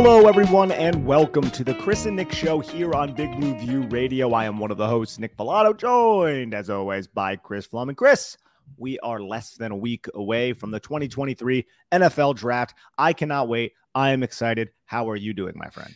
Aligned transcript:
Hello, 0.00 0.28
everyone, 0.28 0.70
and 0.70 1.04
welcome 1.04 1.50
to 1.50 1.64
the 1.64 1.74
Chris 1.74 2.06
and 2.06 2.14
Nick 2.14 2.30
Show 2.30 2.60
here 2.60 2.94
on 2.94 3.14
Big 3.14 3.34
Blue 3.36 3.58
View 3.58 3.82
Radio. 3.88 4.32
I 4.32 4.44
am 4.44 4.60
one 4.60 4.70
of 4.70 4.76
the 4.76 4.86
hosts, 4.86 5.18
Nick 5.18 5.36
Falato, 5.36 5.76
joined 5.76 6.54
as 6.54 6.70
always 6.70 7.08
by 7.08 7.34
Chris 7.34 7.66
Pflum. 7.66 7.88
And 7.88 7.96
Chris, 7.96 8.38
we 8.76 9.00
are 9.00 9.20
less 9.20 9.56
than 9.56 9.72
a 9.72 9.76
week 9.76 10.06
away 10.14 10.52
from 10.52 10.70
the 10.70 10.78
2023 10.78 11.66
NFL 11.90 12.36
Draft. 12.36 12.74
I 12.96 13.12
cannot 13.12 13.48
wait. 13.48 13.72
I 13.92 14.10
am 14.10 14.22
excited. 14.22 14.70
How 14.84 15.10
are 15.10 15.16
you 15.16 15.34
doing, 15.34 15.54
my 15.56 15.68
friend? 15.68 15.92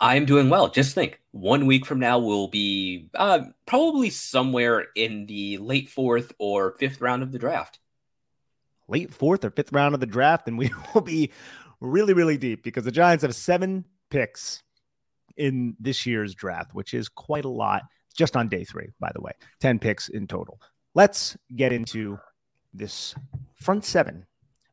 I'm 0.00 0.24
doing 0.24 0.48
well. 0.48 0.68
Just 0.68 0.94
think, 0.94 1.20
one 1.32 1.66
week 1.66 1.84
from 1.84 1.98
now, 1.98 2.18
we'll 2.18 2.48
be 2.48 3.10
uh, 3.14 3.40
probably 3.66 4.08
somewhere 4.08 4.86
in 4.96 5.26
the 5.26 5.58
late 5.58 5.90
fourth 5.90 6.32
or 6.38 6.74
fifth 6.78 7.02
round 7.02 7.22
of 7.22 7.32
the 7.32 7.38
draft. 7.38 7.80
Late 8.88 9.12
fourth 9.12 9.44
or 9.44 9.50
fifth 9.50 9.74
round 9.74 9.92
of 9.92 10.00
the 10.00 10.06
draft, 10.06 10.48
and 10.48 10.56
we 10.56 10.70
will 10.94 11.02
be 11.02 11.32
really, 11.80 12.12
really 12.12 12.36
deep 12.36 12.62
because 12.62 12.84
the 12.84 12.92
Giants 12.92 13.22
have 13.22 13.34
seven 13.34 13.84
picks 14.10 14.62
in 15.36 15.76
this 15.78 16.06
year's 16.06 16.34
draft, 16.34 16.74
which 16.74 16.94
is 16.94 17.08
quite 17.08 17.44
a 17.44 17.50
lot 17.50 17.82
just 18.16 18.36
on 18.36 18.48
day 18.48 18.64
three, 18.64 18.88
by 18.98 19.10
the 19.14 19.20
way. 19.20 19.32
10 19.60 19.78
picks 19.78 20.08
in 20.08 20.26
total. 20.26 20.60
Let's 20.94 21.36
get 21.54 21.72
into 21.72 22.18
this 22.72 23.14
front 23.54 23.84
seven 23.84 24.26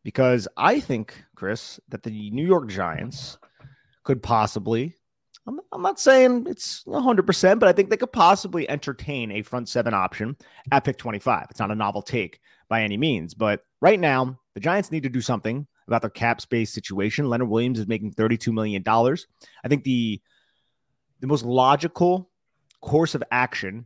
because 0.03 0.47
I 0.57 0.79
think, 0.79 1.23
Chris, 1.35 1.79
that 1.89 2.03
the 2.03 2.31
New 2.31 2.45
York 2.45 2.69
Giants 2.69 3.37
could 4.03 4.23
possibly, 4.23 4.95
I'm, 5.47 5.59
I'm 5.71 5.81
not 5.81 5.99
saying 5.99 6.45
it's 6.47 6.83
100%, 6.85 7.59
but 7.59 7.67
I 7.67 7.73
think 7.73 7.89
they 7.89 7.97
could 7.97 8.13
possibly 8.13 8.69
entertain 8.69 9.31
a 9.31 9.41
front 9.41 9.67
seven 9.67 9.93
option 9.93 10.37
at 10.71 10.83
pick 10.85 10.97
25. 10.97 11.47
It's 11.49 11.59
not 11.59 11.71
a 11.71 11.75
novel 11.75 12.01
take 12.01 12.39
by 12.69 12.83
any 12.83 12.97
means, 12.97 13.33
but 13.33 13.61
right 13.81 13.99
now, 13.99 14.39
the 14.53 14.59
Giants 14.59 14.91
need 14.91 15.03
to 15.03 15.09
do 15.09 15.21
something 15.21 15.67
about 15.87 16.01
their 16.01 16.09
cap 16.09 16.41
space 16.41 16.71
situation. 16.71 17.29
Leonard 17.29 17.49
Williams 17.49 17.79
is 17.79 17.87
making 17.87 18.13
$32 18.13 18.53
million. 18.53 18.83
I 18.87 19.67
think 19.67 19.83
the 19.83 20.21
the 21.19 21.27
most 21.27 21.45
logical 21.45 22.29
course 22.81 23.15
of 23.15 23.23
action, 23.31 23.85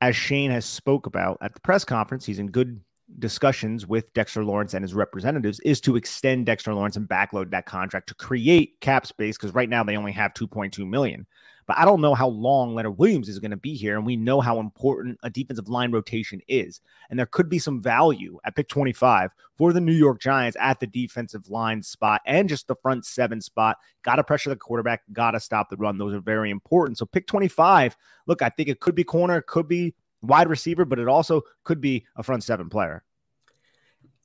as 0.00 0.16
Schoen 0.16 0.50
has 0.50 0.64
spoke 0.64 1.06
about 1.06 1.38
at 1.40 1.54
the 1.54 1.60
press 1.60 1.84
conference, 1.84 2.26
he's 2.26 2.40
in 2.40 2.48
good 2.50 2.80
discussions 3.18 3.86
with 3.86 4.12
Dexter 4.14 4.44
Lawrence 4.44 4.74
and 4.74 4.82
his 4.82 4.94
representatives, 4.94 5.60
is 5.60 5.80
to 5.82 5.96
extend 5.96 6.46
Dexter 6.46 6.74
Lawrence 6.74 6.96
and 6.96 7.08
backload 7.08 7.50
that 7.50 7.66
contract 7.66 8.08
to 8.08 8.14
create 8.14 8.80
cap 8.80 9.06
space 9.06 9.36
because 9.36 9.54
right 9.54 9.68
now 9.68 9.84
they 9.84 9.96
only 9.96 10.12
have 10.12 10.34
2.2 10.34 10.86
million. 10.88 11.26
But 11.66 11.78
I 11.78 11.84
don't 11.84 12.00
know 12.00 12.14
how 12.14 12.28
long 12.28 12.74
Leonard 12.74 12.98
Williams 12.98 13.28
is 13.28 13.40
going 13.40 13.50
to 13.50 13.56
be 13.56 13.74
here. 13.74 13.96
And 13.96 14.06
we 14.06 14.16
know 14.16 14.40
how 14.40 14.60
important 14.60 15.18
a 15.22 15.30
defensive 15.30 15.68
line 15.68 15.90
rotation 15.90 16.40
is. 16.46 16.80
And 17.10 17.18
there 17.18 17.26
could 17.26 17.48
be 17.48 17.58
some 17.58 17.82
value 17.82 18.38
at 18.44 18.54
pick 18.54 18.68
25 18.68 19.32
for 19.56 19.72
the 19.72 19.80
New 19.80 19.92
York 19.92 20.20
Giants 20.20 20.56
at 20.60 20.78
the 20.78 20.86
defensive 20.86 21.48
line 21.48 21.82
spot 21.82 22.20
and 22.24 22.48
just 22.48 22.68
the 22.68 22.76
front 22.76 23.04
seven 23.04 23.40
spot. 23.40 23.78
Got 24.02 24.16
to 24.16 24.24
pressure 24.24 24.50
the 24.50 24.56
quarterback, 24.56 25.02
got 25.12 25.32
to 25.32 25.40
stop 25.40 25.68
the 25.68 25.76
run. 25.76 25.98
Those 25.98 26.14
are 26.14 26.20
very 26.20 26.50
important. 26.50 26.98
So 26.98 27.06
pick 27.06 27.26
25, 27.26 27.96
look, 28.26 28.42
I 28.42 28.48
think 28.48 28.68
it 28.68 28.80
could 28.80 28.94
be 28.94 29.04
corner, 29.04 29.38
it 29.38 29.46
could 29.46 29.66
be 29.66 29.94
wide 30.22 30.48
receiver, 30.48 30.84
but 30.84 30.98
it 30.98 31.08
also 31.08 31.42
could 31.64 31.80
be 31.80 32.06
a 32.16 32.22
front 32.22 32.44
seven 32.44 32.68
player. 32.68 33.04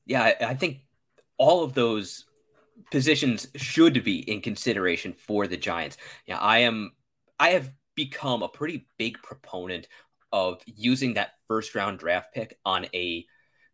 Yeah, 0.05 0.33
I 0.41 0.55
think 0.55 0.79
all 1.37 1.63
of 1.63 1.73
those 1.73 2.25
positions 2.89 3.47
should 3.55 4.03
be 4.03 4.19
in 4.29 4.41
consideration 4.41 5.13
for 5.13 5.47
the 5.47 5.57
Giants. 5.57 5.97
Yeah, 6.25 6.39
I 6.39 6.59
am 6.59 6.91
I 7.39 7.49
have 7.49 7.71
become 7.95 8.43
a 8.43 8.49
pretty 8.49 8.87
big 8.97 9.21
proponent 9.21 9.87
of 10.31 10.61
using 10.65 11.15
that 11.15 11.33
first 11.47 11.75
round 11.75 11.99
draft 11.99 12.33
pick 12.33 12.57
on 12.65 12.85
a 12.93 13.25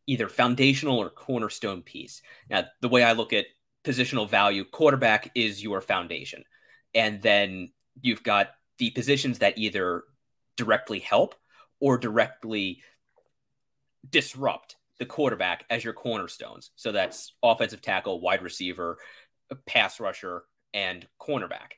either 0.07 0.29
foundational 0.29 0.97
or 0.97 1.09
cornerstone 1.09 1.81
piece. 1.81 2.21
Now, 2.49 2.65
the 2.81 2.89
way 2.89 3.03
I 3.03 3.11
look 3.11 3.33
at 3.33 3.45
positional 3.83 4.29
value, 4.29 4.63
quarterback 4.63 5.31
is 5.35 5.61
your 5.61 5.81
foundation. 5.81 6.43
And 6.95 7.21
then 7.21 7.69
you've 8.01 8.23
got 8.23 8.51
the 8.77 8.89
positions 8.91 9.39
that 9.39 9.57
either 9.57 10.03
directly 10.55 10.99
help 10.99 11.35
or 11.79 11.97
directly 11.97 12.81
disrupt 14.09 14.75
the 14.99 15.05
quarterback 15.05 15.65
as 15.69 15.83
your 15.83 15.93
cornerstones. 15.93 16.71
So 16.75 16.91
that's 16.91 17.33
offensive 17.43 17.81
tackle, 17.81 18.19
wide 18.19 18.41
receiver, 18.41 18.97
pass 19.65 19.99
rusher, 19.99 20.43
and 20.73 21.07
cornerback. 21.19 21.73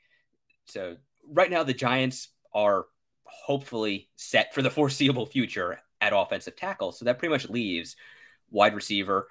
So 0.66 0.96
right 1.28 1.50
now 1.50 1.62
the 1.62 1.74
Giants 1.74 2.28
are 2.54 2.86
hopefully 3.24 4.08
set 4.16 4.54
for 4.54 4.62
the 4.62 4.70
foreseeable 4.70 5.26
future 5.26 5.80
at 6.00 6.12
offensive 6.14 6.56
tackle. 6.56 6.92
So 6.92 7.04
that 7.04 7.18
pretty 7.18 7.32
much 7.32 7.48
leaves 7.48 7.96
wide 8.50 8.74
receiver, 8.74 9.28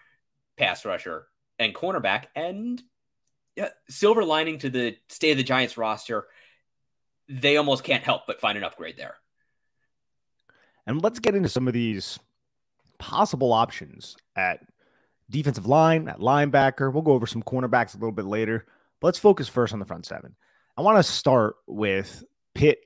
pass 0.57 0.85
rusher, 0.85 1.27
and 1.57 1.73
cornerback. 1.73 2.25
And 2.35 2.81
yeah, 3.55 3.69
silver 3.89 4.23
lining 4.23 4.59
to 4.59 4.69
the 4.69 4.97
state 5.09 5.31
of 5.31 5.37
the 5.37 5.43
Giants 5.43 5.77
roster, 5.77 6.27
they 7.27 7.57
almost 7.57 7.83
can't 7.83 8.03
help 8.03 8.23
but 8.27 8.39
find 8.39 8.57
an 8.57 8.63
upgrade 8.63 8.97
there. 8.97 9.15
And 10.89 11.03
let's 11.03 11.19
get 11.19 11.35
into 11.35 11.49
some 11.49 11.67
of 11.67 11.75
these 11.75 12.17
possible 12.97 13.53
options 13.53 14.17
at 14.35 14.61
defensive 15.29 15.67
line, 15.67 16.07
at 16.07 16.17
linebacker. 16.17 16.91
We'll 16.91 17.03
go 17.03 17.11
over 17.11 17.27
some 17.27 17.43
cornerbacks 17.43 17.93
a 17.93 17.97
little 17.97 18.11
bit 18.11 18.25
later. 18.25 18.65
But 18.99 19.09
let's 19.09 19.19
focus 19.19 19.47
first 19.47 19.71
on 19.71 19.77
the 19.77 19.85
front 19.85 20.07
seven. 20.07 20.35
I 20.75 20.81
want 20.81 20.97
to 20.97 21.03
start 21.03 21.57
with 21.67 22.23
Pitt 22.55 22.79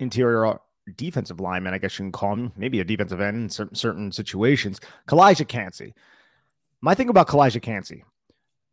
interior 0.00 0.58
defensive 0.96 1.40
lineman, 1.40 1.74
I 1.74 1.78
guess 1.78 1.98
you 1.98 2.06
can 2.06 2.12
call 2.12 2.32
him, 2.32 2.52
maybe 2.56 2.80
a 2.80 2.84
defensive 2.84 3.20
end 3.20 3.36
in 3.36 3.50
certain, 3.50 3.74
certain 3.74 4.10
situations. 4.10 4.80
Calijah 5.06 5.46
Kancey. 5.46 5.92
My 6.80 6.94
thing 6.94 7.10
about 7.10 7.28
Calijah 7.28 7.60
Kancey, 7.60 8.02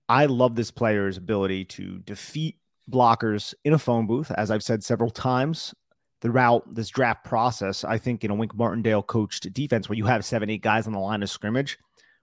I 0.07 0.27
love 0.27 0.55
this 0.55 0.71
player's 0.71 1.17
ability 1.17 1.65
to 1.65 1.99
defeat 1.99 2.55
blockers 2.89 3.53
in 3.65 3.73
a 3.73 3.77
phone 3.77 4.07
booth, 4.07 4.31
as 4.31 4.51
I've 4.51 4.63
said 4.63 4.85
several 4.85 5.09
times 5.09 5.75
throughout 6.21 6.73
this 6.73 6.89
draft 6.89 7.23
process. 7.25 7.83
I 7.83 7.97
think 7.97 8.23
in 8.23 8.31
a 8.31 8.35
Wink 8.35 8.55
Martindale 8.55 9.03
coached 9.03 9.51
defense 9.53 9.89
where 9.89 9.97
you 9.97 10.05
have 10.05 10.23
seven, 10.23 10.49
eight 10.49 10.61
guys 10.61 10.87
on 10.87 10.93
the 10.93 10.99
line 10.99 11.23
of 11.23 11.29
scrimmage, 11.29 11.77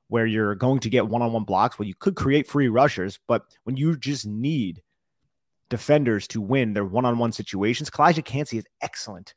where 0.09 0.27
you're 0.27 0.55
going 0.55 0.81
to 0.81 0.91
get 0.91 1.09
one 1.09 1.23
on 1.23 1.33
one 1.33 1.45
blocks, 1.45 1.79
where 1.79 1.89
you 1.89 1.95
could 1.95 2.15
create 2.15 2.47
free 2.47 2.69
rushers, 2.69 3.19
but 3.27 3.43
when 3.65 3.77
you 3.77 3.97
just 3.97 4.27
need 4.27 4.83
defenders 5.69 6.27
to 6.29 6.41
win 6.41 6.73
their 6.73 6.85
one-on-one 6.85 7.33
situations. 7.33 7.91
Calijah 7.91 8.25
Kancey 8.25 8.59
is 8.59 8.67
excellent 8.81 9.35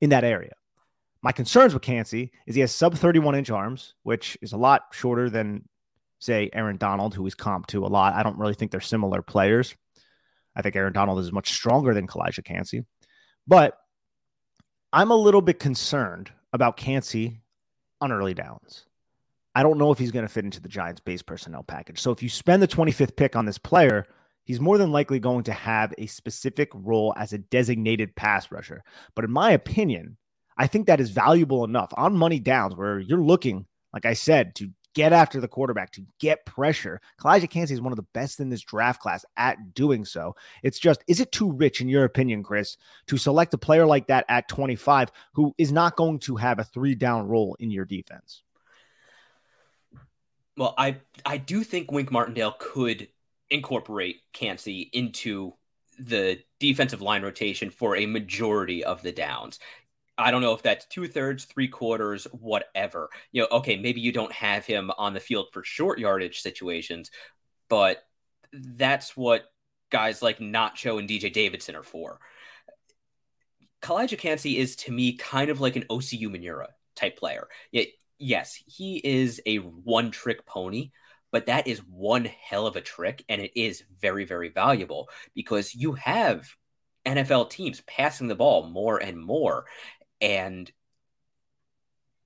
in 0.00 0.10
that 0.10 0.24
area. 0.24 0.52
My 1.22 1.32
concerns 1.32 1.74
with 1.74 1.82
Kancey 1.82 2.32
is 2.46 2.54
he 2.54 2.62
has 2.62 2.74
sub 2.74 2.94
31 2.94 3.34
inch 3.34 3.50
arms, 3.50 3.94
which 4.02 4.38
is 4.40 4.52
a 4.52 4.56
lot 4.56 4.82
shorter 4.92 5.28
than, 5.28 5.68
say, 6.18 6.50
Aaron 6.52 6.78
Donald, 6.78 7.14
who 7.14 7.26
is 7.26 7.34
comped 7.34 7.66
to 7.68 7.84
a 7.84 7.88
lot. 7.88 8.14
I 8.14 8.22
don't 8.22 8.38
really 8.38 8.54
think 8.54 8.70
they're 8.70 8.80
similar 8.80 9.22
players. 9.22 9.74
I 10.56 10.62
think 10.62 10.76
Aaron 10.76 10.92
Donald 10.92 11.18
is 11.20 11.32
much 11.32 11.52
stronger 11.52 11.94
than 11.94 12.06
Calijah 12.06 12.44
Kancey. 12.44 12.84
But 13.46 13.76
I'm 14.92 15.10
a 15.10 15.16
little 15.16 15.42
bit 15.42 15.58
concerned 15.58 16.30
about 16.52 16.76
Kancey 16.76 17.40
on 18.00 18.12
early 18.12 18.34
downs. 18.34 18.86
I 19.54 19.62
don't 19.62 19.78
know 19.78 19.92
if 19.92 19.98
he's 19.98 20.12
going 20.12 20.26
to 20.26 20.32
fit 20.32 20.44
into 20.44 20.60
the 20.60 20.68
Giants 20.68 21.00
base 21.00 21.22
personnel 21.22 21.62
package. 21.62 22.00
So 22.00 22.10
if 22.10 22.22
you 22.22 22.28
spend 22.28 22.62
the 22.62 22.68
25th 22.68 23.16
pick 23.16 23.36
on 23.36 23.46
this 23.46 23.58
player– 23.58 24.06
he's 24.50 24.60
more 24.60 24.78
than 24.78 24.90
likely 24.90 25.20
going 25.20 25.44
to 25.44 25.52
have 25.52 25.94
a 25.96 26.06
specific 26.06 26.70
role 26.74 27.14
as 27.16 27.32
a 27.32 27.38
designated 27.38 28.16
pass 28.16 28.50
rusher. 28.50 28.82
But 29.14 29.24
in 29.24 29.30
my 29.30 29.52
opinion, 29.52 30.16
I 30.56 30.66
think 30.66 30.86
that 30.86 31.00
is 31.00 31.10
valuable 31.10 31.62
enough 31.64 31.92
on 31.96 32.16
money 32.16 32.40
downs 32.40 32.74
where 32.74 32.98
you're 32.98 33.22
looking, 33.22 33.66
like 33.92 34.06
I 34.06 34.14
said, 34.14 34.56
to 34.56 34.70
get 34.94 35.12
after 35.12 35.40
the 35.40 35.48
quarterback, 35.48 35.92
to 35.92 36.04
get 36.18 36.44
pressure. 36.46 37.00
Calijah 37.20 37.50
Kancey 37.50 37.74
is 37.74 37.80
one 37.80 37.92
of 37.92 37.96
the 37.96 38.06
best 38.14 38.40
in 38.40 38.48
this 38.48 38.62
draft 38.62 39.00
class 39.00 39.24
at 39.36 39.74
doing 39.74 40.04
so. 40.04 40.34
It's 40.62 40.78
just, 40.78 41.02
is 41.06 41.20
it 41.20 41.32
too 41.32 41.50
rich, 41.52 41.80
in 41.80 41.88
your 41.88 42.04
opinion, 42.04 42.42
Chris, 42.42 42.76
to 43.06 43.16
select 43.16 43.54
a 43.54 43.58
player 43.58 43.86
like 43.86 44.08
that 44.08 44.24
at 44.28 44.48
25 44.48 45.10
who 45.34 45.54
is 45.58 45.72
not 45.72 45.96
going 45.96 46.18
to 46.20 46.36
have 46.36 46.58
a 46.58 46.64
three 46.64 46.94
down 46.94 47.26
role 47.26 47.56
in 47.60 47.70
your 47.70 47.84
defense? 47.84 48.42
Well, 50.56 50.74
I 50.76 50.96
I 51.24 51.38
do 51.38 51.64
think 51.64 51.90
Wink 51.90 52.10
Martindale 52.10 52.54
could 52.58 53.08
incorporate 53.48 54.20
Kancey 54.34 54.90
into 54.92 55.54
the 55.98 56.38
defensive 56.58 57.02
line 57.02 57.22
rotation 57.22 57.70
for 57.70 57.96
a 57.96 58.06
majority 58.06 58.84
of 58.84 59.02
the 59.02 59.12
downs. 59.12 59.58
I 60.18 60.30
don't 60.30 60.42
know 60.42 60.52
if 60.52 60.62
that's 60.62 60.86
two 60.86 61.08
thirds, 61.08 61.44
three 61.44 61.68
quarters, 61.68 62.26
whatever. 62.32 63.08
You 63.32 63.42
know, 63.42 63.48
okay, 63.58 63.76
maybe 63.76 64.00
you 64.00 64.12
don't 64.12 64.32
have 64.32 64.66
him 64.66 64.90
on 64.98 65.14
the 65.14 65.20
field 65.20 65.46
for 65.52 65.64
short 65.64 65.98
yardage 65.98 66.40
situations, 66.40 67.10
but 67.68 68.02
that's 68.52 69.16
what 69.16 69.44
guys 69.90 70.22
like 70.22 70.38
Nacho 70.38 70.98
and 70.98 71.08
DJ 71.08 71.32
Davidson 71.32 71.76
are 71.76 71.82
for. 71.82 72.20
Calijah 73.82 74.18
Kancey 74.18 74.58
is 74.58 74.76
to 74.76 74.92
me 74.92 75.16
kind 75.16 75.50
of 75.50 75.60
like 75.60 75.76
an 75.76 75.84
Osi 75.90 76.20
Umenyiora 76.20 76.66
type 76.96 77.16
player. 77.16 77.48
yes, 78.18 78.54
he 78.66 79.00
is 79.02 79.40
a 79.46 79.56
one 79.56 80.10
trick 80.10 80.44
pony, 80.44 80.90
but 81.32 81.46
that 81.46 81.66
is 81.66 81.78
one 81.78 82.26
hell 82.26 82.66
of 82.66 82.76
a 82.76 82.82
trick. 82.82 83.24
And 83.28 83.40
it 83.40 83.58
is 83.58 83.82
very, 84.00 84.26
very 84.26 84.50
valuable 84.50 85.08
because 85.34 85.74
you 85.74 85.94
have 85.94 86.46
NFL 87.06 87.48
teams 87.48 87.80
passing 87.86 88.28
the 88.28 88.34
ball 88.34 88.68
more 88.68 88.98
and 88.98 89.18
more. 89.18 89.64
And 90.20 90.70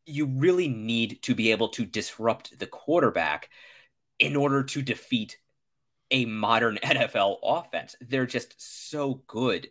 you 0.07 0.27
really 0.27 0.69
need 0.69 1.23
to 1.23 1.35
be 1.35 1.51
able 1.51 1.69
to 1.69 1.85
disrupt 1.85 2.59
the 2.59 2.67
quarterback 2.67 3.49
in 4.19 4.37
order 4.37 4.63
to 4.63 4.83
defeat 4.83 5.39
a 6.11 6.25
modern 6.27 6.79
NFL 6.83 7.39
offense. 7.43 7.97
They're 8.01 8.27
just 8.27 8.55
so 8.59 9.23
good 9.27 9.69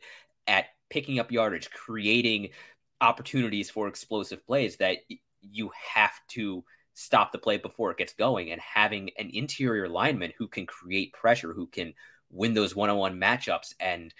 at 0.47 0.65
picking 0.89 1.19
up 1.19 1.31
yardage, 1.31 1.69
creating 1.71 2.49
opportunities 3.01 3.69
for 3.69 3.87
explosive 3.87 4.45
plays 4.45 4.77
that 4.77 4.97
you 5.41 5.71
have 5.93 6.13
to 6.29 6.63
stop 6.93 7.31
the 7.31 7.37
play 7.37 7.57
before 7.57 7.91
it 7.91 7.97
gets 7.97 8.13
going 8.13 8.51
and 8.51 8.61
having 8.61 9.09
an 9.17 9.29
interior 9.33 9.89
lineman 9.89 10.31
who 10.37 10.47
can 10.47 10.65
create 10.65 11.13
pressure, 11.13 11.53
who 11.53 11.67
can 11.67 11.93
win 12.29 12.53
those 12.53 12.75
one-on-one 12.75 13.19
matchups 13.19 13.73
and 13.79 14.13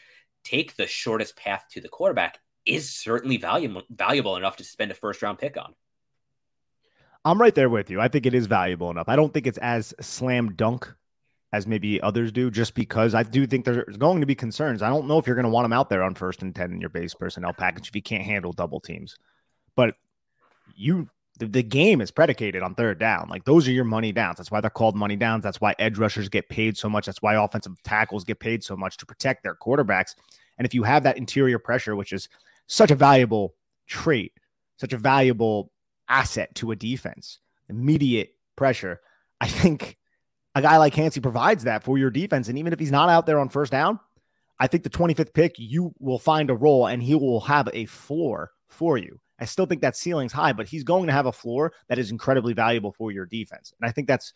take 0.43 0.75
the 0.75 0.87
shortest 0.87 1.37
path 1.37 1.65
to 1.71 1.81
the 1.81 1.87
quarterback 1.87 2.39
is 2.65 2.89
certainly 2.89 3.37
valuable 3.37 3.83
valuable 3.89 4.37
enough 4.37 4.57
to 4.57 4.63
spend 4.63 4.91
a 4.91 4.95
first 4.95 5.21
round 5.21 5.37
pick 5.37 5.57
on. 5.57 5.73
I'm 7.25 7.39
right 7.39 7.55
there 7.55 7.69
with 7.69 7.89
you. 7.89 8.01
I 8.01 8.09
think 8.09 8.25
it 8.25 8.33
is 8.33 8.47
valuable 8.47 8.91
enough. 8.91 9.07
I 9.07 9.15
don't 9.15 9.33
think 9.33 9.47
it's 9.47 9.57
as 9.59 9.93
slam 10.01 10.55
dunk 10.55 10.93
as 11.53 11.67
maybe 11.67 12.01
others 12.01 12.31
do, 12.31 12.49
just 12.49 12.73
because 12.73 13.13
I 13.13 13.21
do 13.23 13.45
think 13.45 13.63
there's 13.63 13.97
going 13.97 14.21
to 14.21 14.25
be 14.25 14.35
concerns. 14.35 14.81
I 14.81 14.89
don't 14.89 15.07
know 15.07 15.19
if 15.19 15.27
you're 15.27 15.35
going 15.35 15.45
to 15.45 15.51
want 15.51 15.65
him 15.65 15.73
out 15.73 15.87
there 15.87 16.01
on 16.01 16.15
first 16.15 16.41
and 16.41 16.53
10 16.53 16.71
in 16.73 16.81
your 16.81 16.89
base 16.89 17.13
personnel 17.13 17.53
package 17.53 17.87
if 17.87 17.93
he 17.93 18.01
can't 18.01 18.23
handle 18.23 18.51
double 18.51 18.79
teams. 18.79 19.17
But 19.75 19.93
you, 20.75 21.09
the, 21.37 21.45
the 21.45 21.61
game 21.61 22.01
is 22.01 22.09
predicated 22.09 22.63
on 22.63 22.73
third 22.73 22.99
down. 22.99 23.29
Like 23.29 23.45
those 23.45 23.67
are 23.67 23.71
your 23.71 23.85
money 23.85 24.11
downs. 24.11 24.37
That's 24.37 24.49
why 24.49 24.61
they're 24.61 24.71
called 24.71 24.95
money 24.95 25.15
downs. 25.15 25.43
That's 25.43 25.61
why 25.61 25.75
edge 25.77 25.99
rushers 25.99 26.27
get 26.27 26.49
paid 26.49 26.75
so 26.75 26.89
much. 26.89 27.05
That's 27.05 27.21
why 27.21 27.35
offensive 27.35 27.81
tackles 27.83 28.23
get 28.23 28.39
paid 28.39 28.63
so 28.63 28.75
much 28.75 28.97
to 28.97 29.05
protect 29.05 29.43
their 29.43 29.55
quarterbacks. 29.55 30.15
And 30.57 30.65
if 30.65 30.73
you 30.73 30.81
have 30.83 31.03
that 31.03 31.17
interior 31.17 31.59
pressure, 31.59 31.95
which 31.95 32.13
is 32.13 32.29
such 32.67 32.91
a 32.91 32.95
valuable 32.95 33.55
trait, 33.87 34.33
such 34.77 34.93
a 34.93 34.97
valuable 34.97 35.71
asset 36.07 36.53
to 36.55 36.71
a 36.71 36.75
defense. 36.75 37.39
Immediate 37.69 38.35
pressure. 38.55 39.01
I 39.41 39.47
think 39.47 39.97
a 40.55 40.61
guy 40.61 40.77
like 40.77 40.93
Kancey 40.93 41.21
provides 41.21 41.63
that 41.63 41.83
for 41.83 41.97
your 41.97 42.11
defense. 42.11 42.47
And 42.47 42.57
even 42.57 42.73
if 42.73 42.79
he's 42.79 42.91
not 42.91 43.09
out 43.09 43.25
there 43.25 43.39
on 43.39 43.49
first 43.49 43.71
down, 43.71 43.99
I 44.59 44.67
think 44.67 44.83
the 44.83 44.89
25th 44.89 45.33
pick, 45.33 45.55
you 45.57 45.93
will 45.99 46.19
find 46.19 46.49
a 46.49 46.55
role 46.55 46.87
and 46.87 47.01
he 47.01 47.15
will 47.15 47.41
have 47.41 47.67
a 47.73 47.85
floor 47.85 48.51
for 48.69 48.97
you. 48.97 49.19
I 49.39 49.45
still 49.45 49.65
think 49.65 49.81
that 49.81 49.97
ceiling's 49.97 50.31
high, 50.31 50.53
but 50.53 50.67
he's 50.67 50.83
going 50.83 51.07
to 51.07 51.13
have 51.13 51.25
a 51.25 51.31
floor 51.31 51.73
that 51.89 51.97
is 51.97 52.11
incredibly 52.11 52.53
valuable 52.53 52.91
for 52.91 53.11
your 53.11 53.25
defense. 53.25 53.73
And 53.79 53.89
I 53.89 53.91
think 53.91 54.07
that's 54.07 54.33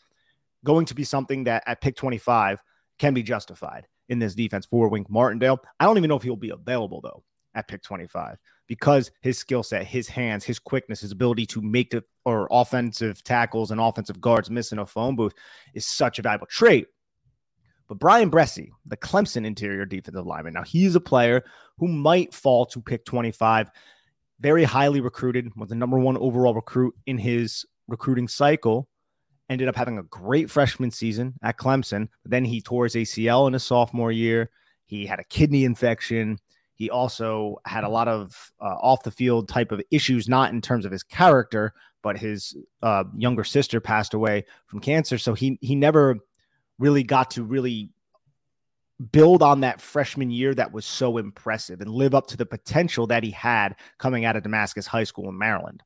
going 0.66 0.86
to 0.88 0.96
be 0.96 1.04
something 1.04 1.46
that 1.46 1.64
at 1.68 1.82
pick 1.82 1.96
25 1.96 2.60
can 2.98 3.14
be 3.14 3.24
justified 3.24 3.88
in 4.10 4.20
this 4.20 4.36
defense 4.36 4.66
for 4.66 4.90
Wink 4.90 5.10
Martindale. 5.10 5.60
I 5.80 5.86
don't 5.86 5.98
even 5.98 6.10
know 6.10 6.18
if 6.18 6.24
he'll 6.24 6.36
be 6.36 6.50
available 6.50 7.00
though 7.02 7.24
at 7.58 7.68
pick 7.68 7.82
25 7.82 8.38
because 8.68 9.12
his 9.22 9.38
skill 9.38 9.64
set, 9.64 9.86
his 9.86 10.08
hands, 10.08 10.46
his 10.46 10.60
quickness, 10.60 11.02
his 11.02 11.12
ability 11.12 11.46
to 11.48 11.62
make 11.62 11.90
the 11.90 12.04
or 12.26 12.48
offensive 12.52 13.24
tackles 13.24 13.72
and 13.72 13.82
offensive 13.82 14.22
guards 14.22 14.50
miss 14.50 14.72
in 14.72 14.80
a 14.80 14.86
phone 14.86 15.16
booth 15.16 15.34
is 15.74 15.86
such 15.86 16.20
a 16.20 16.22
valuable 16.22 16.48
trait. 16.48 16.88
But 17.88 18.00
Bryan 18.00 18.30
Bresee, 18.30 18.70
the 18.86 18.98
Clemson 18.98 19.46
interior 19.46 19.86
defensive 19.86 20.26
lineman, 20.26 20.54
now 20.54 20.64
he's 20.64 20.96
a 20.96 21.00
player 21.00 21.44
who 21.78 21.88
might 21.88 22.34
fall 22.34 22.66
to 22.68 22.82
pick 22.82 23.06
25. 23.06 23.72
Very 24.40 24.66
highly 24.66 25.00
recruited, 25.00 25.50
was 25.56 25.70
the 25.70 25.76
number 25.76 25.98
one 25.98 26.18
overall 26.18 26.54
recruit 26.54 26.94
in 27.06 27.18
his 27.18 27.66
recruiting 27.88 28.28
cycle. 28.28 28.90
Ended 29.50 29.70
up 29.70 29.78
having 29.78 29.98
a 29.98 30.04
great 30.04 30.52
freshman 30.52 30.92
season 30.92 31.34
at 31.42 31.58
Clemson. 31.58 32.10
Then 32.26 32.44
he 32.44 32.62
tore 32.62 32.84
his 32.84 32.96
ACL 32.96 33.48
in 33.48 33.54
his 33.54 33.64
sophomore 33.64 34.12
year. 34.12 34.50
He 34.86 35.06
had 35.06 35.20
a 35.20 35.24
kidney 35.24 35.64
infection. 35.64 36.40
He 36.78 36.92
also 36.92 37.60
had 37.66 37.84
a 37.84 37.90
lot 37.90 38.08
of 38.08 38.52
uh, 38.62 38.76
off 38.80 39.02
the 39.02 39.10
field 39.10 39.50
type 39.50 39.72
of 39.72 39.82
issues, 39.90 40.30
not 40.30 40.54
in 40.54 40.62
terms 40.62 40.86
of 40.86 40.92
his 40.92 41.02
character, 41.02 41.74
but 42.04 42.20
his 42.20 42.56
uh, 42.84 43.04
younger 43.16 43.44
sister 43.44 43.82
passed 43.82 44.14
away 44.14 44.46
from 44.68 44.80
cancer. 44.80 45.18
So 45.18 45.34
he 45.34 45.58
he 45.60 45.74
never 45.74 46.18
really 46.78 47.02
got 47.02 47.32
to 47.32 47.44
really 47.44 47.90
build 49.12 49.42
on 49.42 49.62
that 49.62 49.82
freshman 49.82 50.30
year 50.30 50.54
that 50.54 50.72
was 50.72 50.86
so 50.86 51.18
impressive 51.18 51.82
and 51.82 51.90
live 51.90 52.14
up 52.14 52.28
to 52.28 52.38
the 52.38 52.46
potential 52.46 53.08
that 53.08 53.24
he 53.24 53.32
had 53.32 53.76
coming 53.98 54.24
out 54.24 54.36
of 54.36 54.44
Damascus 54.44 54.86
High 54.86 55.04
School 55.04 55.30
in 55.30 55.38
Maryland. 55.38 55.82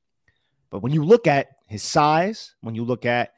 But 0.71 0.81
when 0.81 0.91
you 0.91 1.05
look 1.05 1.25
at 1.25 1.51
his 1.67 1.83
size, 1.83 2.53
when 2.59 2.75
you 2.75 2.83
look 2.83 3.05
at 3.05 3.31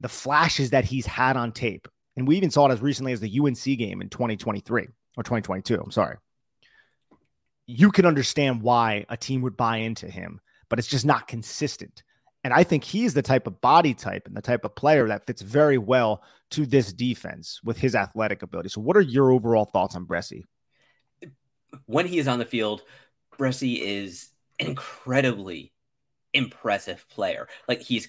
the 0.00 0.08
flashes 0.08 0.70
that 0.70 0.86
he's 0.86 1.04
had 1.04 1.36
on 1.36 1.52
tape, 1.52 1.86
and 2.16 2.26
we 2.26 2.38
even 2.38 2.50
saw 2.50 2.66
it 2.66 2.72
as 2.72 2.80
recently 2.80 3.12
as 3.12 3.20
the 3.20 3.40
UNC 3.40 3.62
game 3.78 4.00
in 4.00 4.08
2023 4.08 4.88
or 5.18 5.22
2022, 5.22 5.78
I'm 5.78 5.90
sorry 5.90 6.16
you 7.66 7.90
can 7.90 8.06
understand 8.06 8.62
why 8.62 9.06
a 9.08 9.16
team 9.16 9.42
would 9.42 9.56
buy 9.56 9.78
into 9.78 10.08
him, 10.08 10.40
but 10.68 10.78
it's 10.78 10.88
just 10.88 11.06
not 11.06 11.28
consistent. 11.28 12.02
And 12.42 12.52
I 12.52 12.62
think 12.62 12.84
he's 12.84 13.14
the 13.14 13.22
type 13.22 13.46
of 13.46 13.60
body 13.60 13.94
type 13.94 14.26
and 14.26 14.36
the 14.36 14.42
type 14.42 14.64
of 14.64 14.74
player 14.74 15.08
that 15.08 15.26
fits 15.26 15.40
very 15.40 15.78
well 15.78 16.22
to 16.50 16.66
this 16.66 16.92
defense 16.92 17.60
with 17.64 17.78
his 17.78 17.94
athletic 17.94 18.42
ability. 18.42 18.68
So, 18.68 18.82
what 18.82 18.96
are 18.96 19.02
your 19.02 19.30
overall 19.30 19.64
thoughts 19.64 19.96
on 19.96 20.04
Bresee? 20.04 20.42
When 21.86 22.06
he 22.06 22.18
is 22.18 22.28
on 22.28 22.38
the 22.38 22.44
field, 22.44 22.82
Bresee 23.38 23.80
is 23.80 24.28
an 24.60 24.66
incredibly 24.66 25.72
impressive 26.34 27.06
player. 27.08 27.48
Like 27.66 27.80
he's 27.80 28.08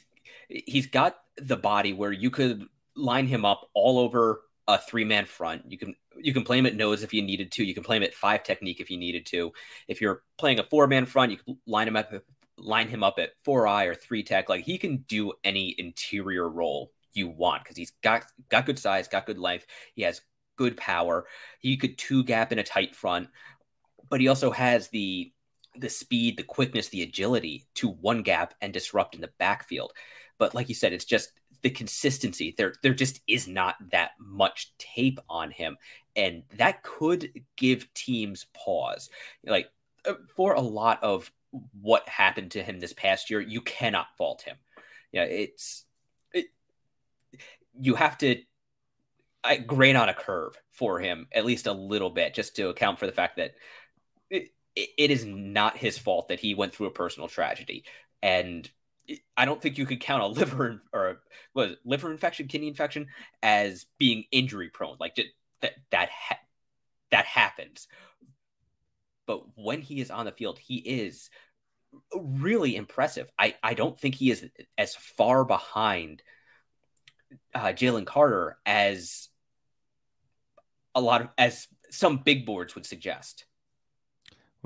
he's 0.50 0.88
got 0.88 1.16
the 1.38 1.58
body 1.58 1.94
where 1.94 2.12
you 2.12 2.30
could 2.30 2.66
line 2.96 3.28
him 3.28 3.46
up 3.46 3.70
all 3.74 4.00
over 4.00 4.42
a 4.68 4.78
three 4.78 5.06
man 5.06 5.26
front. 5.26 5.72
You 5.72 5.78
can 5.78 5.96
you 6.18 6.34
can 6.34 6.44
play 6.44 6.58
him 6.58 6.66
at 6.66 6.76
nose 6.76 7.04
if 7.04 7.14
you 7.14 7.22
needed 7.22 7.52
to. 7.54 7.64
You 7.64 7.74
can 7.74 7.84
play 7.84 7.98
him 7.98 8.04
at 8.04 8.14
five 8.14 8.44
technique 8.44 8.80
if 8.80 8.90
you 8.90 8.98
needed 8.98 9.26
to. 9.28 9.52
If 9.88 10.02
you're 10.02 10.24
playing 10.38 10.60
a 10.60 10.64
four 10.64 10.88
man 10.88 11.06
front, 11.06 11.32
you 11.32 11.38
can 11.38 11.58
line 11.66 11.88
him 11.88 11.96
up 11.96 12.12
line 12.58 12.88
him 12.88 13.04
up 13.04 13.20
at 13.20 13.32
four 13.44 13.68
eye 13.68 13.86
or 13.86 13.96
three 13.96 14.24
tech. 14.24 14.50
Like 14.50 14.64
he 14.64 14.78
can 14.78 14.98
do 15.08 15.34
any 15.44 15.76
interior 15.78 16.50
role 16.50 16.92
you 17.14 17.28
want 17.28 17.64
because 17.64 17.78
he's 17.78 17.94
got 18.04 18.26
got 18.50 18.66
good 18.66 18.80
size, 18.80 19.08
got 19.08 19.26
good 19.26 19.40
length. 19.40 19.66
He 19.94 20.04
has 20.04 20.22
good 20.58 20.78
power. 20.78 21.26
He 21.60 21.78
could 21.78 21.98
two 21.98 22.24
gap 22.24 22.52
in 22.52 22.60
a 22.60 22.64
tight 22.64 22.96
front, 22.96 23.30
but 24.10 24.22
he 24.22 24.28
also 24.28 24.52
has 24.52 24.90
the 24.90 25.32
the 25.78 25.90
speed, 25.90 26.38
the 26.38 26.44
quickness, 26.44 26.88
the 26.90 27.02
agility 27.02 27.66
to 27.76 27.90
one 27.90 28.22
gap 28.22 28.54
and 28.62 28.72
disrupt 28.72 29.16
in 29.16 29.22
the 29.22 29.32
backfield. 29.40 29.92
But 30.38 30.56
like 30.56 30.70
you 30.70 30.76
said, 30.76 30.94
it's 30.94 31.06
just 31.06 31.32
the 31.66 31.72
consistency. 31.72 32.54
There, 32.56 32.76
there 32.84 32.94
just 32.94 33.22
is 33.28 33.48
not 33.48 33.76
that 33.90 34.12
much 34.20 34.72
tape 34.78 35.20
on 35.28 35.50
him, 35.50 35.78
and 36.16 36.44
that 36.58 36.84
could 36.84 37.42
give 37.58 37.92
teams 37.96 38.46
pause. 38.54 39.10
Like 39.44 39.72
uh, 40.08 40.14
for 40.36 40.54
a 40.54 40.62
lot 40.62 41.02
of 41.02 41.32
what 41.82 42.08
happened 42.08 42.52
to 42.52 42.62
him 42.62 42.80
this 42.80 42.94
past 42.94 43.32
year, 43.32 43.42
you 43.42 43.62
cannot 43.62 44.16
fault 44.16 44.44
him. 44.44 44.58
Yeah, 45.12 45.24
it's 45.24 45.86
it, 46.34 46.46
you 47.74 47.96
have 47.96 48.16
to 48.20 48.44
I, 49.44 49.58
grade 49.58 49.96
on 49.96 50.08
a 50.08 50.14
curve 50.14 50.56
for 50.72 51.00
him 51.00 51.26
at 51.32 51.46
least 51.46 51.66
a 51.66 51.74
little 51.74 52.12
bit, 52.12 52.36
just 52.36 52.58
to 52.58 52.70
account 52.70 53.00
for 53.00 53.08
the 53.08 53.12
fact 53.12 53.38
that 53.38 53.56
it, 54.30 54.50
it 54.76 55.10
is 55.10 55.26
not 55.26 55.78
his 55.78 55.98
fault 55.98 56.28
that 56.28 56.40
he 56.40 56.54
went 56.54 56.76
through 56.76 56.88
a 56.88 56.92
personal 56.92 57.28
tragedy, 57.28 57.86
and 58.22 58.70
I 59.38 59.46
don't 59.46 59.62
think 59.62 59.78
you 59.78 59.86
could 59.86 60.00
count 60.00 60.24
a 60.24 60.28
liver 60.28 60.82
or 60.94 61.22
was 61.54 61.76
liver 61.86 62.12
infection, 62.12 62.48
kidney 62.48 62.68
infection 62.68 63.08
as 63.44 63.86
being 63.98 64.26
injury 64.32 64.70
prone. 64.70 64.98
Like 65.00 65.20
that 65.62 65.72
that 65.92 66.10
ha- 66.10 66.40
that 67.12 67.26
happens. 67.26 67.88
But 69.28 69.44
when 69.56 69.82
he 69.82 70.02
is 70.02 70.12
on 70.12 70.26
the 70.26 70.32
field, 70.32 70.60
he 70.60 70.78
is 70.78 71.30
really 72.16 72.76
impressive. 72.76 73.32
I 73.38 73.56
I 73.64 73.74
don't 73.74 73.98
think 74.00 74.16
he 74.16 74.32
is 74.32 74.48
as 74.78 74.96
far 74.96 75.46
behind 75.46 76.22
uh, 77.54 77.68
Jalen 77.68 78.06
Carter 78.06 78.58
as 78.66 79.30
a 80.94 81.02
lot 81.02 81.22
of 81.22 81.30
as 81.38 81.68
some 81.90 82.18
big 82.18 82.46
boards 82.46 82.76
would 82.76 82.86
suggest. 82.86 83.46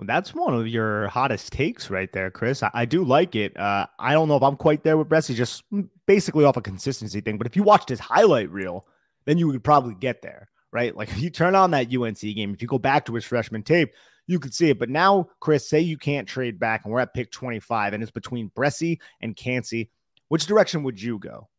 That's 0.08 0.34
one 0.34 0.54
of 0.54 0.68
your 0.68 1.08
hottest 1.08 1.52
takes 1.52 1.90
right 1.90 2.12
there, 2.12 2.32
Chris. 2.32 2.64
I, 2.64 2.72
I 2.74 2.86
do 2.86 3.04
like 3.04 3.36
it. 3.36 3.58
Uh, 3.58 3.88
I 3.98 4.14
don't 4.14 4.28
know 4.28 4.38
if 4.38 4.44
I'm 4.44 4.56
quite 4.56 4.84
there 4.84 4.98
with 4.98 5.10
Bresee, 5.10 5.36
just 5.36 5.64
basically 6.06 6.46
off 6.46 6.58
a 6.58 6.62
consistency 6.62 7.22
thing. 7.22 7.38
But 7.38 7.48
if 7.48 7.56
you 7.56 7.64
watched 7.64 7.90
his 7.90 8.00
highlight 8.00 8.50
reel, 8.52 8.86
then 9.26 9.38
you 9.38 9.48
would 9.48 9.64
probably 9.64 9.96
get 9.96 10.22
there, 10.22 10.50
right? 10.72 10.96
Like 10.96 11.10
if 11.12 11.22
you 11.22 11.30
turn 11.30 11.56
on 11.56 11.72
that 11.72 11.94
UNC 11.94 12.20
game, 12.20 12.54
if 12.54 12.62
you 12.62 12.68
go 12.68 12.80
back 12.80 13.06
to 13.06 13.16
his 13.16 13.26
freshman 13.26 13.64
tape, 13.64 13.94
you 14.28 14.40
could 14.40 14.54
see 14.54 14.70
it. 14.70 14.80
But 14.80 14.90
now, 14.90 15.28
Chris, 15.40 15.68
say 15.68 15.80
you 15.80 15.98
can't 15.98 16.28
trade 16.28 16.60
back 16.60 16.84
and 16.84 16.94
we're 16.94 17.00
at 17.00 17.14
pick 17.14 17.32
25 17.32 17.94
and 17.94 18.04
it's 18.04 18.12
between 18.12 18.52
Bresee 18.52 19.00
and 19.22 19.36
Kancey. 19.36 19.90
Which 20.28 20.46
direction 20.46 20.84
would 20.84 21.02
you 21.02 21.18
go? 21.18 21.50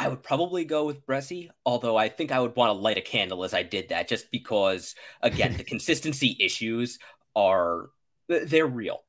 I 0.00 0.08
would 0.08 0.22
probably 0.22 0.64
go 0.64 0.86
with 0.86 1.04
Bresee, 1.06 1.50
although 1.66 1.94
I 1.94 2.08
think 2.08 2.32
I 2.32 2.40
would 2.40 2.56
want 2.56 2.70
to 2.70 2.72
light 2.72 2.96
a 2.96 3.02
candle 3.02 3.44
as 3.44 3.52
I 3.52 3.62
did 3.62 3.90
that, 3.90 4.08
just 4.08 4.30
because 4.30 4.94
again 5.20 5.58
the 5.58 5.64
consistency 5.74 6.38
issues 6.40 6.98
are 7.36 7.90
uh, 8.32 8.38
they're 8.46 8.66
real. 8.66 9.04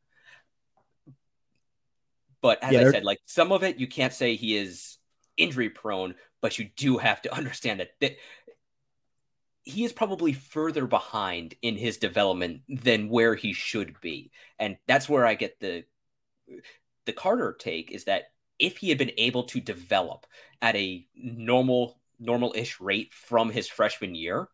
But 2.42 2.62
as 2.62 2.74
yeah, 2.74 2.82
I 2.82 2.92
said, 2.92 3.06
like 3.06 3.20
some 3.26 3.54
of 3.54 3.64
it 3.64 3.80
you 3.80 3.88
can't 3.88 4.12
say 4.12 4.36
he 4.36 4.58
is 4.58 4.98
injury 5.38 5.70
prone, 5.70 6.16
but 6.42 6.60
you 6.60 6.70
do 6.76 6.98
have 6.98 7.22
to 7.22 7.34
understand 7.38 7.80
that, 7.80 7.92
that 8.02 8.18
he 9.64 9.86
is 9.86 9.94
probably 9.94 10.34
further 10.34 10.88
behind 10.88 11.56
in 11.62 11.78
his 11.78 12.00
development 12.00 12.64
than 12.68 13.08
where 13.08 13.36
he 13.36 13.54
should 13.54 13.96
be. 14.02 14.32
And 14.60 14.76
that's 14.88 15.08
where 15.08 15.26
I 15.26 15.36
get 15.36 15.58
the 15.62 15.86
the 17.06 17.14
Carter 17.14 17.56
take 17.58 17.92
is 17.92 18.04
that 18.06 18.32
if 18.62 18.78
he 18.78 18.90
had 18.90 18.98
been 18.98 19.12
able 19.18 19.44
to 19.44 19.60
develop 19.60 20.26
at 20.62 20.76
a 20.76 21.06
normal 21.16 22.00
normal-ish 22.20 22.80
rate 22.80 23.12
from 23.14 23.50
his 23.50 23.68
freshman 23.68 24.14
year, 24.14 24.48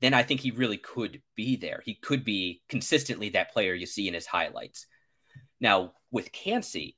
then 0.00 0.12
I 0.12 0.24
think 0.24 0.40
he 0.40 0.50
really 0.50 0.78
could 0.78 1.22
be 1.36 1.54
there. 1.54 1.80
He 1.84 1.94
could 1.94 2.24
be 2.24 2.60
consistently 2.68 3.28
that 3.30 3.52
player 3.52 3.72
you 3.72 3.86
see 3.86 4.08
in 4.08 4.14
his 4.14 4.26
highlights. 4.26 4.86
Now 5.60 5.92
with 6.10 6.32
Kancey, 6.32 6.96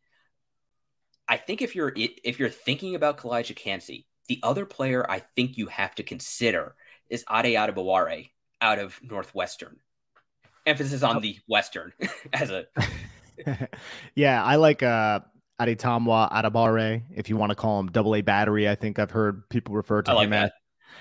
I 1.28 1.36
think 1.36 1.60
if 1.60 1.74
you're 1.74 1.92
if 1.94 2.38
you're 2.38 2.48
thinking 2.48 2.94
about 2.94 3.18
Calijah 3.18 3.54
Kancey, 3.54 4.06
the 4.26 4.40
other 4.42 4.64
player 4.64 5.08
I 5.08 5.20
think 5.36 5.58
you 5.58 5.66
have 5.66 5.94
to 5.96 6.02
consider 6.02 6.74
is 7.10 7.24
Ade 7.30 7.56
Adebawore 7.56 8.30
out 8.62 8.78
of 8.78 8.98
Northwestern. 9.02 9.76
Emphasis 10.66 11.02
on 11.02 11.20
the 11.20 11.38
Western 11.46 11.92
as 12.32 12.50
a. 12.50 12.64
yeah, 14.14 14.42
I 14.42 14.56
like 14.56 14.82
uh 14.82 15.20
Adetomiwa 15.60 16.32
Adebawore, 16.32 17.02
if 17.14 17.28
you 17.28 17.36
want 17.36 17.50
to 17.50 17.56
call 17.56 17.80
him 17.80 17.88
double 17.88 18.14
A 18.16 18.22
battery. 18.22 18.68
I 18.68 18.74
think 18.74 18.98
I've 18.98 19.10
heard 19.10 19.48
people 19.48 19.74
refer 19.74 20.02
to 20.02 20.14
like 20.14 20.24
him 20.24 20.30
that. 20.30 20.44
as. 20.46 20.50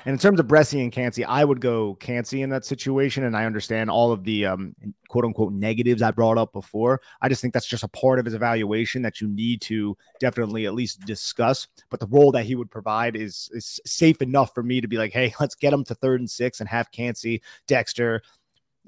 And 0.06 0.14
in 0.14 0.20
terms 0.20 0.40
of 0.40 0.48
Bresee 0.48 0.82
and 0.82 0.92
Kancey, 0.92 1.24
I 1.24 1.44
would 1.44 1.62
go 1.62 1.96
Kancey 1.96 2.42
in 2.42 2.50
that 2.50 2.66
situation. 2.66 3.24
And 3.24 3.38
I 3.38 3.46
understand 3.46 3.90
all 3.90 4.12
of 4.12 4.24
the 4.24 4.48
um, 4.48 4.76
quote 5.08 5.24
unquote 5.24 5.54
negatives 5.54 6.02
I 6.02 6.12
brought 6.12 6.38
up 6.38 6.52
before. 6.52 7.02
I 7.22 7.30
just 7.30 7.42
think 7.42 7.54
that's 7.54 7.68
just 7.68 7.84
a 7.84 7.88
part 7.88 8.20
of 8.20 8.26
his 8.26 8.34
evaluation 8.34 9.02
that 9.04 9.22
you 9.22 9.28
need 9.28 9.62
to 9.62 9.96
definitely 10.20 10.66
at 10.66 10.74
least 10.74 11.02
discuss. 11.06 11.68
But 11.90 12.00
the 12.00 12.08
role 12.08 12.32
that 12.32 12.46
he 12.46 12.56
would 12.56 12.72
provide 12.72 13.16
is, 13.16 13.50
is 13.54 13.80
safe 13.86 14.22
enough 14.22 14.54
for 14.54 14.64
me 14.64 14.82
to 14.82 14.88
be 14.88 14.98
like, 14.98 15.14
hey, 15.14 15.34
let's 15.40 15.56
get 15.56 15.74
him 15.74 15.84
to 15.86 15.96
third 15.96 16.20
and 16.20 16.30
six 16.30 16.60
and 16.60 16.68
have 16.70 16.92
Kancey, 16.92 17.42
Dexter, 17.68 18.24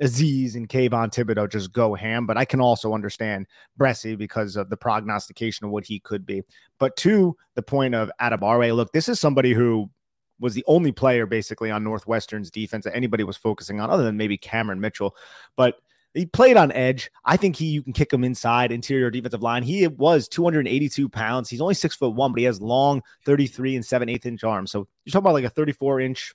Azeez 0.01 0.55
and 0.55 0.67
Kayvon 0.67 1.13
Thibodeaux 1.13 1.49
just 1.49 1.71
go 1.71 1.93
ham, 1.95 2.25
but 2.25 2.37
I 2.37 2.45
can 2.45 2.59
also 2.59 2.93
understand 2.93 3.47
Bresee 3.79 4.17
because 4.17 4.55
of 4.55 4.69
the 4.69 4.77
prognostication 4.77 5.65
of 5.65 5.71
what 5.71 5.85
he 5.85 5.99
could 5.99 6.25
be. 6.25 6.43
But 6.79 6.97
to 6.97 7.35
the 7.55 7.61
point 7.61 7.95
of 7.95 8.11
Adebawore, 8.21 8.75
look, 8.75 8.91
this 8.91 9.07
is 9.07 9.19
somebody 9.19 9.53
who 9.53 9.89
was 10.39 10.53
the 10.53 10.65
only 10.67 10.91
player 10.91 11.25
basically 11.25 11.71
on 11.71 11.83
Northwestern's 11.83 12.51
defense 12.51 12.83
that 12.83 12.95
anybody 12.95 13.23
was 13.23 13.37
focusing 13.37 13.79
on, 13.79 13.89
other 13.89 14.03
than 14.03 14.17
maybe 14.17 14.37
Cameron 14.37 14.81
Mitchell. 14.81 15.15
But 15.55 15.75
he 16.13 16.25
played 16.25 16.57
on 16.57 16.71
edge. 16.71 17.09
I 17.25 17.37
think 17.37 17.55
he 17.55 17.65
you 17.65 17.83
can 17.83 17.93
kick 17.93 18.11
him 18.11 18.23
inside 18.23 18.71
interior 18.71 19.09
defensive 19.09 19.43
line. 19.43 19.63
He 19.63 19.87
was 19.87 20.27
282 20.27 21.09
pounds. 21.09 21.49
He's 21.49 21.61
only 21.61 21.73
six 21.73 21.95
foot 21.95 22.15
one, 22.15 22.31
but 22.31 22.39
he 22.39 22.45
has 22.45 22.61
long 22.61 23.01
33 23.25 23.75
and 23.75 23.85
7 23.85 24.09
8 24.09 24.25
inch 24.25 24.43
arms. 24.43 24.71
So 24.71 24.87
you're 25.03 25.11
talking 25.11 25.23
about 25.23 25.33
like 25.33 25.43
a 25.45 25.49
34 25.49 26.01
inch 26.01 26.33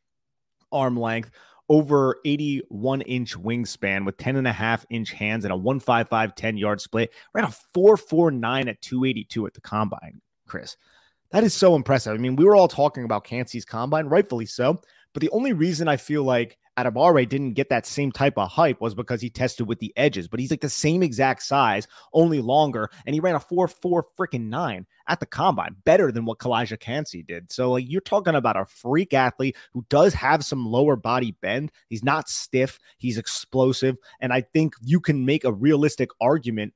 arm 0.73 0.99
length 0.99 1.31
over 1.71 2.17
81 2.25 3.00
inch 3.03 3.39
wingspan 3.39 4.05
with 4.05 4.17
10 4.17 4.35
and 4.37 4.49
a 4.49 4.53
half 4.53 4.85
inch 4.91 5.12
hands 5.12 5.45
and 5.45 5.53
a 5.53 5.57
155 5.57 6.35
10 6.35 6.57
yard 6.59 6.81
split. 6.81 7.12
Ran 7.33 7.45
a 7.45 7.50
449 7.73 8.69
at 8.69 8.83
282 8.83 9.47
at 9.47 9.55
the 9.55 9.61
combine, 9.61 10.21
Chris. 10.47 10.77
That 11.31 11.45
is 11.45 11.55
so 11.55 11.77
impressive. 11.77 12.12
I 12.12 12.17
mean, 12.19 12.35
we 12.35 12.45
were 12.45 12.57
all 12.57 12.67
talking 12.67 13.05
about 13.05 13.23
Kancey's 13.23 13.65
combine, 13.65 14.07
rightfully 14.07 14.47
so. 14.47 14.81
But 15.12 15.21
the 15.21 15.31
only 15.31 15.53
reason 15.53 15.87
I 15.87 15.97
feel 15.97 16.25
like 16.25 16.59
Adebawore 16.87 17.29
didn't 17.29 17.55
get 17.55 17.69
that 17.69 17.87
same 17.87 18.13
type 18.13 18.39
of 18.39 18.51
hype 18.51 18.81
was 18.81 18.95
because 18.95 19.21
he 19.21 19.31
tested 19.31 19.67
with 19.67 19.79
the 19.79 19.93
edges, 19.97 20.29
but 20.29 20.41
he's 20.41 20.51
like 20.51 20.61
the 20.61 20.69
same 20.69 21.03
exact 21.03 21.43
size, 21.43 21.87
only 22.13 22.41
longer, 22.41 22.91
and 23.07 23.15
he 23.15 23.21
ran 23.21 23.35
a 23.35 23.41
4 23.41 23.69
4 23.69 24.07
freaking 24.19 24.49
9 24.49 24.87
at 25.09 25.21
the 25.21 25.27
combine, 25.27 25.77
better 25.85 26.13
than 26.13 26.25
what 26.25 26.39
Calijah 26.39 26.79
Kancey 26.79 27.23
did. 27.23 27.51
So, 27.51 27.73
like, 27.73 27.85
you're 27.89 28.01
talking 28.01 28.35
about 28.35 28.57
a 28.57 28.65
freak 28.65 29.13
athlete 29.13 29.57
who 29.73 29.85
does 29.89 30.15
have 30.15 30.45
some 30.45 30.67
lower 30.67 30.97
body 30.97 31.37
bend. 31.41 31.73
He's 31.89 32.05
not 32.05 32.29
stiff, 32.29 32.79
he's 32.99 33.19
explosive. 33.19 33.97
And 34.21 34.33
I 34.33 34.43
think 34.43 34.75
you 34.83 35.01
can 35.01 35.25
make 35.25 35.45
a 35.45 35.53
realistic 35.53 36.11
argument 36.21 36.75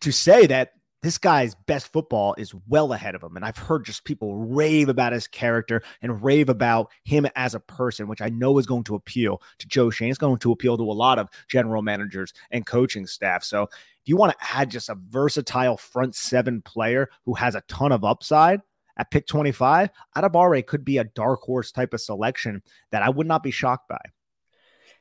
to 0.00 0.12
say 0.12 0.46
that 0.46 0.72
this 1.02 1.18
guy's 1.18 1.54
best 1.66 1.92
football 1.92 2.34
is 2.36 2.54
well 2.68 2.92
ahead 2.92 3.14
of 3.14 3.22
him. 3.22 3.36
And 3.36 3.44
I've 3.44 3.56
heard 3.56 3.84
just 3.84 4.04
people 4.04 4.36
rave 4.36 4.88
about 4.88 5.12
his 5.12 5.26
character 5.26 5.82
and 6.02 6.22
rave 6.22 6.48
about 6.48 6.90
him 7.04 7.26
as 7.36 7.54
a 7.54 7.60
person, 7.60 8.06
which 8.06 8.20
I 8.20 8.28
know 8.28 8.58
is 8.58 8.66
going 8.66 8.84
to 8.84 8.94
appeal 8.94 9.40
to 9.58 9.68
Joe 9.68 9.90
Schoen. 9.90 10.10
It's 10.10 10.18
going 10.18 10.38
to 10.38 10.52
appeal 10.52 10.76
to 10.76 10.82
a 10.82 10.92
lot 10.92 11.18
of 11.18 11.28
general 11.48 11.82
managers 11.82 12.32
and 12.50 12.66
coaching 12.66 13.06
staff. 13.06 13.44
So 13.44 13.62
if 13.62 14.06
you 14.06 14.16
want 14.16 14.32
to 14.32 14.46
add 14.54 14.70
just 14.70 14.90
a 14.90 14.94
versatile 15.08 15.76
front 15.76 16.14
seven 16.14 16.60
player 16.62 17.08
who 17.24 17.34
has 17.34 17.54
a 17.54 17.62
ton 17.62 17.92
of 17.92 18.04
upside, 18.04 18.60
at 18.96 19.10
pick 19.10 19.26
25, 19.26 19.88
Adebawore 20.14 20.66
could 20.66 20.84
be 20.84 20.98
a 20.98 21.04
dark 21.04 21.40
horse 21.40 21.72
type 21.72 21.94
of 21.94 22.02
selection 22.02 22.62
that 22.90 23.02
I 23.02 23.08
would 23.08 23.26
not 23.26 23.42
be 23.42 23.50
shocked 23.50 23.88
by. 23.88 24.00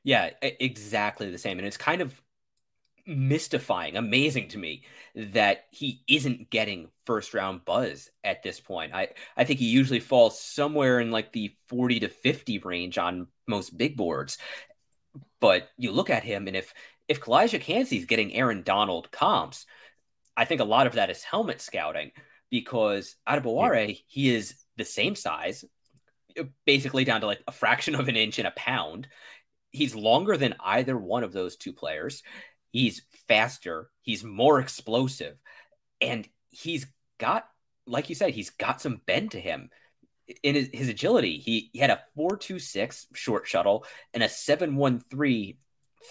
Yeah, 0.06 0.30
exactly 0.42 1.30
the 1.30 1.38
same. 1.38 1.58
And 1.58 1.68
it's 1.68 1.76
kind 1.76 2.02
of 2.02 2.22
mystifying, 3.10 3.98
amazing 3.98 4.50
to 4.50 4.58
me 4.58 4.84
that 5.16 5.66
he 5.72 6.04
isn't 6.08 6.50
getting 6.50 6.90
first 7.06 7.34
round 7.34 7.66
buzz 7.66 8.10
at 8.24 8.44
this 8.44 8.60
point. 8.60 8.94
I, 8.94 9.10
I 9.36 9.44
think 9.44 9.60
he 9.60 9.68
usually 9.68 10.00
falls 10.00 10.40
somewhere 10.40 11.00
in 11.00 11.12
like 11.12 11.34
the 11.34 11.54
40 11.68 12.02
to 12.02 12.10
50 12.10 12.60
range 12.60 12.98
on 12.98 13.28
most 13.48 13.78
big 13.78 13.98
boards. 13.98 14.38
But 15.42 15.70
you 15.78 15.92
look 15.92 16.10
at 16.10 16.24
him, 16.24 16.48
and 16.48 16.56
if 16.56 16.74
if 17.08 17.20
Kalijah 17.20 17.62
Calijah 17.62 17.98
is 17.98 18.06
getting 18.06 18.34
Aaron 18.34 18.62
Donald 18.62 19.10
comps, 19.12 19.66
I 20.38 20.46
think 20.46 20.62
a 20.62 20.66
lot 20.66 20.88
of 20.88 20.94
that 20.94 21.10
is 21.10 21.24
helmet 21.24 21.60
scouting 21.60 22.12
because 22.50 23.16
Adebawore, 23.28 23.90
yeah. 23.90 23.96
he 24.08 24.34
is 24.34 24.56
the 24.78 24.86
same 24.86 25.16
size, 25.16 25.66
basically 26.66 27.04
down 27.04 27.22
to 27.22 27.28
like 27.28 27.42
a 27.48 27.52
fraction 27.52 27.96
of 27.96 28.08
an 28.08 28.16
inch 28.16 28.38
and 28.38 28.48
a 28.48 28.52
pound. 28.52 29.08
He's 29.72 29.96
longer 29.96 30.38
than 30.38 30.56
either 30.60 30.98
one 30.98 31.24
of 31.24 31.34
those 31.34 31.56
two 31.56 31.74
players. 31.74 32.24
He's 32.72 33.02
faster, 33.28 33.90
he's 34.02 34.24
more 34.24 34.60
explosive, 34.60 35.38
and 36.02 36.28
he's 36.50 36.88
got, 37.18 37.48
like 37.86 38.10
you 38.10 38.16
said, 38.16 38.32
he's 38.34 38.52
got 38.52 38.82
some 38.82 39.02
bend 39.06 39.32
to 39.32 39.40
him. 39.40 39.70
In 40.44 40.54
his, 40.56 40.70
his 40.72 40.90
agility, 40.90 41.40
he, 41.40 41.72
he 41.74 41.80
had 41.80 41.90
a 41.90 42.04
426 42.16 43.08
short 43.14 43.48
shuttle 43.48 43.86
and 44.14 44.22
a 44.22 44.30
713 44.30 45.58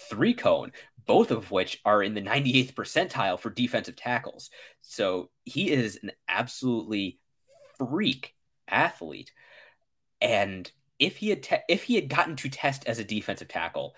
three 0.09 0.33
cone, 0.33 0.71
both 1.05 1.31
of 1.31 1.51
which 1.51 1.79
are 1.85 2.03
in 2.03 2.13
the 2.13 2.21
98th 2.21 2.73
percentile 2.73 3.39
for 3.39 3.49
defensive 3.49 3.95
tackles. 3.95 4.49
So 4.81 5.29
he 5.45 5.71
is 5.71 5.99
an 6.03 6.11
absolutely 6.27 7.19
freak 7.77 8.35
athlete. 8.67 9.31
And 10.21 10.71
if 10.99 11.17
he 11.17 11.29
had 11.29 11.43
te- 11.43 11.63
if 11.67 11.83
he 11.83 11.95
had 11.95 12.09
gotten 12.09 12.35
to 12.37 12.49
test 12.49 12.85
as 12.85 12.99
a 12.99 13.03
defensive 13.03 13.47
tackle, 13.47 13.95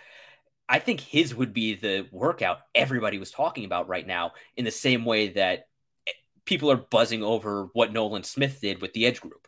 I 0.70 0.80
think 0.80 1.00
his 1.02 1.36
would 1.36 1.54
be 1.54 1.76
the 1.76 2.08
workout 2.12 2.60
everybody 2.74 3.18
was 3.18 3.32
talking 3.32 3.66
about 3.66 3.88
right 3.90 4.08
now, 4.08 4.32
in 4.56 4.66
the 4.66 4.72
same 4.72 5.06
way 5.06 5.30
that 5.30 5.68
eh, 6.08 6.12
people 6.46 6.72
are 6.72 6.78
buzzing 6.78 7.24
over 7.24 7.68
what 7.74 7.92
Nolan 7.92 8.24
Smith 8.24 8.60
did 8.62 8.82
with 8.82 8.94
the 8.94 9.06
edge 9.06 9.22
group. 9.22 9.48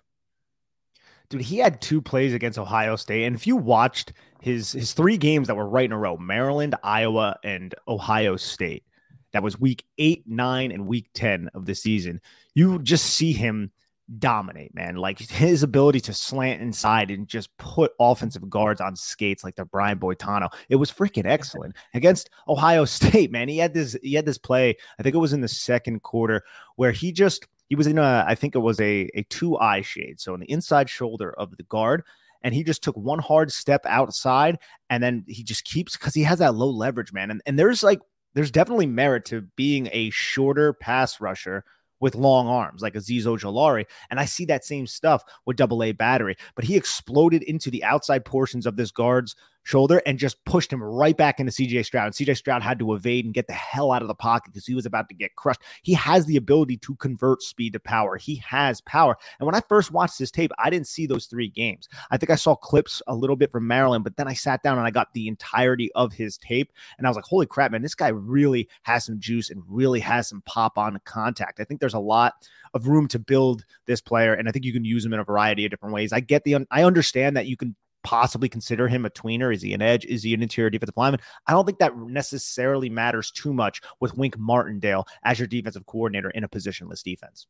Dude, 1.30 1.42
he 1.42 1.58
had 1.58 1.82
two 1.82 2.02
plays 2.02 2.34
against 2.34 2.60
Ohio 2.60 2.96
State, 2.96 3.26
and 3.26 3.36
if 3.36 3.48
you 3.48 3.56
watched 3.56 4.14
his 4.42 4.74
his 4.74 4.94
three 4.94 5.18
games 5.18 5.48
that 5.48 5.56
were 5.56 5.68
right 5.68 5.86
in 5.86 5.94
a 5.94 5.98
row, 5.98 6.18
Maryland, 6.18 6.76
Iowa, 6.84 7.38
and 7.44 7.74
Ohio 7.88 8.36
State, 8.36 8.84
that 9.32 9.42
was 9.44 9.60
week 9.60 9.86
eight, 9.98 10.24
nine, 10.28 10.72
and 10.72 10.86
week 10.86 11.10
ten 11.14 11.50
of 11.54 11.66
the 11.66 11.74
season. 11.74 12.22
You 12.54 12.80
just 12.80 13.06
see 13.06 13.32
him 13.32 13.72
dominate, 14.20 14.74
man. 14.76 14.96
Like 14.96 15.20
his 15.20 15.64
ability 15.64 16.00
to 16.02 16.14
slant 16.14 16.62
inside 16.62 17.12
and 17.12 17.28
just 17.28 17.56
put 17.58 17.94
offensive 18.00 18.50
guards 18.50 18.82
on 18.82 18.96
skates 18.96 19.44
like 19.44 19.56
the 19.56 19.66
Brian 19.66 20.00
Boitano. 20.00 20.50
It 20.70 20.76
was 20.76 20.92
freaking 20.92 21.26
excellent 21.26 21.76
against 21.94 22.30
Ohio 22.48 22.86
State, 22.98 23.32
man. 23.32 23.50
He 23.50 23.58
had 23.58 23.74
this 23.74 23.98
he 24.04 24.14
had 24.14 24.26
this 24.26 24.38
play, 24.38 24.76
I 25.00 25.04
think 25.04 25.16
it 25.16 25.20
was 25.20 25.34
in 25.34 25.42
the 25.42 25.48
second 25.48 26.04
quarter, 26.04 26.44
where 26.76 26.92
he 26.92 27.12
just 27.12 27.48
he 27.70 27.76
was 27.76 27.88
in 27.88 27.98
a 27.98 28.26
I 28.28 28.36
think 28.36 28.56
it 28.56 28.60
was 28.60 28.80
a 28.80 29.10
a 29.16 29.24
two 29.30 29.58
eye 29.58 29.82
shade, 29.82 30.20
so 30.20 30.34
on 30.34 30.40
the 30.42 30.52
inside 30.52 30.90
shoulder 30.90 31.34
of 31.34 31.56
the 31.58 31.64
guard. 31.64 32.04
and 32.42 32.54
he 32.54 32.64
just 32.64 32.84
took 32.84 32.98
one 32.98 33.20
hard 33.20 33.52
step 33.52 33.82
outside, 33.86 34.60
and 34.90 35.02
then 35.02 35.24
he 35.28 35.44
just 35.44 35.64
keeps 35.64 35.98
because 35.98 36.14
he 36.14 36.24
has 36.24 36.40
that 36.40 36.56
low 36.56 36.70
leverage, 36.70 37.14
man. 37.14 37.32
And 37.32 37.42
and 37.46 37.58
there's 37.58 37.84
like 37.84 38.00
there's 38.34 38.52
definitely 38.52 38.88
merit 38.88 39.26
to 39.26 39.42
being 39.56 39.88
a 39.92 40.10
shorter 40.10 40.74
pass 40.74 41.22
rusher 41.22 41.64
with 42.04 42.16
long 42.16 42.50
arms 42.50 42.82
like 42.82 42.96
Azeez 42.96 43.24
Ojulari. 43.24 43.86
And 44.12 44.20
I 44.20 44.26
see 44.26 44.44
that 44.46 44.66
same 44.66 44.86
stuff 44.86 45.24
with 45.46 45.56
double 45.56 45.82
A 45.82 45.94
battery, 45.94 46.36
but 46.54 46.66
he 46.66 46.76
exploded 46.76 47.44
into 47.44 47.72
the 47.72 47.82
outside 47.86 48.26
portions 48.26 48.66
of 48.66 48.76
this 48.76 48.92
guard's 48.92 49.38
shoulder 49.64 50.02
and 50.06 50.20
just 50.20 50.44
pushed 50.46 50.72
him 50.72 50.84
right 50.84 51.16
back 51.16 51.40
into 51.40 51.52
CJ 51.52 51.86
Stroud. 51.86 52.06
And 52.06 52.16
CJ 52.16 52.38
Stroud 52.38 52.62
had 52.62 52.80
to 52.80 52.94
evade 52.94 53.26
and 53.26 53.34
get 53.34 53.48
the 53.48 53.54
hell 53.54 53.92
out 53.92 54.02
of 54.02 54.08
the 54.08 54.16
pocket 54.16 54.52
because 54.54 54.66
he 54.66 54.76
was 54.76 54.86
about 54.86 55.10
to 55.10 55.16
get 55.16 55.36
crushed. 55.36 55.62
He 55.82 55.94
has 55.94 56.26
the 56.26 56.38
ability 56.38 56.78
to 56.78 56.96
convert 56.96 57.42
speed 57.42 57.74
to 57.74 57.80
power. 57.80 58.18
He 58.18 58.36
has 58.38 58.82
power. 58.82 59.18
And 59.40 59.46
when 59.46 59.56
I 59.56 59.62
first 59.68 59.92
watched 59.92 60.20
this 60.20 60.32
tape, 60.32 60.52
I 60.60 60.70
didn't 60.70 60.88
see 60.88 61.06
those 61.06 61.26
three 61.26 61.50
games. 61.50 61.88
I 62.12 62.18
think 62.18 62.30
I 62.30 62.36
saw 62.36 62.56
clips 62.56 63.02
a 63.08 63.16
little 63.16 63.36
bit 63.36 63.52
from 63.52 63.68
Maryland, 63.68 64.04
but 64.04 64.18
then 64.18 64.28
I 64.28 64.34
sat 64.34 64.64
down 64.64 64.78
and 64.78 64.86
I 64.88 64.92
got 64.92 65.14
the 65.14 65.28
entirety 65.28 65.92
of 65.94 66.14
his 66.14 66.38
tape. 66.38 66.72
And 66.98 67.08
I 67.08 67.10
was 67.10 67.16
like, 67.16 67.26
holy 67.26 67.46
crap, 67.46 67.72
man, 67.72 67.82
this 67.82 67.96
guy 67.96 68.10
really 68.10 68.70
has 68.84 69.06
some 69.06 69.20
juice 69.20 69.50
and 69.50 69.64
really 69.68 70.00
has 70.02 70.28
some 70.28 70.42
pop 70.46 70.78
on 70.78 71.00
contact. 71.06 71.60
I 71.60 71.64
think 71.64 71.80
there's 71.80 71.94
a 71.94 72.00
lot 72.00 72.34
of 72.74 72.88
room 72.88 73.08
to 73.08 73.20
build 73.20 73.64
this 73.86 74.02
player. 74.02 74.34
And 74.34 74.50
I 74.50 74.52
think 74.52 74.66
you 74.66 74.74
can 74.74 74.86
use 74.86 75.06
him 75.06 75.14
in 75.14 75.20
a 75.20 75.24
variety 75.24 75.66
of 75.66 75.72
different 75.72 75.94
ways. 75.94 76.12
I 76.12 76.20
get 76.20 76.44
the, 76.44 76.58
I 76.72 76.84
understand 76.84 77.38
that 77.38 77.46
you 77.46 77.56
can 77.56 77.76
possibly 78.04 78.50
consider 78.50 78.88
him 78.88 79.06
a 79.06 79.10
tweener? 79.10 79.54
Is 79.54 79.62
he 79.62 79.74
an 79.74 79.82
edge? 79.82 80.06
Is 80.06 80.24
he 80.24 80.34
an 80.34 80.42
interior 80.42 80.70
defensive 80.70 80.98
lineman? 80.98 81.22
I 81.48 81.54
don't 81.54 81.66
think 81.66 81.80
that 81.80 81.98
necessarily 81.98 82.90
matters 82.90 83.32
too 83.32 83.54
much 83.54 83.82
with 84.00 84.18
Wink 84.18 84.38
Martindale 84.38 85.06
as 85.24 85.40
your 85.40 85.48
defensive 85.48 85.86
coordinator 85.86 86.30
in 86.30 86.44
a 86.44 86.50
positionless 86.50 87.04
defense. 87.04 87.48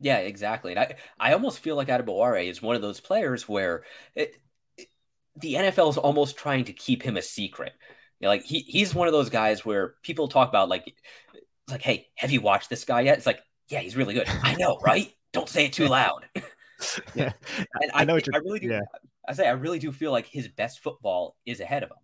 Yeah, 0.00 0.18
exactly. 0.18 0.72
And 0.72 0.80
I, 0.80 0.96
I 1.18 1.32
almost 1.32 1.60
feel 1.60 1.76
like 1.76 1.88
Adebawore 1.88 2.46
is 2.48 2.60
one 2.60 2.76
of 2.76 2.82
those 2.82 3.00
players 3.00 3.48
where 3.48 3.84
it, 4.14 4.36
it, 4.76 4.88
the 5.36 5.54
NFL 5.54 5.90
is 5.90 5.98
almost 5.98 6.36
trying 6.36 6.64
to 6.64 6.72
keep 6.72 7.02
him 7.02 7.16
a 7.16 7.22
secret. 7.22 7.72
You 8.20 8.26
know, 8.26 8.28
like 8.30 8.44
he, 8.44 8.60
he's 8.60 8.94
one 8.94 9.08
of 9.08 9.12
those 9.12 9.30
guys 9.30 9.64
where 9.64 9.94
people 10.02 10.28
talk 10.28 10.48
about 10.48 10.68
like, 10.68 10.94
like, 11.68 11.82
hey, 11.82 12.08
have 12.16 12.30
you 12.30 12.40
watched 12.40 12.70
this 12.70 12.84
guy 12.84 13.02
yet? 13.02 13.16
It's 13.16 13.26
like, 13.26 13.40
yeah, 13.68 13.80
he's 13.80 13.96
really 13.96 14.14
good. 14.14 14.28
I 14.42 14.54
know, 14.54 14.78
right? 14.82 15.12
Don't 15.32 15.48
say 15.48 15.66
it 15.66 15.72
too 15.72 15.88
loud. 15.88 16.26
yeah, 17.14 17.32
and 17.56 17.92
I, 17.92 18.02
I 18.02 18.04
know. 18.04 18.16
I 18.16 18.38
really 18.38 18.60
do. 18.60 18.68
Yeah. 18.68 18.80
I 19.28 19.32
say 19.32 19.46
I 19.46 19.52
really 19.52 19.78
do 19.78 19.92
feel 19.92 20.12
like 20.12 20.26
his 20.26 20.48
best 20.48 20.82
football 20.82 21.36
is 21.44 21.60
ahead 21.60 21.82
of 21.82 21.90
him. 21.90 21.96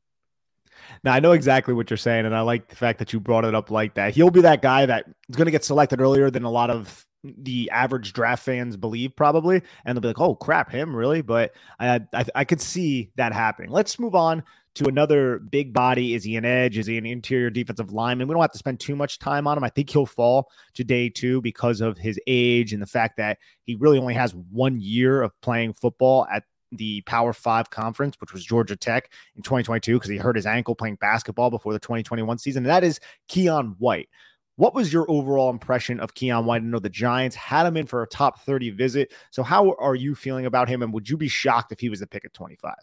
Now 1.04 1.12
I 1.12 1.20
know 1.20 1.32
exactly 1.32 1.74
what 1.74 1.90
you're 1.90 1.96
saying, 1.96 2.26
and 2.26 2.34
I 2.34 2.40
like 2.40 2.68
the 2.68 2.76
fact 2.76 2.98
that 2.98 3.12
you 3.12 3.20
brought 3.20 3.44
it 3.44 3.54
up 3.54 3.70
like 3.70 3.94
that. 3.94 4.14
He'll 4.14 4.30
be 4.30 4.40
that 4.42 4.62
guy 4.62 4.86
that 4.86 5.04
is 5.28 5.36
going 5.36 5.46
to 5.46 5.52
get 5.52 5.64
selected 5.64 6.00
earlier 6.00 6.30
than 6.30 6.44
a 6.44 6.50
lot 6.50 6.70
of 6.70 7.06
the 7.24 7.70
average 7.70 8.12
draft 8.12 8.44
fans 8.44 8.76
believe, 8.76 9.14
probably, 9.14 9.62
and 9.84 9.96
they'll 9.96 10.02
be 10.02 10.08
like, 10.08 10.20
"Oh 10.20 10.34
crap, 10.34 10.70
him 10.70 10.94
really?" 10.94 11.22
But 11.22 11.52
I, 11.78 12.00
I, 12.12 12.24
I 12.34 12.44
could 12.44 12.60
see 12.60 13.12
that 13.16 13.32
happening. 13.32 13.70
Let's 13.70 13.98
move 13.98 14.14
on 14.14 14.42
to 14.74 14.86
another 14.86 15.38
big 15.38 15.72
body. 15.72 16.14
Is 16.14 16.24
he 16.24 16.36
an 16.36 16.44
edge? 16.44 16.78
Is 16.78 16.86
he 16.86 16.96
an 16.96 17.04
interior 17.04 17.50
defensive 17.50 17.92
lineman? 17.92 18.26
We 18.26 18.32
don't 18.32 18.40
have 18.40 18.52
to 18.52 18.58
spend 18.58 18.80
too 18.80 18.96
much 18.96 19.18
time 19.18 19.46
on 19.46 19.58
him. 19.58 19.64
I 19.64 19.68
think 19.68 19.90
he'll 19.90 20.06
fall 20.06 20.50
to 20.74 20.84
day 20.84 21.10
two 21.10 21.42
because 21.42 21.80
of 21.80 21.98
his 21.98 22.18
age 22.26 22.72
and 22.72 22.80
the 22.80 22.86
fact 22.86 23.18
that 23.18 23.38
he 23.64 23.74
really 23.74 23.98
only 23.98 24.14
has 24.14 24.34
one 24.34 24.80
year 24.80 25.22
of 25.22 25.38
playing 25.42 25.74
football 25.74 26.26
at 26.32 26.44
the 26.72 27.02
Power 27.02 27.32
Five 27.32 27.70
conference, 27.70 28.16
which 28.20 28.32
was 28.32 28.44
Georgia 28.44 28.76
Tech 28.76 29.10
in 29.36 29.42
2022, 29.42 29.94
because 29.94 30.10
he 30.10 30.16
hurt 30.16 30.36
his 30.36 30.46
ankle 30.46 30.74
playing 30.74 30.96
basketball 30.96 31.50
before 31.50 31.72
the 31.72 31.78
2021 31.78 32.38
season. 32.38 32.64
And 32.64 32.70
that 32.70 32.84
is 32.84 32.98
Keion 33.28 33.76
White. 33.78 34.08
What 34.56 34.74
was 34.74 34.92
your 34.92 35.10
overall 35.10 35.50
impression 35.50 35.98
of 36.00 36.14
Keion 36.14 36.44
White? 36.44 36.62
I 36.62 36.64
know 36.64 36.78
the 36.78 36.90
Giants 36.90 37.36
had 37.36 37.66
him 37.66 37.76
in 37.76 37.86
for 37.86 38.02
a 38.02 38.06
top 38.06 38.40
30 38.40 38.70
visit. 38.70 39.12
So, 39.30 39.42
how 39.42 39.72
are 39.78 39.94
you 39.94 40.14
feeling 40.14 40.46
about 40.46 40.68
him? 40.68 40.82
And 40.82 40.92
would 40.92 41.08
you 41.08 41.16
be 41.16 41.28
shocked 41.28 41.72
if 41.72 41.80
he 41.80 41.88
was 41.88 42.00
the 42.00 42.06
pick 42.06 42.24
at 42.24 42.34
25? 42.34 42.74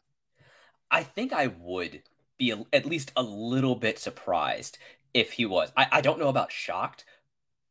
I 0.91 1.03
think 1.03 1.33
I 1.33 1.47
would 1.47 2.01
be 2.37 2.51
a, 2.51 2.65
at 2.73 2.85
least 2.85 3.11
a 3.15 3.21
little 3.21 3.75
bit 3.75 3.99
surprised 3.99 4.77
if 5.13 5.33
he 5.33 5.45
was. 5.45 5.71
I, 5.77 5.87
I 5.91 6.01
don't 6.01 6.19
know 6.19 6.29
about 6.29 6.51
shocked, 6.51 7.05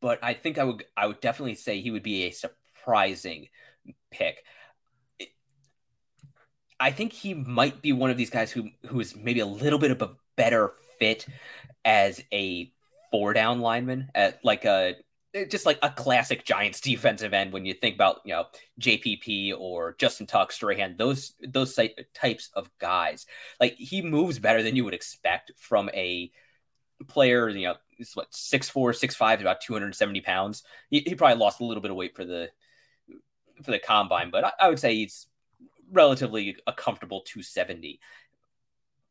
but 0.01 0.19
I 0.23 0.35
think 0.35 0.59
I 0.59 0.65
would 0.65 0.85
I 0.97 1.07
would 1.07 1.21
definitely 1.21 1.57
say 1.57 1.81
he 1.81 1.91
would 1.91 2.03
be 2.03 2.25
a 2.25 2.31
surprising 2.31 3.49
pick. 4.11 4.45
I 6.81 6.93
think 6.93 7.13
he 7.13 7.35
might 7.35 7.83
be 7.83 7.93
one 7.93 8.11
of 8.11 8.17
these 8.17 8.31
guys 8.31 8.53
who 8.53 8.71
who 8.87 9.01
is 9.01 9.17
maybe 9.17 9.41
a 9.41 9.47
little 9.47 9.79
bit 9.79 9.91
of 9.91 10.03
a 10.03 10.11
better 10.37 10.73
fit 10.99 11.27
as 11.85 12.23
a 12.33 12.73
four 13.11 13.33
down 13.33 13.61
lineman 13.61 14.11
at 14.15 14.39
like 14.45 14.65
a 14.65 14.95
eh, 15.35 15.45
just 15.47 15.67
like 15.67 15.79
a 15.83 15.91
classic 15.91 16.45
Giants 16.45 16.81
defensive 16.83 17.33
end 17.35 17.53
when 17.53 17.67
you 17.67 17.75
think 17.75 17.95
about 17.97 18.21
you 18.25 18.33
know 18.33 18.47
JPP 18.81 19.59
or 19.59 19.97
Justin 19.99 20.27
Tuck 20.27 20.53
Strahan 20.53 20.97
those 20.97 21.35
those 21.41 21.79
types 22.15 22.51
of 22.55 22.71
guys. 22.79 23.27
Like 23.59 23.75
he 23.77 24.03
moves 24.03 24.39
better 24.39 24.63
than 24.63 24.77
you 24.77 24.85
would 24.85 24.95
expect 24.95 25.53
from 25.57 25.91
a 25.95 26.31
player 27.07 27.49
you 27.49 27.67
know 27.69 27.75
it's 27.99 28.17
what 28.17 28.33
six 28.33 28.69
four 28.69 28.93
six 28.93 29.15
five 29.17 29.41
about 29.41 29.61
270 29.61 30.21
pounds. 30.21 30.63
He, 30.91 31.01
he 31.01 31.15
probably 31.17 31.39
lost 31.39 31.61
a 31.61 31.65
little 31.65 31.83
bit 31.83 31.91
of 31.91 31.97
weight 31.97 32.15
for 32.15 32.25
the 32.25 32.51
for 33.65 33.73
the 33.73 33.81
combine 33.81 34.31
but 34.31 34.45
I, 34.45 34.53
I 34.61 34.69
would 34.69 34.79
say 34.79 34.95
he's 34.95 35.27
relatively 35.91 36.57
a 36.67 36.73
comfortable 36.73 37.23
270. 37.23 38.01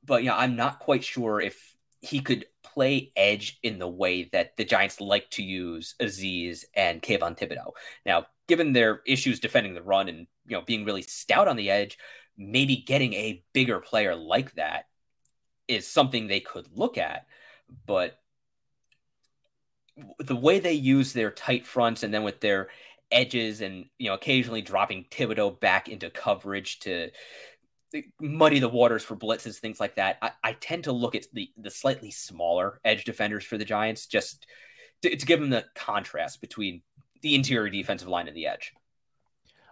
But 0.03 0.23
yeah, 0.23 0.35
I'm 0.35 0.55
not 0.55 0.79
quite 0.79 1.03
sure 1.03 1.41
if 1.41 1.75
he 2.01 2.19
could 2.19 2.45
play 2.63 3.11
edge 3.15 3.59
in 3.63 3.79
the 3.79 3.87
way 3.87 4.29
that 4.31 4.55
the 4.55 4.65
Giants 4.65 5.01
like 5.01 5.29
to 5.31 5.43
use 5.43 5.95
Azeez 5.99 6.63
and 6.75 7.01
Kayvon 7.01 7.37
Thibodeaux. 7.37 7.71
Now, 8.05 8.27
given 8.47 8.73
their 8.73 9.01
issues 9.05 9.39
defending 9.39 9.73
the 9.73 9.81
run 9.81 10.07
and 10.07 10.27
you 10.45 10.55
know 10.55 10.61
being 10.61 10.85
really 10.85 11.01
stout 11.01 11.47
on 11.47 11.55
the 11.55 11.69
edge, 11.69 11.97
maybe 12.37 12.77
getting 12.77 13.13
a 13.13 13.43
bigger 13.53 13.79
player 13.79 14.15
like 14.15 14.53
that 14.55 14.85
is 15.67 15.87
something 15.87 16.27
they 16.27 16.39
could 16.39 16.67
look 16.73 16.97
at. 16.97 17.25
But 17.85 18.19
the 20.19 20.35
way 20.35 20.59
they 20.59 20.73
use 20.73 21.13
their 21.13 21.31
tight 21.31 21.65
fronts 21.65 22.03
and 22.03 22.13
then 22.13 22.23
with 22.23 22.39
their 22.39 22.69
edges 23.11 23.61
and 23.61 23.85
you 23.97 24.09
know 24.09 24.15
occasionally 24.15 24.61
dropping 24.61 25.05
Thibodeaux 25.11 25.59
back 25.59 25.89
into 25.89 26.09
coverage 26.09 26.79
to 26.79 27.09
eh, 27.93 28.01
muddy 28.19 28.59
the 28.59 28.69
waters 28.69 29.03
for 29.03 29.15
blitzes, 29.15 29.57
things 29.57 29.79
like 29.79 29.95
that. 29.95 30.17
I, 30.21 30.31
I 30.43 30.53
tend 30.53 30.85
to 30.85 30.91
look 30.91 31.15
at 31.15 31.25
the 31.33 31.49
the 31.57 31.71
slightly 31.71 32.11
smaller 32.11 32.79
edge 32.83 33.05
defenders 33.05 33.43
for 33.43 33.57
the 33.57 33.65
Giants 33.65 34.07
just 34.07 34.45
to, 35.01 35.15
to 35.15 35.25
give 35.25 35.39
them 35.39 35.49
the 35.49 35.65
contrast 35.75 36.41
between 36.41 36.81
the 37.21 37.35
interior 37.35 37.69
defensive 37.69 38.07
line 38.07 38.27
and 38.27 38.35
the 38.35 38.47
edge. 38.47 38.73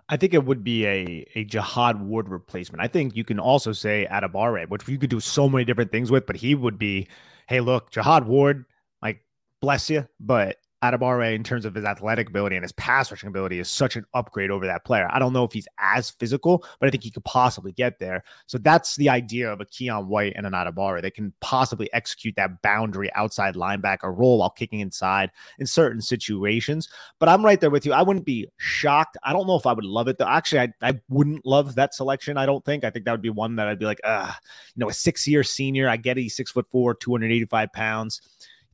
I 0.07 0.17
think 0.17 0.33
it 0.33 0.45
would 0.45 0.63
be 0.63 0.85
a 0.85 1.25
a 1.35 1.43
Jihad 1.43 2.01
Ward 2.01 2.29
replacement. 2.29 2.81
I 2.81 2.87
think 2.87 3.15
you 3.15 3.23
can 3.23 3.39
also 3.39 3.71
say 3.71 4.07
Adebawore, 4.09 4.69
which 4.69 4.87
you 4.87 4.97
could 4.97 5.09
do 5.09 5.19
so 5.19 5.49
many 5.49 5.65
different 5.65 5.91
things 5.91 6.11
with, 6.11 6.25
but 6.25 6.35
he 6.35 6.53
would 6.53 6.77
be, 6.77 7.07
hey, 7.47 7.59
look, 7.59 7.91
Jihad 7.91 8.25
Ward, 8.25 8.65
like 9.01 9.21
bless 9.61 9.89
you, 9.89 10.07
but 10.19 10.57
Adebawore 10.91 11.33
in 11.33 11.43
terms 11.43 11.65
of 11.65 11.73
his 11.73 11.85
athletic 11.85 12.29
ability 12.29 12.55
and 12.55 12.63
his 12.63 12.71
pass 12.73 13.11
rushing 13.11 13.29
ability 13.29 13.59
is 13.59 13.69
such 13.69 13.95
an 13.95 14.05
upgrade 14.13 14.51
over 14.51 14.65
that 14.65 14.85
player. 14.85 15.07
I 15.11 15.19
don't 15.19 15.33
know 15.33 15.43
if 15.43 15.53
he's 15.53 15.67
as 15.79 16.09
physical, 16.09 16.63
but 16.79 16.87
I 16.87 16.89
think 16.89 17.03
he 17.03 17.11
could 17.11 17.25
possibly 17.25 17.71
get 17.71 17.99
there. 17.99 18.23
So 18.47 18.57
that's 18.57 18.95
the 18.95 19.09
idea 19.09 19.51
of 19.51 19.61
a 19.61 19.65
Keion 19.65 20.07
White 20.07 20.33
and 20.35 20.45
an 20.45 20.53
Adebawore. 20.53 21.01
They 21.01 21.11
can 21.11 21.33
possibly 21.41 21.91
execute 21.93 22.35
that 22.35 22.61
boundary 22.61 23.11
outside 23.13 23.55
linebacker 23.55 24.15
role 24.17 24.39
while 24.39 24.49
kicking 24.49 24.79
inside 24.79 25.31
in 25.59 25.67
certain 25.67 26.01
situations. 26.01 26.89
But 27.19 27.29
I'm 27.29 27.43
right 27.43 27.59
there 27.59 27.69
with 27.69 27.85
you. 27.85 27.93
I 27.93 28.01
wouldn't 28.01 28.25
be 28.25 28.47
shocked. 28.57 29.17
I 29.23 29.33
don't 29.33 29.47
know 29.47 29.55
if 29.55 29.65
I 29.65 29.73
would 29.73 29.85
love 29.85 30.07
it 30.07 30.17
though. 30.17 30.27
Actually, 30.27 30.61
I, 30.61 30.89
I 30.89 30.99
wouldn't 31.09 31.45
love 31.45 31.75
that 31.75 31.93
selection. 31.93 32.37
I 32.37 32.45
don't 32.45 32.63
think. 32.63 32.83
I 32.83 32.89
think 32.89 33.05
that 33.05 33.11
would 33.11 33.21
be 33.21 33.29
one 33.29 33.55
that 33.57 33.67
I'd 33.67 33.79
be 33.79 33.85
like, 33.85 34.01
uh, 34.03 34.31
you 34.75 34.79
know, 34.79 34.89
a 34.89 34.93
six 34.93 35.27
year 35.27 35.43
senior. 35.43 35.89
I 35.89 35.97
get 35.97 36.17
it. 36.17 36.21
He's 36.21 36.35
six 36.35 36.51
foot 36.51 36.67
four, 36.67 36.93
285 36.93 37.71
pounds. 37.73 38.21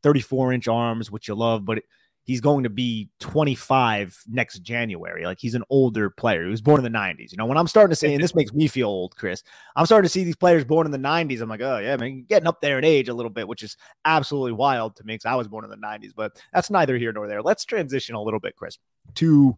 34 0.03 0.53
inch 0.53 0.67
arms, 0.67 1.11
which 1.11 1.27
you 1.27 1.35
love, 1.35 1.65
but 1.65 1.83
he's 2.23 2.41
going 2.41 2.63
to 2.63 2.69
be 2.69 3.09
25 3.19 4.17
next 4.29 4.59
January. 4.59 5.25
Like 5.25 5.39
he's 5.39 5.55
an 5.55 5.63
older 5.69 6.09
player. 6.09 6.43
He 6.43 6.49
was 6.49 6.61
born 6.61 6.83
in 6.83 6.91
the 6.91 6.97
90s. 6.97 7.31
You 7.31 7.37
know, 7.37 7.45
when 7.45 7.57
I'm 7.57 7.67
starting 7.67 7.91
to 7.91 7.95
say, 7.95 8.13
and 8.13 8.23
this 8.23 8.35
makes 8.35 8.53
me 8.53 8.67
feel 8.67 8.87
old, 8.87 9.15
Chris, 9.15 9.43
I'm 9.75 9.85
starting 9.85 10.05
to 10.05 10.09
see 10.09 10.23
these 10.23 10.35
players 10.35 10.63
born 10.63 10.85
in 10.85 10.91
the 10.91 10.97
90s. 10.97 11.41
I'm 11.41 11.49
like, 11.49 11.61
oh, 11.61 11.79
yeah, 11.79 11.95
man, 11.97 12.25
getting 12.27 12.47
up 12.47 12.61
there 12.61 12.77
in 12.77 12.83
age 12.83 13.09
a 13.09 13.13
little 13.13 13.31
bit, 13.31 13.47
which 13.47 13.63
is 13.63 13.77
absolutely 14.05 14.53
wild 14.53 14.95
to 14.97 15.03
me 15.03 15.15
because 15.15 15.25
I 15.25 15.35
was 15.35 15.47
born 15.47 15.63
in 15.63 15.71
the 15.71 15.77
90s, 15.77 16.11
but 16.15 16.39
that's 16.53 16.69
neither 16.69 16.97
here 16.97 17.11
nor 17.11 17.27
there. 17.27 17.41
Let's 17.41 17.65
transition 17.65 18.15
a 18.15 18.21
little 18.21 18.39
bit, 18.39 18.55
Chris, 18.55 18.77
to 19.15 19.57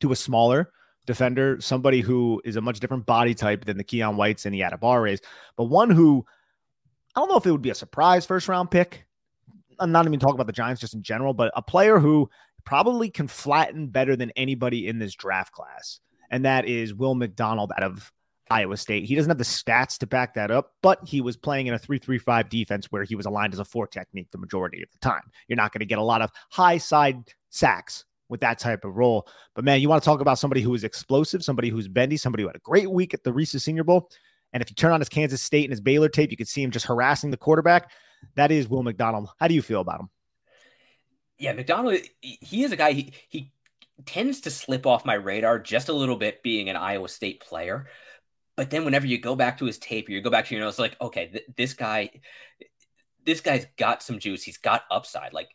to 0.00 0.12
a 0.12 0.16
smaller 0.16 0.72
defender, 1.06 1.60
somebody 1.60 2.00
who 2.00 2.42
is 2.44 2.56
a 2.56 2.60
much 2.60 2.80
different 2.80 3.06
body 3.06 3.34
type 3.34 3.64
than 3.64 3.76
the 3.76 3.84
Keion 3.84 4.16
Whites 4.16 4.46
and 4.46 4.54
the 4.54 4.60
Adebawores, 4.60 5.20
but 5.56 5.64
one 5.64 5.90
who 5.90 6.24
I 7.14 7.20
don't 7.20 7.28
know 7.28 7.36
if 7.36 7.46
it 7.46 7.52
would 7.52 7.62
be 7.62 7.70
a 7.70 7.74
surprise 7.74 8.26
first 8.26 8.48
round 8.48 8.70
pick. 8.70 9.06
I'm 9.82 9.92
not 9.92 10.06
even 10.06 10.20
talking 10.20 10.36
about 10.36 10.46
the 10.46 10.52
Giants 10.52 10.80
just 10.80 10.94
in 10.94 11.02
general, 11.02 11.34
but 11.34 11.52
a 11.56 11.62
player 11.62 11.98
who 11.98 12.30
probably 12.64 13.10
can 13.10 13.26
flatten 13.26 13.88
better 13.88 14.16
than 14.16 14.30
anybody 14.36 14.86
in 14.86 14.98
this 14.98 15.14
draft 15.14 15.52
class. 15.52 16.00
And 16.30 16.44
that 16.44 16.66
is 16.66 16.94
Will 16.94 17.14
McDonald 17.14 17.72
out 17.76 17.82
of 17.82 18.12
Iowa 18.50 18.76
State. 18.76 19.04
He 19.04 19.14
doesn't 19.14 19.30
have 19.30 19.38
the 19.38 19.44
stats 19.44 19.98
to 19.98 20.06
back 20.06 20.34
that 20.34 20.50
up, 20.50 20.72
but 20.82 21.00
he 21.04 21.20
was 21.20 21.36
playing 21.36 21.66
in 21.66 21.74
a 21.74 21.78
3-3-5 21.78 22.48
defense 22.48 22.86
where 22.90 23.04
he 23.04 23.16
was 23.16 23.26
aligned 23.26 23.54
as 23.54 23.58
a 23.58 23.64
four 23.64 23.86
technique 23.86 24.28
the 24.30 24.38
majority 24.38 24.82
of 24.82 24.90
the 24.92 24.98
time. 24.98 25.22
You're 25.48 25.56
not 25.56 25.72
going 25.72 25.80
to 25.80 25.86
get 25.86 25.98
a 25.98 26.02
lot 26.02 26.22
of 26.22 26.30
high 26.50 26.78
side 26.78 27.16
sacks 27.50 28.04
with 28.28 28.40
that 28.40 28.58
type 28.58 28.84
of 28.84 28.96
role. 28.96 29.26
But 29.54 29.64
man, 29.64 29.80
you 29.80 29.88
want 29.88 30.02
to 30.02 30.06
talk 30.06 30.20
about 30.20 30.38
somebody 30.38 30.62
who 30.62 30.74
is 30.74 30.84
explosive, 30.84 31.42
somebody 31.42 31.68
who's 31.68 31.88
bendy, 31.88 32.16
somebody 32.16 32.42
who 32.42 32.48
had 32.48 32.56
a 32.56 32.60
great 32.60 32.90
week 32.90 33.14
at 33.14 33.24
the 33.24 33.32
Reese's 33.32 33.64
Senior 33.64 33.84
Bowl. 33.84 34.10
And 34.52 34.62
if 34.62 34.70
you 34.70 34.74
turn 34.74 34.92
on 34.92 35.00
his 35.00 35.08
Kansas 35.08 35.42
State 35.42 35.64
and 35.64 35.72
his 35.72 35.80
Baylor 35.80 36.08
tape, 36.08 36.30
you 36.30 36.36
could 36.36 36.48
see 36.48 36.62
him 36.62 36.70
just 36.70 36.86
harassing 36.86 37.30
the 37.30 37.36
quarterback. 37.36 37.90
That 38.34 38.50
is 38.50 38.68
Will 38.68 38.82
McDonald. 38.82 39.28
How 39.38 39.48
do 39.48 39.54
you 39.54 39.62
feel 39.62 39.80
about 39.80 40.00
him? 40.00 40.08
Yeah, 41.38 41.52
McDonald, 41.52 41.98
he 42.20 42.62
is 42.62 42.72
a 42.72 42.76
guy, 42.76 42.92
he, 42.92 43.12
he 43.28 43.52
tends 44.06 44.42
to 44.42 44.50
slip 44.50 44.86
off 44.86 45.04
my 45.04 45.14
radar 45.14 45.58
just 45.58 45.88
a 45.88 45.92
little 45.92 46.16
bit 46.16 46.42
being 46.42 46.68
an 46.68 46.76
Iowa 46.76 47.08
State 47.08 47.40
player. 47.40 47.88
But 48.56 48.70
then 48.70 48.84
whenever 48.84 49.06
you 49.06 49.18
go 49.18 49.34
back 49.34 49.58
to 49.58 49.64
his 49.64 49.78
tape, 49.78 50.08
or 50.08 50.12
you 50.12 50.20
go 50.20 50.30
back 50.30 50.46
to 50.46 50.54
your 50.54 50.64
notes, 50.64 50.78
like, 50.78 50.96
okay, 51.00 51.28
th- 51.28 51.46
this 51.56 51.72
guy, 51.72 52.10
this 53.24 53.40
guy's 53.40 53.66
got 53.76 54.02
some 54.02 54.18
juice. 54.18 54.42
He's 54.42 54.58
got 54.58 54.82
upside. 54.90 55.32
Like 55.32 55.48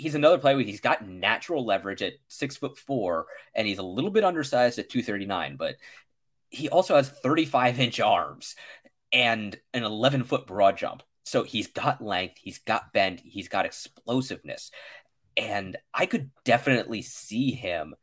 he's 0.00 0.14
another 0.14 0.38
player. 0.38 0.58
He's 0.58 0.80
got 0.80 1.06
natural 1.06 1.64
leverage 1.64 2.02
at 2.02 2.14
six 2.28 2.56
foot 2.56 2.76
four, 2.78 3.26
and 3.54 3.66
he's 3.66 3.78
a 3.78 3.82
little 3.82 4.10
bit 4.10 4.24
undersized 4.24 4.78
at 4.78 4.88
239, 4.88 5.56
but 5.56 5.76
he 6.48 6.68
also 6.68 6.96
has 6.96 7.08
35 7.08 7.78
inch 7.78 8.00
arms 8.00 8.56
and 9.12 9.56
an 9.72 9.84
11 9.84 10.24
foot 10.24 10.46
broad 10.46 10.76
jump. 10.76 11.02
So 11.30 11.44
he's 11.44 11.68
got 11.68 12.02
length, 12.02 12.38
he's 12.38 12.58
got 12.58 12.92
bend, 12.92 13.20
he's 13.20 13.46
got 13.46 13.64
explosiveness. 13.64 14.72
And 15.36 15.76
I 15.94 16.06
could 16.06 16.32
definitely 16.44 17.02
see 17.02 17.52
him 17.52 17.94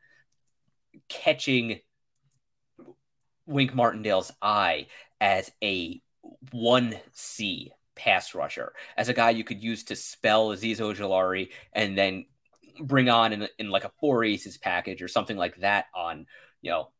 catching 1.09 1.81
Wink 3.45 3.75
Martindale's 3.75 4.31
eye 4.41 4.87
as 5.19 5.51
a 5.61 6.01
1C 6.53 7.71
pass 7.97 8.33
rusher, 8.33 8.71
as 8.95 9.09
a 9.09 9.13
guy 9.13 9.31
you 9.31 9.43
could 9.43 9.61
use 9.61 9.83
to 9.83 9.97
spell 9.97 10.55
Azeez 10.55 10.79
Ojulari 10.79 11.49
and 11.73 11.97
then 11.97 12.27
bring 12.79 13.09
on 13.09 13.33
in, 13.33 13.49
in 13.59 13.69
like 13.69 13.83
a 13.83 13.91
four 13.99 14.23
aces 14.23 14.57
package 14.57 15.01
or 15.01 15.09
something 15.09 15.35
like 15.35 15.57
that 15.57 15.87
on, 15.93 16.27
you 16.61 16.71
know, 16.71 16.91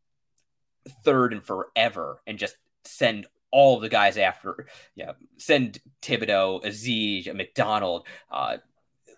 third 1.05 1.31
and 1.31 1.41
forever 1.41 2.21
and 2.27 2.37
just 2.37 2.57
send 2.83 3.27
all 3.57 3.79
the 3.79 3.89
guys 3.89 4.17
after, 4.17 4.67
yeah, 4.93 5.13
send 5.37 5.79
Thibodeaux, 6.03 6.63
Azeez, 6.63 7.33
McDonald, 7.33 8.05
uh, 8.31 8.57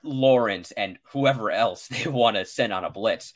Lawrence, 0.02 0.72
and 0.72 0.98
whoever 1.12 1.52
else 1.52 1.88
they 1.90 2.10
want 2.10 2.38
to 2.38 2.46
send 2.46 2.72
on 2.72 2.86
a 2.86 2.90
blitz 2.90 3.34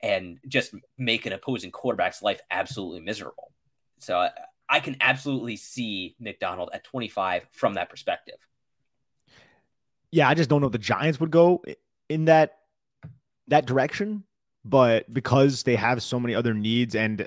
and 0.00 0.38
just 0.46 0.72
make 0.96 1.26
an 1.26 1.32
opposing 1.32 1.72
quarterback's 1.72 2.22
life 2.22 2.40
absolutely 2.48 3.00
miserable. 3.00 3.50
So 3.98 4.28
I 4.68 4.78
can 4.78 4.98
absolutely 5.00 5.56
see 5.56 6.14
McDonald 6.20 6.70
at 6.72 6.84
25 6.84 7.48
from 7.50 7.74
that 7.74 7.90
perspective. 7.90 8.36
Yeah, 10.12 10.28
I 10.28 10.34
just 10.34 10.48
don't 10.48 10.60
know 10.60 10.68
if 10.68 10.72
the 10.72 10.78
Giants 10.78 11.18
would 11.18 11.32
go 11.32 11.64
in 12.08 12.26
that 12.26 12.58
that 13.48 13.66
direction, 13.66 14.22
but 14.64 15.12
because 15.12 15.64
they 15.64 15.74
have 15.74 16.04
so 16.04 16.20
many 16.20 16.36
other 16.36 16.54
needs 16.54 16.94
and 16.94 17.26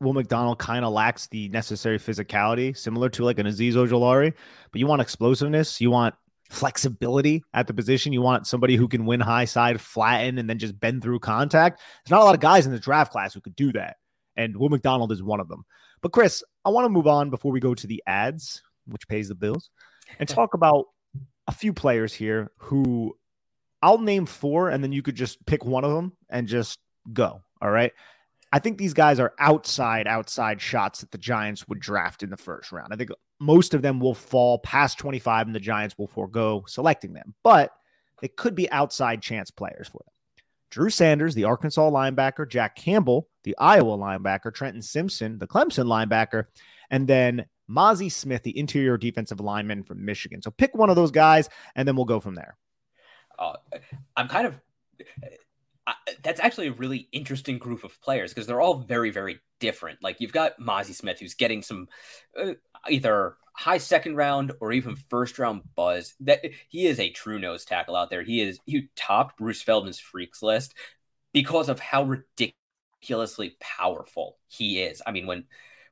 Will 0.00 0.14
McDonald 0.14 0.58
kind 0.58 0.84
of 0.84 0.92
lacks 0.92 1.26
the 1.28 1.48
necessary 1.50 1.98
physicality, 1.98 2.76
similar 2.76 3.08
to 3.10 3.24
like 3.24 3.38
an 3.38 3.46
Azeez 3.46 3.74
Ojulari, 3.74 4.32
but 4.72 4.78
you 4.78 4.86
want 4.86 5.02
explosiveness, 5.02 5.80
you 5.80 5.90
want 5.90 6.14
flexibility 6.50 7.44
at 7.54 7.66
the 7.66 7.74
position. 7.74 8.12
You 8.12 8.22
want 8.22 8.46
somebody 8.46 8.76
who 8.76 8.88
can 8.88 9.06
win 9.06 9.20
high 9.20 9.44
side, 9.44 9.80
flatten, 9.80 10.36
and 10.36 10.50
then 10.50 10.58
just 10.58 10.78
bend 10.78 11.02
through 11.02 11.20
contact. 11.20 11.80
There's 12.04 12.10
not 12.10 12.22
a 12.22 12.24
lot 12.24 12.34
of 12.34 12.40
guys 12.40 12.66
in 12.66 12.72
the 12.72 12.78
draft 12.78 13.12
class 13.12 13.32
who 13.32 13.40
could 13.40 13.56
do 13.56 13.72
that. 13.72 13.96
And 14.36 14.56
Will 14.56 14.68
McDonald 14.68 15.12
is 15.12 15.22
one 15.22 15.40
of 15.40 15.48
them. 15.48 15.64
But 16.02 16.12
Chris, 16.12 16.42
I 16.64 16.70
want 16.70 16.84
to 16.86 16.90
move 16.90 17.06
on 17.06 17.30
before 17.30 17.52
we 17.52 17.60
go 17.60 17.74
to 17.74 17.86
the 17.86 18.02
ads, 18.06 18.62
which 18.86 19.06
pays 19.08 19.28
the 19.28 19.34
bills, 19.34 19.70
and 20.18 20.28
talk 20.28 20.54
about 20.54 20.86
a 21.46 21.52
few 21.52 21.72
players 21.72 22.12
here 22.12 22.50
who 22.58 23.16
I'll 23.80 23.98
name 23.98 24.26
four, 24.26 24.70
and 24.70 24.82
then 24.82 24.92
you 24.92 25.02
could 25.02 25.14
just 25.14 25.44
pick 25.46 25.64
one 25.64 25.84
of 25.84 25.92
them 25.92 26.12
and 26.28 26.48
just 26.48 26.78
go. 27.12 27.42
All 27.62 27.70
right. 27.70 27.92
I 28.52 28.58
think 28.58 28.78
these 28.78 28.94
guys 28.94 29.20
are 29.20 29.32
outside, 29.38 30.06
outside 30.06 30.60
shots 30.60 31.00
that 31.00 31.12
the 31.12 31.18
Giants 31.18 31.68
would 31.68 31.78
draft 31.78 32.22
in 32.22 32.30
the 32.30 32.36
first 32.36 32.72
round. 32.72 32.92
I 32.92 32.96
think 32.96 33.10
most 33.38 33.74
of 33.74 33.82
them 33.82 34.00
will 34.00 34.14
fall 34.14 34.58
past 34.58 34.98
25 34.98 35.46
and 35.46 35.54
the 35.54 35.60
Giants 35.60 35.96
will 35.96 36.08
forego 36.08 36.64
selecting 36.66 37.12
them, 37.12 37.34
but 37.44 37.72
they 38.20 38.28
could 38.28 38.54
be 38.54 38.70
outside 38.70 39.22
chance 39.22 39.50
players 39.50 39.88
for 39.88 39.98
them. 40.04 40.12
Drew 40.70 40.90
Sanders, 40.90 41.34
the 41.34 41.44
Arkansas 41.44 41.90
linebacker, 41.90 42.48
Jack 42.48 42.76
Campbell, 42.76 43.28
the 43.42 43.56
Iowa 43.58 43.96
linebacker, 43.96 44.54
Trenton 44.54 44.82
Simpson, 44.82 45.38
the 45.38 45.46
Clemson 45.46 45.86
linebacker, 45.86 46.44
and 46.90 47.08
then 47.08 47.46
Mazi 47.68 48.10
Smith, 48.10 48.42
the 48.42 48.56
interior 48.56 48.96
defensive 48.96 49.40
lineman 49.40 49.82
from 49.82 50.04
Michigan. 50.04 50.42
So 50.42 50.50
pick 50.50 50.74
one 50.74 50.90
of 50.90 50.96
those 50.96 51.10
guys, 51.10 51.48
and 51.74 51.86
then 51.86 51.96
we'll 51.96 52.04
go 52.04 52.20
from 52.20 52.34
there. 52.34 52.56
Uh, 53.38 53.54
I'm 54.16 54.28
kind 54.28 54.46
of. 54.46 54.60
Uh, 55.86 55.92
that's 56.22 56.40
actually 56.40 56.68
a 56.68 56.72
really 56.72 57.08
interesting 57.12 57.58
group 57.58 57.84
of 57.84 58.00
players 58.02 58.32
because 58.32 58.46
they're 58.46 58.60
all 58.60 58.78
very, 58.78 59.10
very 59.10 59.40
different. 59.60 60.02
Like 60.02 60.20
you've 60.20 60.32
got 60.32 60.58
Mazi 60.60 60.94
Smith, 60.94 61.18
who's 61.20 61.34
getting 61.34 61.62
some 61.62 61.88
uh, 62.38 62.54
either 62.88 63.36
high 63.54 63.78
second 63.78 64.16
round 64.16 64.52
or 64.60 64.72
even 64.72 64.96
first 64.96 65.38
round 65.38 65.62
buzz. 65.74 66.14
That 66.20 66.40
he 66.68 66.86
is 66.86 67.00
a 67.00 67.10
true 67.10 67.38
nose 67.38 67.64
tackle 67.64 67.96
out 67.96 68.10
there. 68.10 68.22
He 68.22 68.40
is 68.40 68.60
he 68.66 68.88
topped 68.96 69.38
Bruce 69.38 69.62
Feldman's 69.62 69.98
freaks 70.00 70.42
list 70.42 70.74
because 71.32 71.68
of 71.68 71.80
how 71.80 72.04
ridiculously 72.04 73.56
powerful 73.60 74.38
he 74.48 74.82
is. 74.82 75.02
I 75.06 75.12
mean, 75.12 75.26
when 75.26 75.44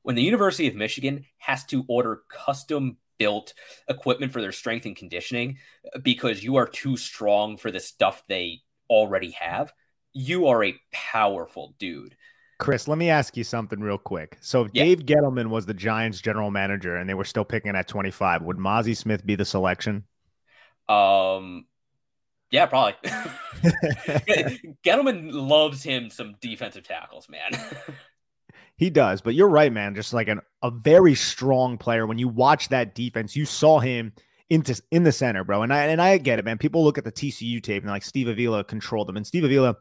when 0.03 0.15
the 0.15 0.23
University 0.23 0.67
of 0.67 0.75
Michigan 0.75 1.25
has 1.37 1.65
to 1.65 1.83
order 1.87 2.21
custom 2.29 2.97
built 3.17 3.53
equipment 3.87 4.31
for 4.31 4.41
their 4.41 4.53
strength 4.53 4.85
and 4.85 4.95
conditioning 4.95 5.57
because 6.01 6.43
you 6.43 6.55
are 6.55 6.67
too 6.67 6.95
strong 6.95 7.57
for 7.57 7.69
the 7.69 7.79
stuff 7.79 8.23
they 8.27 8.61
already 8.89 9.31
have, 9.31 9.71
you 10.13 10.47
are 10.47 10.63
a 10.63 10.75
powerful 10.91 11.75
dude. 11.79 12.15
Chris, 12.57 12.89
let 12.89 12.97
me 12.97 13.09
ask 13.09 13.37
you 13.37 13.43
something 13.43 13.79
real 13.79 13.97
quick. 13.97 14.37
So, 14.41 14.65
if 14.65 14.71
yeah. 14.73 14.83
Dave 14.83 15.05
Gettleman 15.05 15.47
was 15.47 15.65
the 15.65 15.73
Giants 15.73 16.19
general 16.19 16.51
manager 16.51 16.97
and 16.97 17.09
they 17.09 17.13
were 17.13 17.23
still 17.23 17.45
picking 17.45 17.75
at 17.75 17.87
25, 17.87 18.41
would 18.41 18.57
Mazi 18.57 18.95
Smith 18.95 19.25
be 19.25 19.35
the 19.35 19.45
selection? 19.45 20.03
Um, 20.89 21.65
yeah, 22.51 22.65
probably. 22.65 22.95
Gettleman 24.83 25.29
loves 25.31 25.83
him 25.83 26.09
some 26.09 26.35
defensive 26.41 26.83
tackles, 26.83 27.29
man. 27.29 27.51
he 28.75 28.89
does, 28.89 29.21
but 29.21 29.35
you're 29.35 29.49
right, 29.49 29.71
man. 29.71 29.95
Just 29.95 30.13
like 30.13 30.27
an, 30.27 30.41
a 30.61 30.71
very 30.71 31.15
strong 31.15 31.77
player. 31.77 32.05
When 32.07 32.17
you 32.17 32.27
watch 32.27 32.69
that 32.69 32.95
defense, 32.95 33.35
you 33.35 33.45
saw 33.45 33.79
him 33.79 34.13
into 34.49 34.81
in 34.91 35.03
the 35.03 35.11
center, 35.11 35.43
bro. 35.43 35.63
And 35.63 35.73
I 35.73 35.85
and 35.85 36.01
I 36.01 36.17
get 36.17 36.39
it, 36.39 36.45
man. 36.45 36.57
People 36.57 36.83
look 36.83 36.97
at 36.97 37.03
the 37.03 37.11
TCU 37.11 37.61
tape 37.61 37.83
and 37.83 37.91
like 37.91 38.03
Steve 38.03 38.27
Avila 38.27 38.63
controlled 38.63 39.07
them, 39.07 39.17
and 39.17 39.25
Steve 39.25 39.43
Avila 39.43 39.75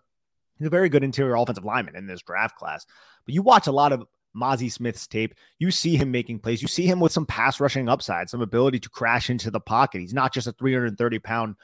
is 0.60 0.66
a 0.66 0.70
very 0.70 0.88
good 0.88 1.04
interior 1.04 1.36
offensive 1.36 1.64
lineman 1.64 1.96
in 1.96 2.06
this 2.06 2.22
draft 2.22 2.56
class. 2.56 2.86
But 3.24 3.34
you 3.34 3.42
watch 3.42 3.66
a 3.66 3.72
lot 3.72 3.92
of 3.92 4.04
Mazi 4.36 4.70
Smith's 4.70 5.06
tape, 5.06 5.34
you 5.58 5.70
see 5.70 5.96
him 5.96 6.10
making 6.10 6.40
plays. 6.40 6.62
You 6.62 6.68
see 6.68 6.86
him 6.86 7.00
with 7.00 7.12
some 7.12 7.26
pass 7.26 7.60
rushing 7.60 7.88
upside, 7.88 8.30
some 8.30 8.42
ability 8.42 8.78
to 8.80 8.88
crash 8.88 9.30
into 9.30 9.50
the 9.50 9.60
pocket. 9.60 10.00
He's 10.00 10.14
not 10.14 10.32
just 10.32 10.46
a 10.46 10.52
330 10.52 11.18
pound 11.18 11.56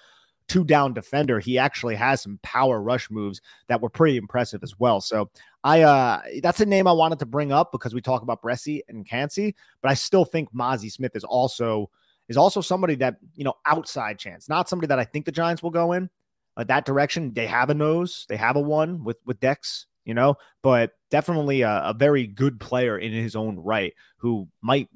two 0.48 0.64
down 0.64 0.92
defender. 0.92 1.40
He 1.40 1.58
actually 1.58 1.94
has 1.94 2.20
some 2.20 2.38
power 2.42 2.80
rush 2.80 3.10
moves 3.10 3.40
that 3.68 3.80
were 3.80 3.88
pretty 3.88 4.16
impressive 4.16 4.62
as 4.62 4.78
well. 4.78 5.00
So 5.00 5.30
I 5.62 5.82
uh 5.82 6.20
that's 6.42 6.60
a 6.60 6.66
name 6.66 6.86
I 6.86 6.92
wanted 6.92 7.18
to 7.20 7.26
bring 7.26 7.52
up 7.52 7.72
because 7.72 7.94
we 7.94 8.00
talk 8.00 8.22
about 8.22 8.42
Bresee 8.42 8.80
and 8.88 9.08
Kancey, 9.08 9.54
but 9.80 9.90
I 9.90 9.94
still 9.94 10.24
think 10.24 10.52
Mazi 10.54 10.90
Smith 10.90 11.16
is 11.16 11.24
also 11.24 11.90
is 12.28 12.36
also 12.36 12.60
somebody 12.60 12.94
that, 12.96 13.16
you 13.34 13.44
know, 13.44 13.54
outside 13.66 14.18
chance, 14.18 14.48
not 14.48 14.68
somebody 14.68 14.88
that 14.88 14.98
I 14.98 15.04
think 15.04 15.24
the 15.24 15.32
Giants 15.32 15.62
will 15.62 15.70
go 15.70 15.92
in, 15.92 16.10
uh, 16.56 16.64
that 16.64 16.84
direction. 16.84 17.32
They 17.34 17.46
have 17.46 17.70
a 17.70 17.74
nose, 17.74 18.26
they 18.28 18.36
have 18.36 18.56
a 18.56 18.60
one 18.60 19.04
with 19.04 19.18
with 19.26 19.40
Dex, 19.40 19.86
you 20.04 20.14
know, 20.14 20.36
but 20.62 20.92
definitely 21.10 21.62
a, 21.62 21.82
a 21.86 21.94
very 21.94 22.26
good 22.26 22.60
player 22.60 22.98
in 22.98 23.12
his 23.12 23.36
own 23.36 23.58
right 23.58 23.94
who 24.18 24.48
might 24.62 24.88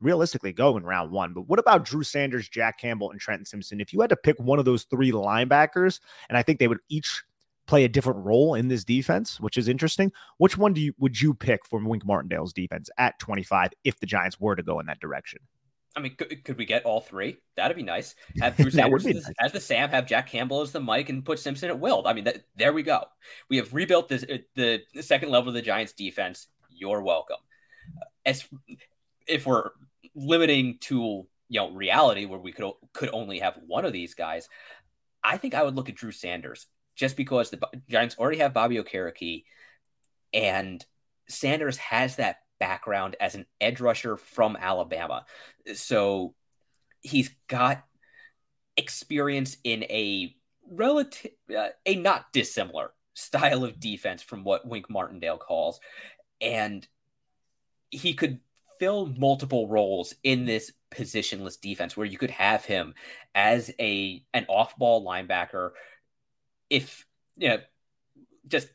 realistically 0.00 0.52
go 0.52 0.76
in 0.76 0.84
round 0.84 1.10
one. 1.10 1.32
But 1.32 1.48
what 1.48 1.58
about 1.58 1.84
Drew 1.84 2.02
Sanders, 2.02 2.48
Jack 2.48 2.78
Campbell, 2.78 3.10
and 3.10 3.20
Trenton 3.20 3.44
Simpson? 3.44 3.80
If 3.80 3.92
you 3.92 4.00
had 4.00 4.10
to 4.10 4.16
pick 4.16 4.38
one 4.38 4.58
of 4.58 4.64
those 4.64 4.84
three 4.84 5.12
linebackers, 5.12 6.00
and 6.28 6.38
I 6.38 6.42
think 6.42 6.58
they 6.58 6.68
would 6.68 6.80
each 6.88 7.22
play 7.66 7.84
a 7.84 7.88
different 7.88 8.24
role 8.24 8.54
in 8.54 8.68
this 8.68 8.82
defense, 8.82 9.38
which 9.40 9.58
is 9.58 9.68
interesting. 9.68 10.10
Which 10.38 10.56
one 10.56 10.72
do 10.72 10.80
you 10.80 10.94
would 10.98 11.20
you 11.20 11.34
pick 11.34 11.64
for 11.66 11.84
Wink 11.84 12.04
Martindale's 12.04 12.52
defense 12.52 12.90
at 12.98 13.18
25 13.18 13.70
if 13.84 14.00
the 14.00 14.06
Giants 14.06 14.40
were 14.40 14.56
to 14.56 14.62
go 14.62 14.80
in 14.80 14.86
that 14.86 15.00
direction? 15.00 15.40
I 15.96 16.00
mean, 16.00 16.14
could, 16.16 16.44
could 16.44 16.58
we 16.58 16.64
get 16.64 16.84
all 16.84 17.00
three? 17.00 17.38
That'd 17.56 17.76
be 17.76 17.82
nice. 17.82 18.14
Have 18.40 18.56
Drew 18.58 18.70
Sanders 18.70 19.04
nice. 19.04 19.30
as 19.40 19.52
the 19.52 19.60
Sam, 19.60 19.88
have 19.90 20.06
Jack 20.06 20.28
Campbell 20.28 20.60
as 20.60 20.72
the 20.72 20.80
Mike, 20.80 21.08
and 21.08 21.24
put 21.24 21.38
Simpson 21.38 21.70
at 21.70 21.80
Will. 21.80 22.06
I 22.06 22.12
mean, 22.12 22.24
that, 22.24 22.44
there 22.56 22.72
we 22.72 22.82
go. 22.82 23.04
We 23.48 23.56
have 23.56 23.74
rebuilt 23.74 24.08
this, 24.08 24.24
uh, 24.24 24.38
the 24.54 24.82
second 25.00 25.30
level 25.30 25.48
of 25.48 25.54
the 25.54 25.62
Giants 25.62 25.92
defense. 25.92 26.46
You're 26.70 27.02
welcome. 27.02 27.38
As 28.24 28.44
if 29.26 29.46
we're 29.46 29.70
limiting 30.14 30.78
to 30.80 31.26
you 31.48 31.60
know 31.60 31.70
reality 31.70 32.26
where 32.26 32.38
we 32.38 32.52
could 32.52 32.70
could 32.92 33.10
only 33.12 33.38
have 33.38 33.58
one 33.66 33.84
of 33.84 33.92
these 33.92 34.14
guys, 34.14 34.48
I 35.22 35.36
think 35.36 35.54
I 35.54 35.62
would 35.62 35.74
look 35.74 35.88
at 35.88 35.94
Drew 35.94 36.12
Sanders 36.12 36.66
just 36.94 37.16
because 37.16 37.50
the 37.50 37.60
Giants 37.88 38.16
already 38.18 38.38
have 38.38 38.52
Bobby 38.52 38.76
Okereke, 38.76 39.44
and 40.32 40.84
Sanders 41.28 41.76
has 41.78 42.16
that 42.16 42.38
background 42.58 43.16
as 43.20 43.34
an 43.34 43.46
edge 43.60 43.80
rusher 43.80 44.16
from 44.16 44.56
Alabama. 44.56 45.24
So 45.74 46.34
he's 47.00 47.30
got 47.46 47.84
experience 48.76 49.56
in 49.64 49.84
a 49.84 50.34
relative 50.70 51.32
uh, 51.56 51.68
a 51.86 51.96
not 51.96 52.32
dissimilar 52.32 52.92
style 53.14 53.64
of 53.64 53.80
defense 53.80 54.22
from 54.22 54.44
what 54.44 54.66
Wink 54.66 54.88
Martindale 54.88 55.38
calls, 55.38 55.80
and 56.40 56.86
he 57.90 58.14
could 58.14 58.40
fill 58.78 59.06
multiple 59.06 59.66
roles 59.68 60.14
in 60.22 60.44
this 60.44 60.72
positionless 60.90 61.60
defense 61.60 61.96
where 61.96 62.06
you 62.06 62.16
could 62.16 62.30
have 62.30 62.64
him 62.64 62.94
as 63.34 63.70
a 63.80 64.24
an 64.32 64.46
off-ball 64.48 65.04
linebacker 65.04 65.70
if 66.70 67.04
you 67.36 67.48
know 67.48 67.58
just 68.46 68.68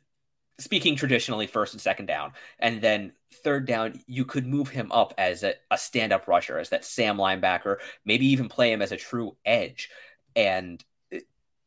speaking 0.60 0.96
traditionally 0.96 1.48
first 1.48 1.74
and 1.74 1.82
second 1.82 2.06
down 2.06 2.32
and 2.60 2.82
then 2.82 3.12
third 3.44 3.66
down 3.66 4.00
you 4.08 4.24
could 4.24 4.46
move 4.46 4.70
him 4.70 4.92
up 4.92 5.14
as 5.18 5.44
a, 5.44 5.54
a 5.72 5.78
stand-up 5.78 6.28
rusher 6.28 6.60
as 6.60 6.70
that 6.70 6.86
sam 6.86 7.18
linebacker 7.18 7.78
maybe 8.06 8.26
even 8.28 8.48
play 8.48 8.72
him 8.72 8.82
as 8.82 8.92
a 8.92 8.98
true 8.98 9.36
edge 9.46 9.90
and 10.36 10.84
eh, 11.12 11.20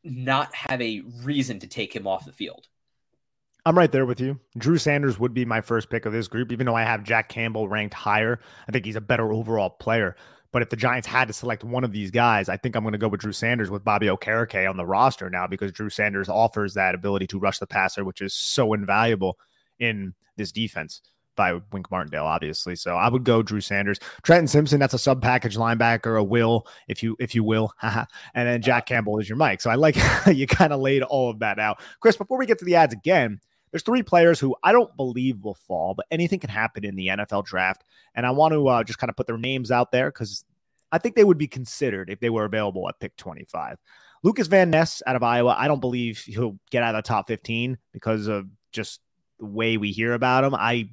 not 0.05 0.55
have 0.55 0.81
a 0.81 1.03
reason 1.23 1.59
to 1.59 1.67
take 1.67 1.95
him 1.95 2.07
off 2.07 2.25
the 2.25 2.33
field 2.33 2.69
I'm 3.65 3.77
right 3.77 3.91
there 3.91 4.07
with 4.07 4.21
you. 4.21 4.39
Drew 4.57 4.79
Sanders 4.79 5.19
would 5.19 5.35
be 5.35 5.45
my 5.45 5.61
first 5.61 5.91
pick 5.91 6.07
of 6.07 6.13
this 6.13 6.29
group, 6.29 6.53
even 6.53 6.67
though 6.67 6.77
I 6.77 6.85
have 6.85 7.03
Jack 7.03 7.29
Campbell 7.29 7.69
ranked 7.69 7.95
higher. 7.95 8.39
I 8.69 8.71
think 8.71 8.85
he's 8.85 8.95
a 8.95 9.01
better 9.01 9.33
overall 9.33 9.71
player. 9.71 10.15
But 10.53 10.63
if 10.63 10.71
the 10.71 10.77
Giants 10.77 11.07
had 11.07 11.29
to 11.29 11.35
select 11.35 11.65
one 11.65 11.85
of 11.85 11.93
these 11.93 12.11
guys, 12.11 12.49
I 12.49 12.57
think 12.57 12.77
I'm 12.77 12.85
going 12.85 12.93
to 12.93 12.99
go 12.99 13.09
with 13.09 13.21
Drew 13.21 13.33
Sanders 13.33 13.71
with 13.71 13.85
Bobby 13.85 14.07
Okereke 14.07 14.69
on 14.69 14.77
the 14.77 14.87
roster 14.87 15.29
now 15.31 15.47
because 15.47 15.73
Drew 15.73 15.91
Sanders 15.91 16.29
offers 16.29 16.75
that 16.75 16.95
ability 16.95 17.27
to 17.29 17.39
rush 17.39 17.59
the 17.59 17.67
passer, 17.67 18.05
which 18.05 18.21
is 18.21 18.35
so 18.35 18.73
invaluable 18.73 19.39
in 19.79 20.15
this 20.37 20.53
defense 20.53 21.03
by 21.37 21.61
Wink 21.71 21.91
Martindale, 21.91 22.25
obviously. 22.25 22.75
So 22.75 22.97
I 22.97 23.09
would 23.09 23.23
go 23.23 23.43
Drew 23.43 23.61
Sanders, 23.61 24.01
Trenton 24.23 24.49
Simpson. 24.49 24.81
That's 24.81 24.95
a 24.95 24.99
sub 24.99 25.23
package 25.23 25.57
linebacker, 25.57 26.19
a 26.19 26.25
will, 26.25 26.67
if 26.89 27.03
you 27.03 27.17
if 27.21 27.35
you 27.35 27.45
will, 27.45 27.73
and 27.83 28.07
then 28.35 28.63
Jack 28.63 28.87
Campbell 28.87 29.19
is 29.19 29.29
your 29.29 29.37
Mike. 29.37 29.61
So 29.61 29.71
I 29.71 29.75
like 29.75 29.97
you 30.27 30.47
kind 30.47 30.73
of 30.73 30.81
laid 30.81 31.03
all 31.03 31.31
of 31.31 31.39
that 31.41 31.59
out, 31.59 31.81
Chris. 32.01 32.17
Before 32.17 32.39
we 32.39 32.47
get 32.47 32.59
to 32.59 32.65
the 32.65 32.77
ads 32.77 32.95
again, 32.95 33.41
there's 33.71 33.83
three 33.83 34.03
players 34.03 34.39
who 34.41 34.55
I 34.63 34.73
don't 34.73 34.97
believe 34.97 35.43
will 35.43 35.55
fall, 35.55 35.95
but 35.95 36.07
anything 36.11 36.39
can 36.39 36.51
happen 36.51 36.85
in 36.85 36.97
the 36.97 37.09
NFL 37.09 37.45
draft. 37.45 37.85
And 38.15 38.27
I 38.27 38.31
want 38.31 38.53
to 38.53 38.67
uh, 38.69 38.85
just 38.85 38.99
kind 38.99 39.11
of 39.11 39.17
put 39.17 39.27
their 39.27 39.39
names 39.39 39.71
out 39.71 39.93
there 39.93 40.11
because 40.11 40.45
I 40.93 40.99
think 40.99 41.15
they 41.15 41.25
would 41.25 41.39
be 41.39 41.49
considered 41.49 42.11
if 42.11 42.21
they 42.21 42.31
were 42.31 42.45
available 42.45 42.89
at 42.89 43.01
pick 43.01 43.17
25. 43.17 43.79
Lucas 44.23 44.47
Van 44.47 44.71
Ness 44.71 45.03
out 45.07 45.17
of 45.17 45.23
Iowa, 45.23 45.55
I 45.59 45.69
don't 45.69 45.81
believe 45.81 46.19
he'll 46.21 46.59
get 46.71 46.83
out 46.83 46.95
of 46.95 47.05
the 47.05 47.09
top 47.09 47.29
15 47.29 47.77
because 47.93 48.27
of 48.27 48.47
just 48.73 49.01
the 49.39 49.47
way 49.47 49.77
we 49.77 49.93
hear 49.93 50.15
about 50.15 50.45
him. 50.45 50.55
I 50.55 50.91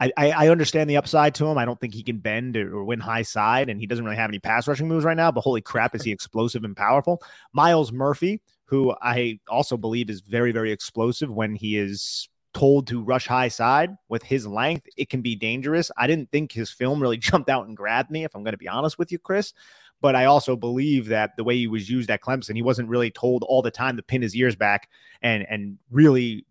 I, 0.00 0.12
I 0.16 0.48
understand 0.48 0.88
the 0.88 0.96
upside 0.96 1.34
to 1.36 1.46
him. 1.46 1.58
I 1.58 1.64
don't 1.64 1.80
think 1.80 1.92
he 1.92 2.04
can 2.04 2.18
bend 2.18 2.56
or 2.56 2.84
win 2.84 3.00
high 3.00 3.22
side, 3.22 3.68
and 3.68 3.80
he 3.80 3.86
doesn't 3.86 4.04
really 4.04 4.16
have 4.16 4.30
any 4.30 4.38
pass 4.38 4.68
rushing 4.68 4.86
moves 4.86 5.04
right 5.04 5.16
now. 5.16 5.32
But 5.32 5.40
holy 5.40 5.60
crap, 5.60 5.94
is 5.94 6.04
he 6.04 6.12
explosive 6.12 6.62
and 6.62 6.76
powerful? 6.76 7.20
Myles 7.52 7.90
Murphy, 7.90 8.40
who 8.66 8.94
I 9.02 9.40
also 9.48 9.76
believe 9.76 10.08
is 10.08 10.20
very, 10.20 10.52
very 10.52 10.70
explosive 10.70 11.30
when 11.30 11.56
he 11.56 11.76
is 11.76 12.28
told 12.54 12.86
to 12.88 13.02
rush 13.02 13.26
high 13.26 13.48
side 13.48 13.96
with 14.08 14.22
his 14.22 14.46
length, 14.46 14.86
it 14.96 15.08
can 15.08 15.20
be 15.20 15.34
dangerous. 15.34 15.90
I 15.96 16.06
didn't 16.06 16.30
think 16.30 16.52
his 16.52 16.70
film 16.70 17.00
really 17.00 17.16
jumped 17.18 17.50
out 17.50 17.66
and 17.66 17.76
grabbed 17.76 18.10
me, 18.10 18.24
if 18.24 18.34
I'm 18.34 18.44
going 18.44 18.52
to 18.52 18.58
be 18.58 18.68
honest 18.68 18.98
with 18.98 19.10
you, 19.10 19.18
Chris. 19.18 19.52
But 20.00 20.14
I 20.14 20.26
also 20.26 20.54
believe 20.54 21.06
that 21.06 21.36
the 21.36 21.42
way 21.42 21.56
he 21.56 21.66
was 21.66 21.90
used 21.90 22.08
at 22.08 22.22
Clemson, 22.22 22.54
he 22.54 22.62
wasn't 22.62 22.88
really 22.88 23.10
told 23.10 23.42
all 23.42 23.62
the 23.62 23.70
time 23.72 23.96
to 23.96 24.02
pin 24.02 24.22
his 24.22 24.36
ears 24.36 24.54
back 24.54 24.88
and 25.22 25.44
and 25.50 25.76
really 25.90 26.46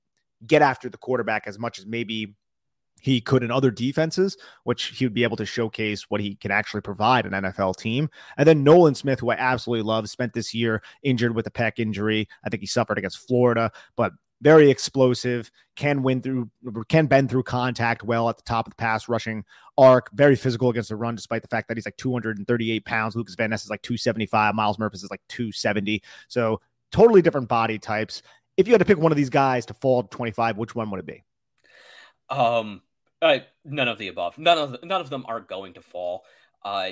get 0.45 0.61
after 0.61 0.89
the 0.89 0.97
quarterback 0.97 1.47
as 1.47 1.57
much 1.57 1.79
as 1.79 1.85
maybe 1.85 2.35
he 3.01 3.21
could 3.21 3.43
in 3.43 3.51
other 3.51 3.71
defenses, 3.71 4.37
which 4.63 4.85
he 4.85 5.05
would 5.05 5.13
be 5.13 5.23
able 5.23 5.37
to 5.37 5.45
showcase 5.45 6.09
what 6.09 6.21
he 6.21 6.35
can 6.35 6.51
actually 6.51 6.81
provide 6.81 7.25
an 7.25 7.33
NFL 7.33 7.77
team. 7.77 8.09
And 8.37 8.47
then 8.47 8.63
Nolan 8.63 8.95
Smith, 8.95 9.19
who 9.19 9.29
I 9.29 9.35
absolutely 9.35 9.83
love, 9.83 10.09
spent 10.09 10.33
this 10.33 10.53
year 10.53 10.81
injured 11.03 11.35
with 11.35 11.47
a 11.47 11.51
pec 11.51 11.79
injury. 11.79 12.27
I 12.43 12.49
think 12.49 12.61
he 12.61 12.67
suffered 12.67 12.97
against 12.97 13.27
Florida, 13.27 13.71
but 13.95 14.13
very 14.41 14.69
explosive, 14.69 15.49
can 15.75 16.03
win 16.03 16.21
through, 16.21 16.49
can 16.89 17.07
bend 17.07 17.29
through 17.29 17.43
contact 17.43 18.03
well 18.03 18.29
at 18.29 18.37
the 18.37 18.43
top 18.43 18.67
of 18.67 18.71
the 18.71 18.75
pass 18.75 19.09
rushing 19.09 19.43
arc, 19.77 20.09
very 20.13 20.35
physical 20.35 20.69
against 20.69 20.89
the 20.89 20.95
run, 20.95 21.15
despite 21.15 21.41
the 21.41 21.47
fact 21.47 21.67
that 21.67 21.77
he's 21.77 21.85
like 21.85 21.97
238 21.97 22.85
pounds. 22.85 23.15
Lucas 23.15 23.35
Van 23.35 23.49
Ness 23.49 23.63
is 23.63 23.69
like 23.69 23.81
275. 23.81 24.53
Myles 24.53 24.77
Murphy 24.77 24.95
is 24.95 25.09
like 25.09 25.21
270. 25.29 26.03
So 26.27 26.61
totally 26.91 27.21
different 27.21 27.47
body 27.47 27.79
types. 27.79 28.21
If 28.57 28.67
you 28.67 28.73
had 28.73 28.79
to 28.79 28.85
pick 28.85 28.97
one 28.97 29.11
of 29.11 29.15
these 29.15 29.29
guys 29.29 29.65
to 29.67 29.73
fall 29.73 30.03
to 30.03 30.09
25, 30.09 30.57
which 30.57 30.75
one 30.75 30.89
would 30.91 30.99
it 30.99 31.05
be? 31.05 31.23
Um, 32.29 32.81
uh, 33.21 33.39
none 33.65 33.87
of 33.87 33.97
the 33.97 34.07
above. 34.07 34.37
None 34.37 34.57
of 34.57 34.83
none 34.83 35.01
of 35.01 35.09
them 35.09 35.25
are 35.27 35.39
going 35.39 35.73
to 35.73 35.81
fall. 35.81 36.23
Uh, 36.63 36.91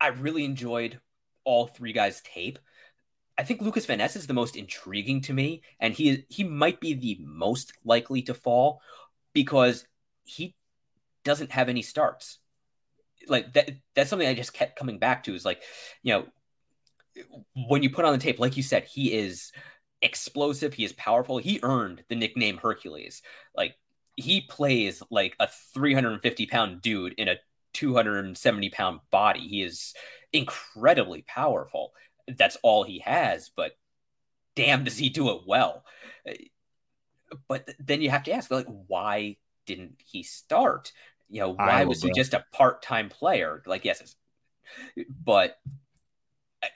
I 0.00 0.08
really 0.08 0.44
enjoyed 0.44 1.00
all 1.44 1.66
three 1.66 1.92
guys' 1.92 2.20
tape. 2.22 2.58
I 3.36 3.44
think 3.44 3.60
Lucas 3.60 3.86
Van 3.86 3.98
Ness 3.98 4.16
is 4.16 4.26
the 4.26 4.34
most 4.34 4.56
intriguing 4.56 5.20
to 5.22 5.32
me, 5.32 5.62
and 5.80 5.94
he 5.94 6.24
he 6.28 6.44
might 6.44 6.80
be 6.80 6.94
the 6.94 7.18
most 7.20 7.72
likely 7.84 8.22
to 8.22 8.34
fall 8.34 8.80
because 9.32 9.86
he 10.24 10.54
doesn't 11.24 11.52
have 11.52 11.68
any 11.68 11.82
starts. 11.82 12.38
Like 13.28 13.52
that 13.54 13.70
that's 13.94 14.10
something 14.10 14.28
I 14.28 14.34
just 14.34 14.52
kept 14.52 14.78
coming 14.78 14.98
back 14.98 15.24
to 15.24 15.34
is 15.34 15.44
like, 15.44 15.62
you 16.02 16.12
know, 16.12 16.26
when 17.68 17.82
you 17.82 17.90
put 17.90 18.04
on 18.04 18.12
the 18.12 18.18
tape, 18.18 18.38
like 18.38 18.56
you 18.56 18.62
said, 18.62 18.84
he 18.84 19.12
is 19.12 19.52
explosive, 20.02 20.74
he 20.74 20.84
is 20.84 20.92
powerful. 20.92 21.38
He 21.38 21.60
earned 21.62 22.02
the 22.08 22.16
nickname 22.16 22.58
Hercules. 22.58 23.22
Like 23.56 23.74
he 24.18 24.40
plays 24.40 25.02
like 25.10 25.36
a 25.38 25.48
350 25.74 26.46
pound 26.46 26.82
dude 26.82 27.14
in 27.14 27.28
a 27.28 27.36
270 27.74 28.70
pound 28.70 29.00
body. 29.10 29.40
He 29.40 29.62
is 29.62 29.94
incredibly 30.32 31.22
powerful. 31.22 31.92
That's 32.26 32.56
all 32.62 32.82
he 32.82 32.98
has, 33.00 33.50
but 33.54 33.72
damn, 34.56 34.84
does 34.84 34.98
he 34.98 35.08
do 35.08 35.30
it 35.30 35.42
well. 35.46 35.84
But 37.46 37.70
then 37.78 38.02
you 38.02 38.10
have 38.10 38.24
to 38.24 38.32
ask, 38.32 38.50
like, 38.50 38.66
why 38.86 39.36
didn't 39.66 40.00
he 40.04 40.22
start? 40.22 40.92
You 41.30 41.40
know, 41.40 41.52
why 41.52 41.84
was 41.84 42.02
he 42.02 42.10
just 42.10 42.34
a 42.34 42.44
part 42.52 42.82
time 42.82 43.10
player? 43.10 43.62
Like, 43.66 43.84
yes, 43.84 44.16
but 45.24 45.58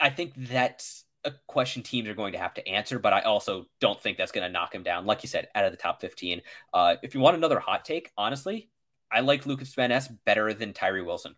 I 0.01 0.11
think 0.11 0.35
that's 0.37 1.05
a 1.25 1.33
question 1.47 1.83
teams 1.83 2.09
are 2.09 2.15
going 2.15 2.33
to 2.33 2.39
have 2.39 2.55
to 2.55 2.69
answer, 2.69 2.99
but 2.99 3.13
I 3.13 3.21
also 3.21 3.67
don't 3.81 4.01
think 4.01 4.19
that's 4.19 4.33
going 4.33 4.47
to 4.47 4.53
knock 4.53 4.75
him 4.75 4.83
down. 4.83 5.07
Like 5.07 5.23
you 5.23 5.29
said, 5.29 5.49
out 5.55 5.65
of 5.65 5.71
the 5.71 5.77
top 5.77 6.01
15. 6.01 6.43
Uh, 6.73 6.97
if 7.03 7.15
you 7.15 7.21
want 7.21 7.37
another 7.37 7.61
hot 7.61 7.85
take, 7.85 8.11
honestly, 8.17 8.69
I 9.11 9.21
like 9.21 9.47
Lucas 9.47 9.75
Van 9.75 9.91
Ness 9.91 10.09
better 10.09 10.53
than 10.53 10.73
Tyree 10.73 11.03
Wilson. 11.03 11.35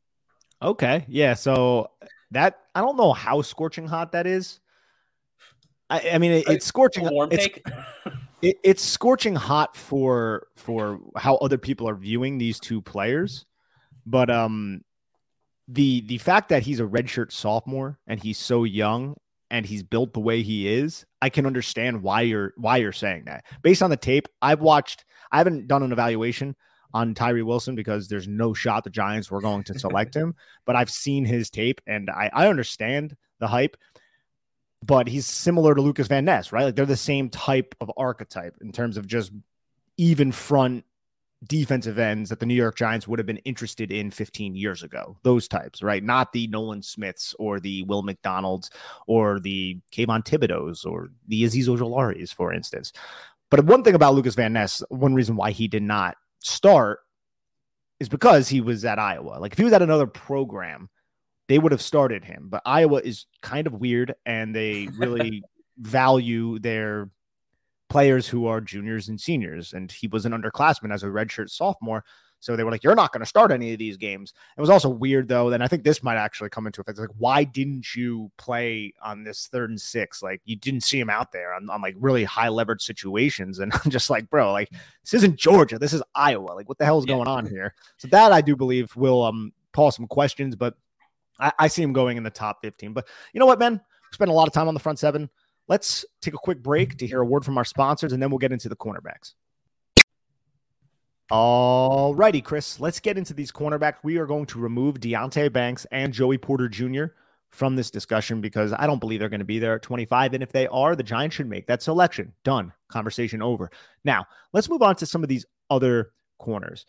okay. 0.62 1.04
Yeah. 1.08 1.34
So 1.34 1.90
that, 2.30 2.60
I 2.74 2.80
don't 2.80 2.96
know 2.96 3.12
how 3.12 3.42
scorching 3.42 3.86
hot 3.86 4.12
that 4.12 4.26
is. 4.26 4.60
I, 5.90 6.10
I 6.14 6.18
mean, 6.18 6.32
it, 6.32 6.48
it's 6.48 6.66
scorching. 6.66 7.08
warm 7.10 7.30
it's, 7.32 7.44
take. 7.44 7.66
it, 8.42 8.58
it's 8.62 8.84
scorching 8.84 9.34
hot 9.34 9.74
for 9.74 10.48
for 10.56 11.00
how 11.16 11.36
other 11.36 11.56
people 11.56 11.88
are 11.88 11.94
viewing 11.94 12.36
these 12.36 12.60
two 12.60 12.82
players, 12.82 13.46
but 14.04 14.28
um, 14.28 14.82
the 15.68 16.00
the 16.02 16.18
fact 16.18 16.48
that 16.48 16.62
he's 16.62 16.80
a 16.80 16.84
redshirt 16.84 17.30
sophomore 17.30 17.98
and 18.06 18.20
he's 18.20 18.38
so 18.38 18.64
young 18.64 19.16
and 19.50 19.66
he's 19.66 19.82
built 19.82 20.12
the 20.14 20.20
way 20.20 20.42
he 20.42 20.68
is, 20.68 21.04
I 21.22 21.28
can 21.28 21.46
understand 21.46 22.02
why 22.02 22.22
you're 22.22 22.54
why 22.56 22.78
you're 22.78 22.92
saying 22.92 23.24
that. 23.26 23.44
Based 23.62 23.82
on 23.82 23.90
the 23.90 23.96
tape, 23.96 24.28
I've 24.40 24.60
watched. 24.60 25.04
I 25.30 25.38
haven't 25.38 25.68
done 25.68 25.82
an 25.82 25.92
evaluation 25.92 26.56
on 26.94 27.14
Tyree 27.14 27.42
Wilson 27.42 27.74
because 27.74 28.08
there's 28.08 28.26
no 28.26 28.54
shot 28.54 28.82
the 28.82 28.90
Giants 28.90 29.30
were 29.30 29.42
going 29.42 29.62
to 29.64 29.78
select 29.78 30.16
him, 30.16 30.34
but 30.64 30.74
I've 30.74 30.90
seen 30.90 31.26
his 31.26 31.50
tape 31.50 31.82
and 31.86 32.08
I, 32.08 32.30
I 32.32 32.48
understand 32.48 33.14
the 33.40 33.46
hype. 33.46 33.76
But 34.82 35.08
he's 35.08 35.26
similar 35.26 35.74
to 35.74 35.82
Lucas 35.82 36.06
Van 36.06 36.24
Ness, 36.24 36.52
right? 36.52 36.64
Like 36.64 36.76
they're 36.76 36.86
the 36.86 36.96
same 36.96 37.28
type 37.30 37.74
of 37.80 37.90
archetype 37.96 38.56
in 38.62 38.72
terms 38.72 38.96
of 38.96 39.06
just 39.06 39.32
even 39.96 40.30
front 40.30 40.84
defensive 41.46 41.98
ends 41.98 42.30
that 42.30 42.40
the 42.40 42.46
New 42.46 42.54
York 42.54 42.76
Giants 42.76 43.06
would 43.06 43.18
have 43.18 43.26
been 43.26 43.38
interested 43.38 43.92
in 43.92 44.10
15 44.10 44.56
years 44.56 44.82
ago. 44.82 45.16
Those 45.22 45.46
types, 45.46 45.82
right? 45.82 46.02
Not 46.02 46.32
the 46.32 46.48
Nolan 46.48 46.82
Smiths 46.82 47.34
or 47.38 47.60
the 47.60 47.82
Will 47.84 48.02
McDonalds 48.02 48.70
or 49.06 49.38
the 49.38 49.78
Kayvon 49.92 50.24
Thibodeaux 50.24 50.84
or 50.84 51.10
the 51.28 51.44
Azeez 51.44 51.68
Ojulari's, 51.68 52.32
for 52.32 52.52
instance. 52.52 52.92
But 53.50 53.64
one 53.64 53.82
thing 53.82 53.94
about 53.94 54.14
Lucas 54.14 54.34
Van 54.34 54.52
Ness, 54.52 54.82
one 54.88 55.14
reason 55.14 55.36
why 55.36 55.52
he 55.52 55.68
did 55.68 55.82
not 55.82 56.16
start 56.40 57.00
is 58.00 58.08
because 58.08 58.48
he 58.48 58.60
was 58.60 58.84
at 58.84 58.98
Iowa. 58.98 59.38
Like 59.38 59.52
if 59.52 59.58
he 59.58 59.64
was 59.64 59.72
at 59.72 59.82
another 59.82 60.06
program, 60.06 60.88
they 61.48 61.58
would 61.58 61.72
have 61.72 61.82
started 61.82 62.24
him. 62.24 62.48
But 62.48 62.62
Iowa 62.66 63.00
is 63.00 63.26
kind 63.42 63.66
of 63.66 63.74
weird 63.74 64.14
and 64.26 64.54
they 64.54 64.88
really 64.96 65.42
value 65.78 66.58
their 66.58 67.10
players 67.88 68.28
who 68.28 68.46
are 68.46 68.60
juniors 68.60 69.08
and 69.08 69.20
seniors. 69.20 69.72
And 69.72 69.90
he 69.90 70.06
was 70.06 70.26
an 70.26 70.32
underclassman 70.32 70.92
as 70.92 71.02
a 71.02 71.06
redshirt 71.06 71.50
sophomore. 71.50 72.04
So 72.40 72.54
they 72.54 72.62
were 72.62 72.70
like, 72.70 72.84
you're 72.84 72.94
not 72.94 73.12
going 73.12 73.20
to 73.20 73.26
start 73.26 73.50
any 73.50 73.72
of 73.72 73.80
these 73.80 73.96
games. 73.96 74.32
It 74.56 74.60
was 74.60 74.70
also 74.70 74.88
weird, 74.88 75.26
though. 75.26 75.50
Then 75.50 75.60
I 75.60 75.66
think 75.66 75.82
this 75.82 76.04
might 76.04 76.16
actually 76.16 76.50
come 76.50 76.66
into 76.66 76.80
effect. 76.80 76.98
Like, 76.98 77.08
why 77.18 77.42
didn't 77.42 77.96
you 77.96 78.30
play 78.36 78.92
on 79.02 79.24
this 79.24 79.48
third 79.50 79.70
and 79.70 79.80
six? 79.80 80.22
Like, 80.22 80.40
you 80.44 80.54
didn't 80.54 80.82
see 80.82 81.00
him 81.00 81.10
out 81.10 81.32
there 81.32 81.52
on, 81.52 81.68
on 81.68 81.82
like 81.82 81.96
really 81.98 82.22
high 82.22 82.48
leverage 82.48 82.82
situations. 82.82 83.58
And 83.58 83.72
I'm 83.84 83.90
just 83.90 84.08
like, 84.08 84.30
bro, 84.30 84.52
like, 84.52 84.70
this 85.02 85.14
isn't 85.14 85.36
Georgia. 85.36 85.80
This 85.80 85.92
is 85.92 86.02
Iowa. 86.14 86.52
Like, 86.52 86.68
what 86.68 86.78
the 86.78 86.84
hell 86.84 86.98
is 86.98 87.06
yeah. 87.08 87.16
going 87.16 87.28
on 87.28 87.44
here? 87.44 87.74
So 87.96 88.06
that 88.08 88.30
I 88.30 88.40
do 88.40 88.54
believe 88.54 88.94
will 88.94 89.24
um, 89.24 89.52
cause 89.72 89.96
some 89.96 90.06
questions, 90.06 90.54
but 90.54 90.74
I, 91.40 91.52
I 91.58 91.66
see 91.66 91.82
him 91.82 91.92
going 91.92 92.18
in 92.18 92.22
the 92.22 92.30
top 92.30 92.58
15. 92.62 92.92
But 92.92 93.08
you 93.32 93.40
know 93.40 93.46
what, 93.46 93.58
Ben? 93.58 93.80
spent 94.12 94.30
a 94.30 94.34
lot 94.34 94.46
of 94.46 94.54
time 94.54 94.68
on 94.68 94.74
the 94.74 94.80
front 94.80 94.98
seven. 94.98 95.28
Let's 95.68 96.04
take 96.22 96.34
a 96.34 96.38
quick 96.38 96.62
break 96.62 96.96
to 96.98 97.06
hear 97.06 97.20
a 97.20 97.26
word 97.26 97.44
from 97.44 97.58
our 97.58 97.64
sponsors, 97.64 98.12
and 98.12 98.22
then 98.22 98.30
we'll 98.30 98.38
get 98.38 98.52
into 98.52 98.68
the 98.68 98.76
cornerbacks. 98.76 99.34
All 101.30 102.14
righty, 102.14 102.40
Chris, 102.40 102.80
let's 102.80 103.00
get 103.00 103.18
into 103.18 103.34
these 103.34 103.52
cornerbacks. 103.52 103.96
We 104.02 104.16
are 104.16 104.26
going 104.26 104.46
to 104.46 104.58
remove 104.58 104.98
Deonte 104.98 105.52
Banks 105.52 105.86
and 105.92 106.12
Joey 106.12 106.38
Porter 106.38 106.70
Jr. 106.70 107.06
from 107.50 107.76
this 107.76 107.90
discussion 107.90 108.40
because 108.40 108.72
I 108.72 108.86
don't 108.86 108.98
believe 108.98 109.20
they're 109.20 109.28
going 109.28 109.40
to 109.40 109.44
be 109.44 109.58
there 109.58 109.74
at 109.74 109.82
25. 109.82 110.32
And 110.32 110.42
if 110.42 110.52
they 110.52 110.66
are, 110.68 110.96
the 110.96 111.02
Giants 111.02 111.36
should 111.36 111.48
make 111.48 111.66
that 111.66 111.82
selection. 111.82 112.32
Done. 112.44 112.72
Conversation 112.88 113.42
over. 113.42 113.70
Now, 114.04 114.24
let's 114.54 114.70
move 114.70 114.80
on 114.80 114.96
to 114.96 115.06
some 115.06 115.22
of 115.22 115.28
these 115.28 115.44
other 115.68 116.12
corners. 116.38 116.86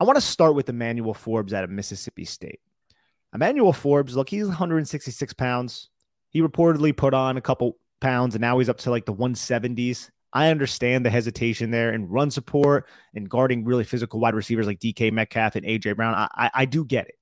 I 0.00 0.04
want 0.04 0.16
to 0.16 0.20
start 0.20 0.56
with 0.56 0.68
Emmanuel 0.68 1.14
Forbes 1.14 1.54
out 1.54 1.62
of 1.62 1.70
Mississippi 1.70 2.24
State. 2.24 2.60
Emmanuel 3.32 3.72
Forbes, 3.72 4.16
look, 4.16 4.28
he's 4.28 4.46
166 4.46 5.32
pounds. 5.34 5.90
He 6.30 6.40
reportedly 6.40 6.96
put 6.96 7.14
on 7.14 7.36
a 7.36 7.40
couple 7.40 7.76
pounds 8.00 8.34
and 8.34 8.42
now 8.42 8.58
he's 8.58 8.68
up 8.68 8.78
to 8.78 8.90
like 8.90 9.06
the 9.06 9.14
170s. 9.14 10.10
I 10.32 10.50
understand 10.50 11.06
the 11.06 11.10
hesitation 11.10 11.70
there 11.70 11.90
and 11.90 12.10
run 12.10 12.30
support 12.30 12.86
and 13.14 13.28
guarding 13.28 13.64
really 13.64 13.84
physical 13.84 14.20
wide 14.20 14.34
receivers 14.34 14.66
like 14.66 14.78
DK 14.78 15.10
Metcalf 15.10 15.56
and 15.56 15.64
AJ 15.64 15.96
Brown. 15.96 16.14
I, 16.14 16.28
I, 16.34 16.50
I 16.54 16.64
do 16.66 16.84
get 16.84 17.08
it. 17.08 17.14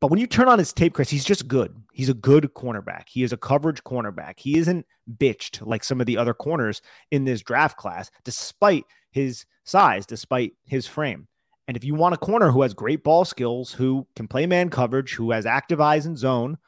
But 0.00 0.10
when 0.10 0.18
you 0.18 0.26
turn 0.26 0.48
on 0.48 0.58
his 0.58 0.72
tape, 0.72 0.94
Chris, 0.94 1.10
he's 1.10 1.24
just 1.24 1.46
good. 1.46 1.80
He's 1.92 2.08
a 2.08 2.14
good 2.14 2.52
cornerback. 2.54 3.08
He 3.08 3.22
is 3.22 3.32
a 3.32 3.36
coverage 3.36 3.84
cornerback. 3.84 4.34
He 4.36 4.58
isn't 4.58 4.84
bitched 5.16 5.64
like 5.64 5.84
some 5.84 6.00
of 6.00 6.06
the 6.06 6.16
other 6.16 6.34
corners 6.34 6.82
in 7.12 7.24
this 7.24 7.40
draft 7.40 7.76
class, 7.76 8.10
despite 8.24 8.84
his 9.12 9.44
size, 9.62 10.04
despite 10.04 10.54
his 10.64 10.88
frame. 10.88 11.28
And 11.68 11.76
if 11.76 11.84
you 11.84 11.94
want 11.94 12.14
a 12.14 12.18
corner 12.18 12.50
who 12.50 12.62
has 12.62 12.74
great 12.74 13.04
ball 13.04 13.24
skills, 13.24 13.72
who 13.72 14.06
can 14.16 14.26
play 14.26 14.44
man 14.46 14.70
coverage, 14.70 15.14
who 15.14 15.30
has 15.30 15.46
active 15.46 15.80
eyes 15.80 16.06
in 16.06 16.16
zone, 16.16 16.58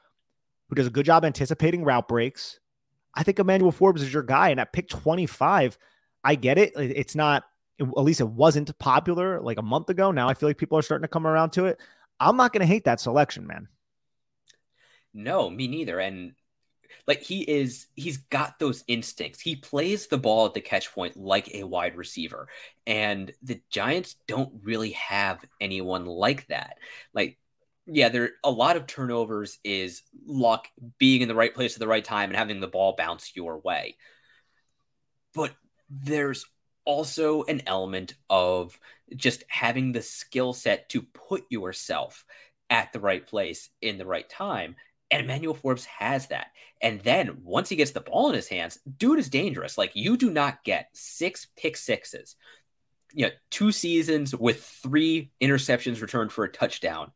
who 0.69 0.77
does 0.77 0.87
a 0.87 0.91
good 0.91 1.07
job 1.07 1.25
anticipating 1.25 1.83
route 1.83 2.07
breaks, 2.07 2.61
I 3.17 3.23
think 3.23 3.39
Emmanuel 3.39 3.73
Forbes 3.73 4.03
is 4.03 4.13
your 4.13 4.23
guy. 4.23 4.51
And 4.51 4.61
at 4.61 4.73
pick 4.73 4.89
25, 4.89 5.79
I 6.23 6.35
get 6.35 6.59
it. 6.59 6.73
It's 6.77 7.15
not, 7.15 7.45
at 7.81 7.89
least 7.99 8.21
it 8.21 8.29
wasn't 8.29 8.77
popular 8.79 9.41
like 9.41 9.59
a 9.59 9.63
month 9.63 9.91
ago. 9.91 10.11
Now 10.11 10.29
I 10.29 10.35
feel 10.35 10.49
like 10.49 10.59
people 10.59 10.79
are 10.79 10.83
starting 10.83 11.05
to 11.05 11.09
come 11.09 11.27
around 11.27 11.51
to 11.51 11.67
it. 11.67 11.81
I'm 12.21 12.37
not 12.37 12.53
going 12.53 12.61
to 12.61 12.67
hate 12.67 12.85
that 12.85 13.01
selection, 13.01 13.47
man. 13.47 13.69
No, 15.13 15.51
me 15.51 15.69
neither. 15.69 15.99
And 15.99 16.35
like 17.07 17.21
he 17.21 17.43
is, 17.43 17.87
he's 17.95 18.19
got 18.19 18.59
those 18.59 18.85
instincts. 18.87 19.41
He 19.41 19.57
plays 19.57 20.07
the 20.07 20.19
ball 20.19 20.47
at 20.47 20.55
the 20.55 20.61
catch 20.61 20.93
point 20.93 21.17
like 21.17 21.55
a 21.55 21.65
wide 21.65 21.97
receiver. 21.97 22.49
And 22.87 23.33
the 23.43 23.61
Giants 23.71 24.17
don't 24.27 24.53
really 24.63 24.93
have 24.93 25.45
anyone 25.61 26.07
like 26.07 26.47
that. 26.49 26.79
Like 27.13 27.39
yeah, 27.87 28.09
there 28.09 28.31
a 28.43 28.51
lot 28.51 28.77
of 28.77 28.87
turnovers 28.87 29.59
is 29.63 30.03
luck 30.27 30.69
being 30.99 31.21
in 31.21 31.29
the 31.29 31.35
right 31.35 31.55
place 31.55 31.75
at 31.75 31.81
the 31.81 31.89
right 31.89 32.05
time 32.05 32.31
and 32.31 32.37
having 32.37 32.61
the 32.61 32.67
ball 32.67 32.95
bounce 32.97 33.37
your 33.37 33.59
way. 33.59 33.97
But 35.35 35.53
there's 35.91 36.47
also 36.85 37.45
an 37.45 37.63
element 37.67 38.15
of 38.31 38.79
just 39.15 39.45
having 39.49 39.93
the 39.93 40.03
skill 40.03 40.53
set 40.53 40.89
to 40.91 41.03
put 41.03 41.45
yourself 41.51 42.25
at 42.71 42.93
the 42.93 43.01
right 43.01 43.27
place 43.27 43.69
in 43.83 43.99
the 43.99 44.07
right 44.07 44.29
time. 44.29 44.77
And 45.11 45.23
Emmanuel 45.23 45.55
Forbes 45.55 45.85
has 45.85 46.29
that. 46.29 46.49
And 46.81 47.01
then 47.01 47.39
once 47.45 47.69
he 47.69 47.77
gets 47.77 47.93
the 47.93 48.01
ball 48.01 48.31
in 48.31 48.35
his 48.35 48.49
hands, 48.49 48.79
dude 48.97 49.19
is 49.19 49.29
dangerous. 49.29 49.77
Like 49.77 49.93
you 49.95 50.17
do 50.17 50.31
not 50.31 50.65
get 50.65 50.89
six 50.95 51.47
pick 51.57 51.77
sixes 51.77 52.37
you 53.15 53.27
know, 53.27 53.33
two 53.51 53.71
seasons 53.71 54.35
with 54.35 54.65
three 54.83 55.31
interceptions 55.41 56.03
returned 56.03 56.33
for 56.33 56.45
a 56.45 56.53
touchdown 56.53 57.13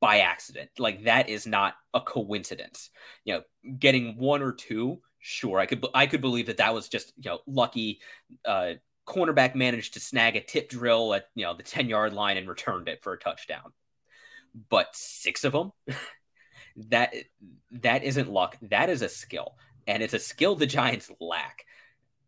by 0.00 0.20
accident. 0.20 0.70
Like 0.78 1.04
that 1.04 1.28
is 1.28 1.44
not 1.46 1.74
a 1.92 2.00
coincidence. 2.00 2.90
You 3.24 3.34
know, 3.34 3.72
getting 3.78 4.16
one 4.16 4.42
or 4.42 4.52
two, 4.52 5.00
sure, 5.18 5.58
I 5.58 5.66
could 5.66 5.84
I 5.92 6.06
could 6.06 6.20
believe 6.20 6.46
that 6.46 6.58
that 6.58 6.72
was 6.72 6.88
just 6.88 7.12
you 7.16 7.30
know 7.30 7.40
lucky. 7.46 8.00
Uh, 8.44 8.74
cornerback 9.08 9.54
managed 9.54 9.94
to 9.94 10.00
snag 10.00 10.36
a 10.36 10.40
tip 10.40 10.70
drill 10.70 11.12
at 11.12 11.26
you 11.34 11.44
know 11.44 11.54
the 11.54 11.64
ten 11.64 11.88
yard 11.88 12.12
line 12.12 12.36
and 12.36 12.48
returned 12.48 12.88
it 12.88 13.02
for 13.02 13.12
a 13.12 13.18
touchdown. 13.18 13.72
But 14.70 14.94
six 14.94 15.42
of 15.42 15.52
them, 15.52 15.72
that 16.90 17.12
that 17.72 18.04
isn't 18.04 18.30
luck. 18.30 18.56
That 18.62 18.88
is 18.88 19.02
a 19.02 19.08
skill, 19.08 19.56
and 19.88 20.00
it's 20.00 20.14
a 20.14 20.20
skill 20.20 20.54
the 20.54 20.66
Giants 20.66 21.10
lack. 21.20 21.64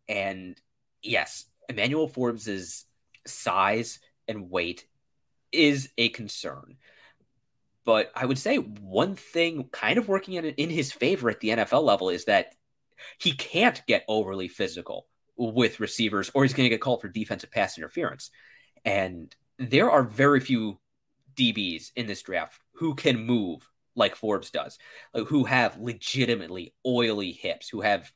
And 0.09 0.59
yes, 1.01 1.45
Emmanuel 1.69 2.09
Forbes 2.09 2.49
is 2.49 2.85
size 3.27 3.99
and 4.27 4.49
weight 4.49 4.85
is 5.51 5.89
a 5.97 6.09
concern. 6.09 6.77
But 7.85 8.11
I 8.15 8.25
would 8.25 8.37
say 8.37 8.57
one 8.57 9.15
thing 9.15 9.69
kind 9.71 9.97
of 9.97 10.09
working 10.09 10.33
in, 10.33 10.45
in 10.45 10.69
his 10.69 10.91
favor 10.91 11.29
at 11.29 11.39
the 11.39 11.49
NFL 11.49 11.83
level 11.83 12.09
is 12.09 12.25
that 12.25 12.53
he 13.19 13.31
can't 13.31 13.81
get 13.87 14.03
overly 14.07 14.47
physical 14.47 15.07
with 15.37 15.79
receivers 15.79 16.29
or 16.33 16.43
he's 16.43 16.53
going 16.53 16.65
to 16.65 16.73
get 16.73 16.81
called 16.81 17.01
for 17.01 17.07
defensive 17.07 17.51
pass 17.51 17.77
interference. 17.77 18.31
And 18.83 19.33
there 19.57 19.89
are 19.89 20.03
very 20.03 20.39
few 20.39 20.79
DBs 21.35 21.91
in 21.95 22.07
this 22.07 22.21
draft 22.21 22.59
who 22.73 22.95
can 22.95 23.25
move 23.25 23.67
like 23.95 24.15
Forbes 24.15 24.51
does, 24.51 24.77
who 25.13 25.45
have 25.45 25.79
legitimately 25.79 26.73
oily 26.85 27.31
hips, 27.31 27.69
who 27.69 27.81
have, 27.81 28.11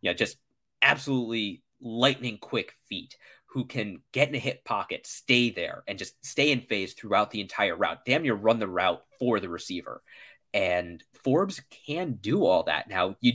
you 0.00 0.10
know, 0.10 0.14
just 0.14 0.36
absolutely 0.82 1.62
lightning 1.80 2.38
quick 2.38 2.72
feet, 2.88 3.16
who 3.56 3.64
can 3.64 4.02
get 4.12 4.28
in 4.28 4.34
a 4.34 4.38
hip 4.38 4.66
pocket, 4.66 5.06
stay 5.06 5.48
there, 5.48 5.82
and 5.88 5.98
just 5.98 6.22
stay 6.22 6.52
in 6.52 6.60
phase 6.60 6.92
throughout 6.92 7.30
the 7.30 7.40
entire 7.40 7.74
route. 7.74 8.04
Damn 8.04 8.22
near 8.22 8.34
run 8.34 8.58
the 8.58 8.68
route 8.68 9.02
for 9.18 9.40
the 9.40 9.48
receiver. 9.48 10.02
And 10.52 11.02
Forbes 11.24 11.62
can 11.86 12.18
do 12.20 12.44
all 12.44 12.64
that. 12.64 12.86
Now 12.86 13.16
you 13.22 13.32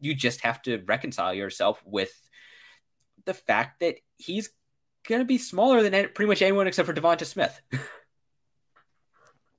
you 0.00 0.14
just 0.14 0.42
have 0.42 0.62
to 0.62 0.78
reconcile 0.86 1.34
yourself 1.34 1.82
with 1.84 2.12
the 3.24 3.34
fact 3.34 3.80
that 3.80 3.96
he's 4.18 4.50
going 5.08 5.20
to 5.20 5.24
be 5.24 5.36
smaller 5.36 5.82
than 5.82 6.10
pretty 6.14 6.28
much 6.28 6.42
anyone 6.42 6.68
except 6.68 6.86
for 6.86 6.94
Devonta 6.94 7.26
Smith. 7.26 7.60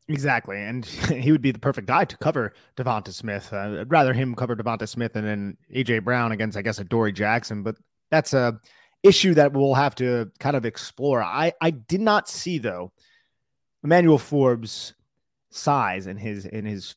Exactly, 0.10 0.56
and 0.56 0.86
he 1.10 1.34
would 1.34 1.42
be 1.42 1.52
the 1.52 1.60
perfect 1.60 1.86
guy 1.86 2.06
to 2.06 2.16
cover 2.20 2.54
Devonta 2.78 3.12
Smith. 3.12 3.52
Uh, 3.52 3.82
I'd 3.82 3.92
rather 3.92 4.14
him 4.14 4.36
cover 4.36 4.56
Devonta 4.56 4.88
Smith 4.88 5.12
than 5.12 5.26
then 5.26 5.58
AJ 5.76 6.06
Brown 6.06 6.32
against, 6.32 6.58
I 6.58 6.62
guess, 6.62 6.80
Adoree 6.80 7.12
Jackson. 7.12 7.62
But 7.62 7.76
that's 8.10 8.34
a 8.34 8.58
issue 9.04 9.34
that 9.36 9.54
we'll 9.54 9.74
have 9.74 9.96
to 9.96 10.32
kind 10.40 10.56
of 10.56 10.66
explore. 10.66 11.22
I 11.22 11.54
I 11.62 11.72
did 11.72 12.02
not 12.02 12.30
see 12.30 12.58
though 12.58 12.92
Emmanuel 13.84 14.18
Forbes 14.18 14.94
size 15.50 16.08
and 16.08 16.20
his 16.20 16.46
in 16.46 16.66
his 16.66 16.96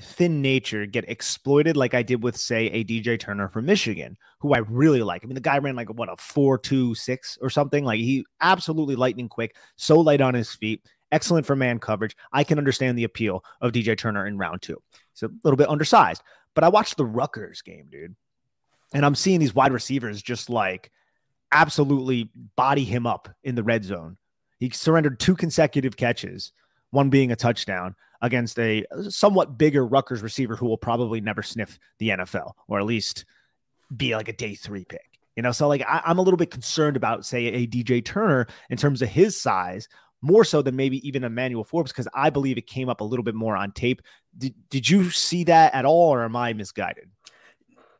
thin 0.00 0.42
nature 0.42 0.84
get 0.84 1.08
exploited 1.08 1.76
like 1.76 1.94
I 1.94 2.02
did 2.02 2.22
with 2.22 2.36
say 2.36 2.66
a 2.66 2.84
DJ 2.84 3.18
Turner 3.18 3.48
from 3.48 3.64
Michigan, 3.64 4.16
who 4.40 4.52
I 4.52 4.58
really 4.58 5.02
like. 5.02 5.24
I 5.24 5.26
mean, 5.26 5.34
the 5.34 5.40
guy 5.40 5.58
ran 5.58 5.76
like 5.76 5.88
what 5.88 6.12
a 6.12 6.16
four 6.16 6.58
two 6.58 6.94
six 6.94 7.38
or 7.40 7.50
something. 7.50 7.84
Like 7.84 8.00
he 8.00 8.24
absolutely 8.40 8.96
lightning 8.96 9.28
quick, 9.28 9.56
so 9.76 10.00
light 10.00 10.20
on 10.20 10.34
his 10.34 10.52
feet, 10.52 10.82
excellent 11.12 11.46
for 11.46 11.56
man 11.56 11.78
coverage. 11.78 12.16
I 12.32 12.44
can 12.44 12.58
understand 12.58 12.98
the 12.98 13.04
appeal 13.04 13.44
of 13.60 13.72
DJ 13.72 13.96
Turner 13.96 14.26
in 14.26 14.38
round 14.38 14.62
two. 14.62 14.80
He's 15.12 15.22
a 15.22 15.30
little 15.44 15.56
bit 15.56 15.70
undersized, 15.70 16.22
but 16.54 16.64
I 16.64 16.68
watched 16.68 16.96
the 16.96 17.06
Rutgers 17.06 17.62
game, 17.62 17.86
dude, 17.90 18.14
and 18.92 19.04
I'm 19.04 19.14
seeing 19.14 19.40
these 19.40 19.54
wide 19.54 19.72
receivers 19.72 20.22
just 20.22 20.50
like 20.50 20.90
absolutely 21.52 22.30
body 22.56 22.84
him 22.84 23.06
up 23.06 23.28
in 23.42 23.54
the 23.54 23.62
red 23.62 23.84
zone. 23.84 24.16
He 24.58 24.70
surrendered 24.70 25.20
two 25.20 25.36
consecutive 25.36 25.96
catches, 25.96 26.52
one 26.90 27.10
being 27.10 27.32
a 27.32 27.36
touchdown 27.36 27.94
against 28.22 28.58
a 28.58 28.84
somewhat 29.08 29.58
bigger 29.58 29.86
Rutgers 29.86 30.22
receiver 30.22 30.56
who 30.56 30.66
will 30.66 30.78
probably 30.78 31.20
never 31.20 31.42
sniff 31.42 31.78
the 31.98 32.10
NFL 32.10 32.52
or 32.68 32.80
at 32.80 32.86
least 32.86 33.24
be 33.94 34.14
like 34.16 34.28
a 34.28 34.32
day 34.32 34.54
three 34.54 34.84
pick. 34.84 35.18
You 35.36 35.42
know, 35.42 35.52
so 35.52 35.68
like 35.68 35.82
I, 35.86 36.02
am 36.06 36.18
a 36.18 36.22
little 36.22 36.38
bit 36.38 36.50
concerned 36.50 36.96
about, 36.96 37.26
say, 37.26 37.46
a 37.46 37.66
DJ 37.66 38.02
Turner 38.02 38.46
in 38.70 38.78
terms 38.78 39.02
of 39.02 39.08
his 39.08 39.38
size, 39.38 39.86
more 40.22 40.44
so 40.44 40.62
than 40.62 40.76
maybe 40.76 41.06
even 41.06 41.24
Emmanuel 41.24 41.62
Forbes, 41.62 41.92
because 41.92 42.08
I 42.14 42.30
believe 42.30 42.56
it 42.56 42.66
came 42.66 42.88
up 42.88 43.02
a 43.02 43.04
little 43.04 43.22
bit 43.22 43.34
more 43.34 43.54
on 43.54 43.72
tape. 43.72 44.00
Did, 44.36 44.54
did 44.70 44.88
you 44.88 45.10
see 45.10 45.44
that 45.44 45.74
at 45.74 45.84
all, 45.84 46.14
or 46.14 46.24
am 46.24 46.34
I 46.34 46.54
misguided? 46.54 47.10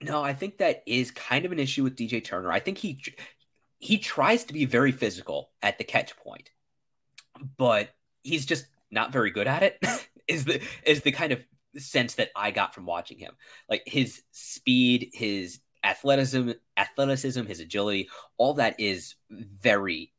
No, 0.00 0.22
I 0.22 0.32
think 0.32 0.59
that 0.59 0.82
is 0.87 1.11
kind 1.11 1.44
of 1.44 1.52
an 1.52 1.59
issue 1.59 1.82
with 1.82 1.96
DJ 1.96 2.24
Turner. 2.24 2.50
I 2.50 2.61
think 2.61 2.78
he 2.78 3.00
he 3.78 3.98
tries 3.98 4.44
to 4.44 4.52
be 4.52 4.64
very 4.64 4.92
physical 4.92 5.50
at 5.62 5.78
the 5.78 5.84
catch 5.84 6.16
point, 6.16 6.50
but 7.56 7.90
he's 8.22 8.46
just 8.46 8.66
not 8.90 9.12
very 9.12 9.31
good 9.31 9.46
at 9.46 9.62
it. 9.62 9.79
is 10.29 10.44
the 10.44 10.60
is 10.85 11.02
the 11.02 11.12
kind 11.12 11.33
of 11.33 11.44
sense 11.77 12.14
that 12.14 12.31
I 12.35 12.50
got 12.50 12.74
from 12.74 12.87
watching 12.87 13.18
him. 13.18 13.33
Like 13.68 13.83
his 13.87 14.22
speed, 14.33 15.10
his 15.12 15.60
athleticism, 15.85 16.52
athleticism, 16.77 17.44
his 17.44 17.60
agility, 17.60 18.08
all 18.37 18.54
that 18.54 18.81
is 18.81 19.14
very 19.31 20.12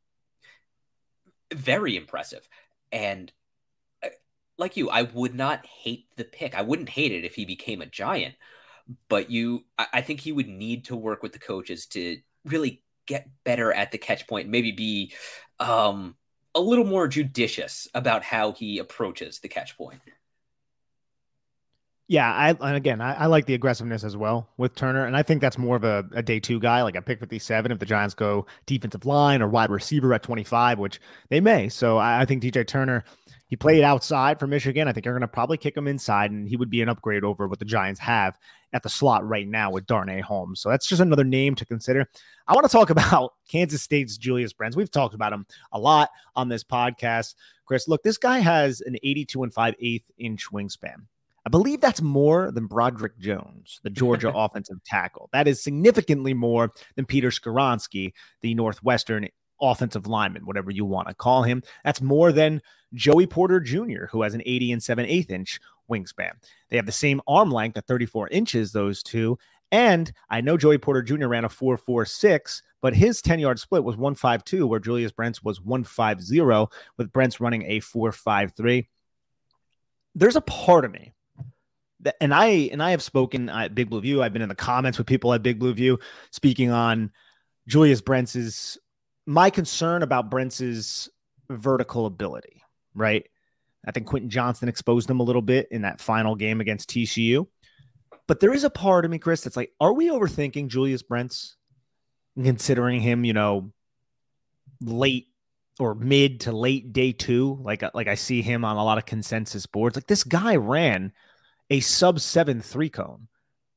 very 1.53 1.95
impressive. 1.95 2.47
And 2.91 3.31
uh, 4.03 4.09
like 4.57 4.77
you, 4.77 4.89
I 4.89 5.03
would 5.03 5.33
not 5.33 5.65
hate 5.65 6.07
the 6.17 6.25
pick. 6.25 6.55
I 6.55 6.61
wouldn't 6.61 6.89
hate 6.89 7.11
it 7.11 7.23
if 7.23 7.35
he 7.35 7.45
became 7.45 7.81
a 7.81 7.85
giant, 7.85 8.35
but 9.09 9.29
you 9.29 9.65
I 9.77 10.01
think 10.01 10.21
he 10.21 10.31
would 10.31 10.47
need 10.47 10.85
to 10.85 10.95
work 10.95 11.23
with 11.23 11.33
the 11.33 11.39
coaches 11.39 11.85
to 11.87 12.19
really 12.45 12.83
get 13.07 13.27
better 13.43 13.73
at 13.73 13.91
the 13.91 13.97
catch 13.97 14.27
point, 14.27 14.49
maybe 14.49 14.71
be 14.71 15.13
um, 15.59 16.15
a 16.53 16.61
little 16.61 16.85
more 16.85 17.07
judicious 17.07 17.87
about 17.93 18.23
how 18.23 18.51
he 18.51 18.77
approaches 18.77 19.39
the 19.39 19.47
catch 19.47 19.77
point. 19.77 20.01
Yeah, 22.09 22.31
I 22.31 22.49
and 22.51 22.77
again 22.77 23.01
I, 23.01 23.15
I, 23.15 23.25
like 23.25 23.47
the 23.47 23.53
aggressiveness 23.53 24.05
as 24.05 24.15
well 24.15 24.47
with 24.55 24.75
Turner, 24.75 25.05
and 25.05 25.17
I 25.17 25.23
think 25.23 25.41
that's 25.41 25.57
more 25.57 25.75
of 25.75 25.83
a, 25.83 26.05
a 26.13 26.23
day 26.23 26.39
two 26.39 26.57
guy, 26.57 26.81
like 26.81 26.95
a 26.95 27.01
pick 27.01 27.19
fifty 27.19 27.37
seven. 27.37 27.69
If 27.69 27.79
the 27.79 27.85
Giants 27.85 28.13
go 28.13 28.45
defensive 28.65 29.05
line 29.05 29.41
or 29.41 29.49
wide 29.49 29.69
receiver 29.69 30.13
at 30.13 30.23
twenty 30.23 30.45
five, 30.45 30.79
which 30.79 31.01
they 31.29 31.41
may, 31.41 31.67
so 31.67 31.97
I, 31.97 32.21
I 32.21 32.25
think 32.25 32.41
DJ 32.41 32.65
Turner 32.65 33.03
he 33.47 33.57
played 33.57 33.83
outside 33.83 34.39
for 34.39 34.47
Michigan. 34.47 34.87
I 34.87 34.93
think 34.93 35.03
they're 35.03 35.13
going 35.13 35.21
to 35.21 35.27
probably 35.27 35.57
kick 35.57 35.75
him 35.75 35.87
inside, 35.87 36.31
and 36.31 36.47
he 36.47 36.55
would 36.55 36.69
be 36.69 36.81
an 36.81 36.89
upgrade 36.89 37.25
over 37.25 37.45
what 37.47 37.59
the 37.59 37.65
Giants 37.65 37.99
have 37.99 38.37
at 38.73 38.83
the 38.83 38.89
slot 38.89 39.27
right 39.27 39.47
now 39.47 39.71
with 39.71 39.85
Darnay 39.85 40.21
Holmes. 40.21 40.59
So 40.61 40.69
that's 40.69 40.87
just 40.87 41.01
another 41.01 41.23
name 41.23 41.55
to 41.55 41.65
consider. 41.65 42.05
I 42.47 42.53
want 42.53 42.65
to 42.65 42.71
talk 42.71 42.89
about 42.91 43.33
Kansas 43.49 43.81
State's 43.81 44.17
Julius 44.17 44.53
Brents. 44.53 44.77
We've 44.77 44.91
talked 44.91 45.13
about 45.13 45.33
him 45.33 45.45
a 45.71 45.79
lot 45.79 46.09
on 46.35 46.49
this 46.49 46.63
podcast. 46.63 47.35
Chris, 47.65 47.87
look, 47.87 48.03
this 48.03 48.17
guy 48.17 48.39
has 48.39 48.81
an 48.81 48.95
82 49.03 49.43
and 49.43 49.53
5 49.53 49.75
eighth 49.79 50.09
inch 50.17 50.47
wingspan. 50.51 51.05
I 51.45 51.49
believe 51.49 51.79
that's 51.79 52.01
more 52.01 52.51
than 52.51 52.65
Broderick 52.65 53.17
Jones, 53.19 53.79
the 53.83 53.89
Georgia 53.89 54.29
offensive 54.35 54.83
tackle. 54.83 55.29
That 55.31 55.47
is 55.47 55.63
significantly 55.63 56.33
more 56.33 56.73
than 56.95 57.05
Peter 57.05 57.29
Skoronski, 57.29 58.11
the 58.41 58.53
Northwestern 58.53 59.29
offensive 59.61 60.07
lineman, 60.07 60.45
whatever 60.45 60.71
you 60.71 60.83
want 60.83 61.07
to 61.07 61.13
call 61.13 61.43
him. 61.43 61.63
That's 61.85 62.01
more 62.01 62.33
than 62.33 62.61
Joey 62.93 63.27
Porter 63.27 63.59
Jr., 63.59 64.05
who 64.11 64.23
has 64.23 64.33
an 64.33 64.43
80 64.45 64.73
and 64.73 64.83
7 64.83 65.05
8 65.05 65.31
inch 65.31 65.59
wingspan. 65.89 66.31
They 66.69 66.77
have 66.77 66.85
the 66.85 66.91
same 66.91 67.21
arm 67.27 67.51
length 67.51 67.77
at 67.77 67.87
34 67.87 68.29
inches, 68.29 68.71
those 68.71 69.03
two. 69.03 69.37
And 69.71 70.11
I 70.29 70.41
know 70.41 70.57
Joey 70.57 70.77
Porter 70.77 71.01
Jr. 71.01 71.27
ran 71.27 71.45
a 71.45 71.49
4.46, 71.49 72.61
but 72.81 72.95
his 72.95 73.21
10 73.21 73.39
yard 73.39 73.59
split 73.59 73.83
was 73.83 73.95
1.52, 73.95 74.67
where 74.67 74.79
Julius 74.79 75.11
Brents 75.11 75.43
was 75.43 75.59
1.50, 75.59 76.71
with 76.97 77.11
Brents 77.11 77.39
running 77.41 77.63
a 77.63 77.81
4.53. 77.81 78.87
There's 80.15 80.35
a 80.35 80.41
part 80.41 80.85
of 80.85 80.91
me 80.91 81.13
that, 82.01 82.15
and 82.21 82.33
I 82.33 82.47
and 82.71 82.81
I 82.81 82.91
have 82.91 83.03
spoken 83.03 83.49
at 83.49 83.75
Big 83.75 83.89
Blue 83.89 84.01
View. 84.01 84.23
I've 84.23 84.33
been 84.33 84.41
in 84.41 84.49
the 84.49 84.55
comments 84.55 84.97
with 84.97 85.07
people 85.07 85.33
at 85.33 85.43
Big 85.43 85.59
Blue 85.59 85.73
View 85.73 85.99
speaking 86.31 86.71
on 86.71 87.11
Julius 87.67 88.01
Brents's 88.01 88.77
my 89.25 89.49
concern 89.49 90.01
about 90.01 90.31
Brents's 90.31 91.09
vertical 91.49 92.05
ability, 92.05 92.63
right? 92.95 93.27
I 93.85 93.91
think 93.91 94.07
Quentin 94.07 94.29
Johnston 94.29 94.69
exposed 94.69 95.07
them 95.07 95.19
a 95.19 95.23
little 95.23 95.41
bit 95.41 95.67
in 95.71 95.83
that 95.83 96.01
final 96.01 96.35
game 96.35 96.61
against 96.61 96.89
TCU. 96.89 97.47
But 98.27 98.39
there 98.39 98.53
is 98.53 98.63
a 98.63 98.69
part 98.69 99.05
of 99.05 99.11
me, 99.11 99.19
Chris, 99.19 99.41
that's 99.41 99.55
like, 99.55 99.71
are 99.79 99.93
we 99.93 100.09
overthinking 100.09 100.67
Julius 100.67 101.01
Brents 101.01 101.55
considering 102.41 102.99
him, 102.99 103.23
you 103.23 103.33
know, 103.33 103.71
late 104.81 105.27
or 105.79 105.95
mid 105.95 106.41
to 106.41 106.51
late 106.51 106.91
day 106.91 107.13
two? 107.13 107.57
Like, 107.61 107.83
uh, 107.83 107.91
like 107.93 108.07
I 108.07 108.15
see 108.15 108.41
him 108.41 108.65
on 108.65 108.75
a 108.75 108.83
lot 108.83 108.97
of 108.97 109.05
consensus 109.05 109.65
boards. 109.65 109.95
Like 109.95 110.07
this 110.07 110.25
guy 110.25 110.57
ran 110.57 111.13
a 111.69 111.79
sub 111.79 112.19
seven 112.19 112.61
three 112.61 112.89
cone. 112.89 113.27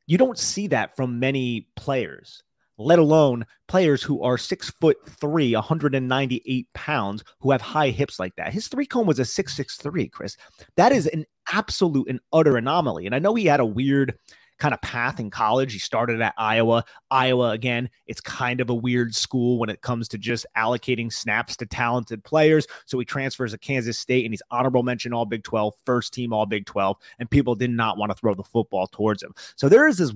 You 0.07 0.19
don't 0.19 0.39
see 0.39 0.69
that 0.69 0.97
from 0.97 1.21
many 1.21 1.69
players 1.77 2.43
let 2.81 2.99
alone 2.99 3.45
players 3.69 4.03
who 4.03 4.23
are 4.23 4.39
six 4.39 4.71
foot 4.71 4.97
three, 5.07 5.55
198 5.55 6.73
pounds, 6.73 7.23
who 7.41 7.51
have 7.51 7.61
high 7.61 7.91
hips 7.91 8.19
like 8.19 8.35
that. 8.37 8.53
His 8.53 8.69
three 8.69 8.87
cone 8.87 9.07
was 9.07 9.19
a 9.19 9.25
663, 9.25 10.09
Chris. 10.09 10.37
That 10.77 10.93
is 10.93 11.07
an 11.09 11.27
absolute 11.53 12.09
and 12.09 12.21
utter 12.33 12.57
anomaly. 12.57 13.07
And 13.07 13.15
I 13.15 13.19
know 13.19 13.35
he 13.35 13.45
had 13.45 13.61
a 13.61 13.67
weird 13.67 14.15
kind 14.59 14.75
of 14.75 14.81
path 14.83 15.19
in 15.19 15.31
college. 15.31 15.73
He 15.73 15.79
started 15.79 16.21
at 16.21 16.35
Iowa. 16.37 16.85
Iowa, 17.11 17.51
again, 17.51 17.91
it's 18.07 18.21
kind 18.21 18.61
of 18.61 18.71
a 18.71 18.75
weird 18.75 19.15
school 19.15 19.59
when 19.59 19.71
it 19.71 19.81
comes 19.81 20.07
to 20.09 20.19
just 20.19 20.47
allocating 20.57 21.13
snaps 21.13 21.57
to 21.57 21.67
talented 21.67 22.23
players. 22.23 22.67
So 22.87 22.99
he 22.99 23.05
transfers 23.05 23.53
to 23.53 23.59
Kansas 23.59 23.99
State 23.99 24.25
and 24.25 24.33
he's 24.33 24.43
honorable 24.51 24.83
mention 24.83 25.13
All 25.13 25.27
Big 25.27 25.43
12, 25.43 25.75
first 25.85 26.13
team 26.15 26.33
All 26.33 26.47
Big 26.47 26.67
12, 26.67 26.97
and 27.19 27.31
people 27.31 27.55
did 27.55 27.71
not 27.71 27.99
want 27.99 28.11
to 28.11 28.17
throw 28.17 28.35
the 28.35 28.45
football 28.45 28.87
towards 28.87 29.23
him. 29.23 29.35
So 29.57 29.69
there 29.69 29.89
is 29.89 29.99
this 29.99 30.13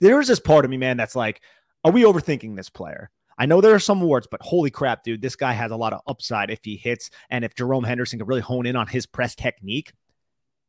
there 0.00 0.20
is 0.20 0.28
this 0.28 0.38
part 0.38 0.64
of 0.64 0.70
me, 0.70 0.76
man, 0.76 0.96
that's 0.96 1.16
like, 1.16 1.40
are 1.88 1.92
we 1.92 2.02
overthinking 2.02 2.54
this 2.54 2.68
player? 2.68 3.10
I 3.38 3.46
know 3.46 3.62
there 3.62 3.74
are 3.74 3.80
some 3.80 4.02
awards, 4.02 4.28
but 4.30 4.42
holy 4.42 4.70
crap, 4.70 5.04
dude, 5.04 5.22
this 5.22 5.36
guy 5.36 5.52
has 5.52 5.70
a 5.70 5.76
lot 5.76 5.94
of 5.94 6.02
upside 6.06 6.50
if 6.50 6.60
he 6.62 6.76
hits. 6.76 7.08
And 7.30 7.46
if 7.46 7.54
Jerome 7.54 7.84
Henderson 7.84 8.18
can 8.18 8.28
really 8.28 8.42
hone 8.42 8.66
in 8.66 8.76
on 8.76 8.86
his 8.86 9.06
press 9.06 9.34
technique, 9.34 9.92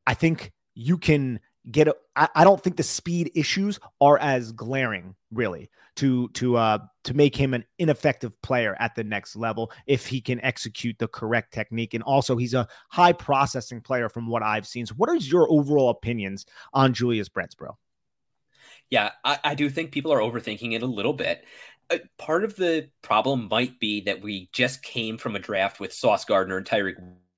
I 0.08 0.14
think 0.14 0.54
you 0.76 0.98
can 0.98 1.42
get 1.70 1.90
a, 1.90 1.96
I, 2.16 2.30
I 2.36 2.44
don't 2.46 2.62
think 2.64 2.78
the 2.78 2.84
speed 2.84 3.32
issues 3.36 3.82
are 4.00 4.18
as 4.18 4.54
glaring 4.54 5.16
really 5.30 5.70
to 5.98 6.30
to 6.30 6.56
uh 6.56 6.78
to 7.04 7.14
make 7.14 7.36
him 7.36 7.54
an 7.54 7.66
ineffective 7.78 8.42
player 8.42 8.78
at 8.80 8.96
the 8.96 9.04
next 9.04 9.36
level 9.36 9.72
if 9.86 10.08
he 10.08 10.22
can 10.22 10.40
execute 10.40 10.98
the 11.00 11.08
correct 11.10 11.54
technique 11.54 11.94
and 11.94 12.04
also 12.04 12.38
he's 12.38 12.54
a 12.54 12.68
high 12.90 13.12
processing 13.12 13.82
player 13.82 14.08
from 14.08 14.28
what 14.28 14.42
I've 14.42 14.66
seen. 14.66 14.86
So 14.86 14.96
what 14.96 15.10
are 15.10 15.16
your 15.16 15.52
overall 15.52 15.90
opinions 15.90 16.46
on 16.74 16.94
Julius 16.94 17.28
Brents? 17.28 17.56
Yeah, 18.90 19.12
I, 19.24 19.40
I 19.44 19.56
do 19.56 19.70
think 19.70 19.92
people 19.92 20.12
are 20.14 20.20
overthinking 20.20 20.74
it 20.74 20.82
a 20.82 20.88
little 20.88 21.14
bit. 21.14 21.46
Uh, 21.90 21.98
part 22.18 22.44
of 22.44 22.56
the 22.56 22.90
problem 23.02 23.48
might 23.50 23.80
be 23.80 24.02
that 24.02 24.22
we 24.22 24.50
just 24.52 24.82
came 24.84 25.18
from 25.18 25.36
a 25.36 25.40
draft 25.40 25.80
with 25.80 25.94
Sauce 25.94 26.26
Gardner 26.26 26.58
and 26.58 26.66
Tariq 26.66 26.96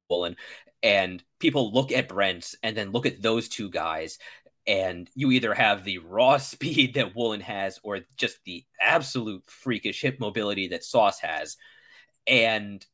Woolen, 0.10 0.36
and 0.84 1.24
people 1.40 1.74
look 1.74 1.92
at 1.92 2.08
Brent 2.10 2.56
and 2.64 2.76
then 2.76 2.92
look 2.92 3.06
at 3.06 3.22
those 3.22 3.50
two 3.50 3.70
guys, 3.70 4.18
and 4.66 5.10
you 5.16 5.32
either 5.32 5.54
have 5.54 5.84
the 5.84 5.98
raw 6.00 6.38
speed 6.38 6.94
that 6.96 7.16
Woolen 7.16 7.42
has 7.42 7.80
or 7.84 8.00
just 8.18 8.38
the 8.46 8.64
absolute 8.80 9.44
freakish 9.48 10.02
hip 10.02 10.20
mobility 10.20 10.70
that 10.70 10.84
Sauce 10.84 11.20
has. 11.20 11.58
And 12.28 12.86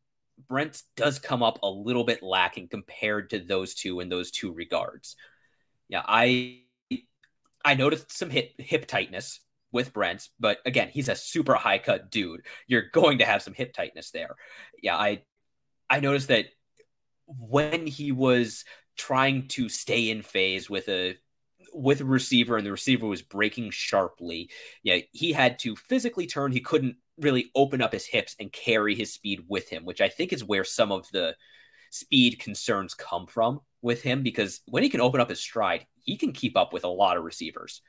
Brent 0.47 0.84
does 0.95 1.20
come 1.20 1.43
up 1.43 1.60
a 1.64 1.70
little 1.70 2.03
bit 2.03 2.24
lacking 2.24 2.70
compared 2.70 3.32
to 3.32 3.39
those 3.39 3.74
two 3.76 3.99
in 3.99 4.10
those 4.10 4.32
two 4.32 4.51
regards. 4.53 5.16
Yeah, 5.89 6.03
I 6.08 6.62
I 7.68 7.74
noticed 7.74 8.18
some 8.18 8.30
hip 8.30 8.53
hip 8.59 8.88
tightness 8.88 9.41
with 9.74 9.91
Brent, 9.91 10.30
but 10.39 10.59
again, 10.65 10.88
he's 10.88 11.09
a 11.09 11.15
super 11.18 11.53
high 11.53 11.80
cut 11.80 12.09
dude. 12.09 12.45
You're 12.65 12.89
going 12.93 13.18
to 13.18 13.26
have 13.26 13.41
some 13.41 13.53
hip 13.53 13.74
tightness 13.74 14.11
there. 14.11 14.38
Yeah, 14.82 14.95
I 14.95 15.24
I 15.89 15.99
noticed 15.99 16.30
that 16.30 16.45
when 17.28 17.86
he 17.86 18.13
was 18.13 18.63
trying 18.95 19.49
to 19.49 19.68
stay 19.68 20.09
in 20.09 20.22
phase 20.22 20.70
with 20.70 20.88
a 20.88 21.18
with 21.74 21.99
a 21.99 22.05
receiver 22.05 22.55
and 22.55 22.65
the 22.65 22.72
receiver 22.72 23.05
was 23.05 23.22
breaking 23.22 23.72
sharply, 23.72 24.49
yeah, 24.82 24.99
he 25.11 25.34
had 25.34 25.59
to 25.59 25.76
physically 25.76 26.26
turn. 26.26 26.53
He 26.53 26.61
couldn't 26.61 26.95
really 27.20 27.51
open 27.53 27.82
up 27.82 27.91
his 27.91 28.05
hips 28.05 28.34
and 28.39 28.49
carry 28.49 28.95
his 28.95 29.13
speed 29.13 29.43
with 29.49 29.68
him, 29.68 29.84
which 29.84 29.99
I 29.99 30.07
think 30.07 30.32
is 30.32 30.41
where 30.41 30.63
some 30.63 30.93
of 30.93 31.05
the 31.11 31.36
speed 31.91 32.39
concerns 32.39 32.93
come 32.93 33.28
from 33.28 33.59
with 33.82 34.03
him 34.03 34.24
because 34.24 34.61
when 34.68 34.84
he 34.84 34.89
can 34.89 35.01
open 35.01 35.20
up 35.20 35.30
his 35.30 35.41
stride, 35.41 35.86
he 36.08 36.18
can 36.18 36.32
keep 36.32 36.58
up 36.58 36.74
with 36.74 36.86
a 36.86 36.89
lot 36.89 37.18
of 37.18 37.24
receivers. 37.24 37.82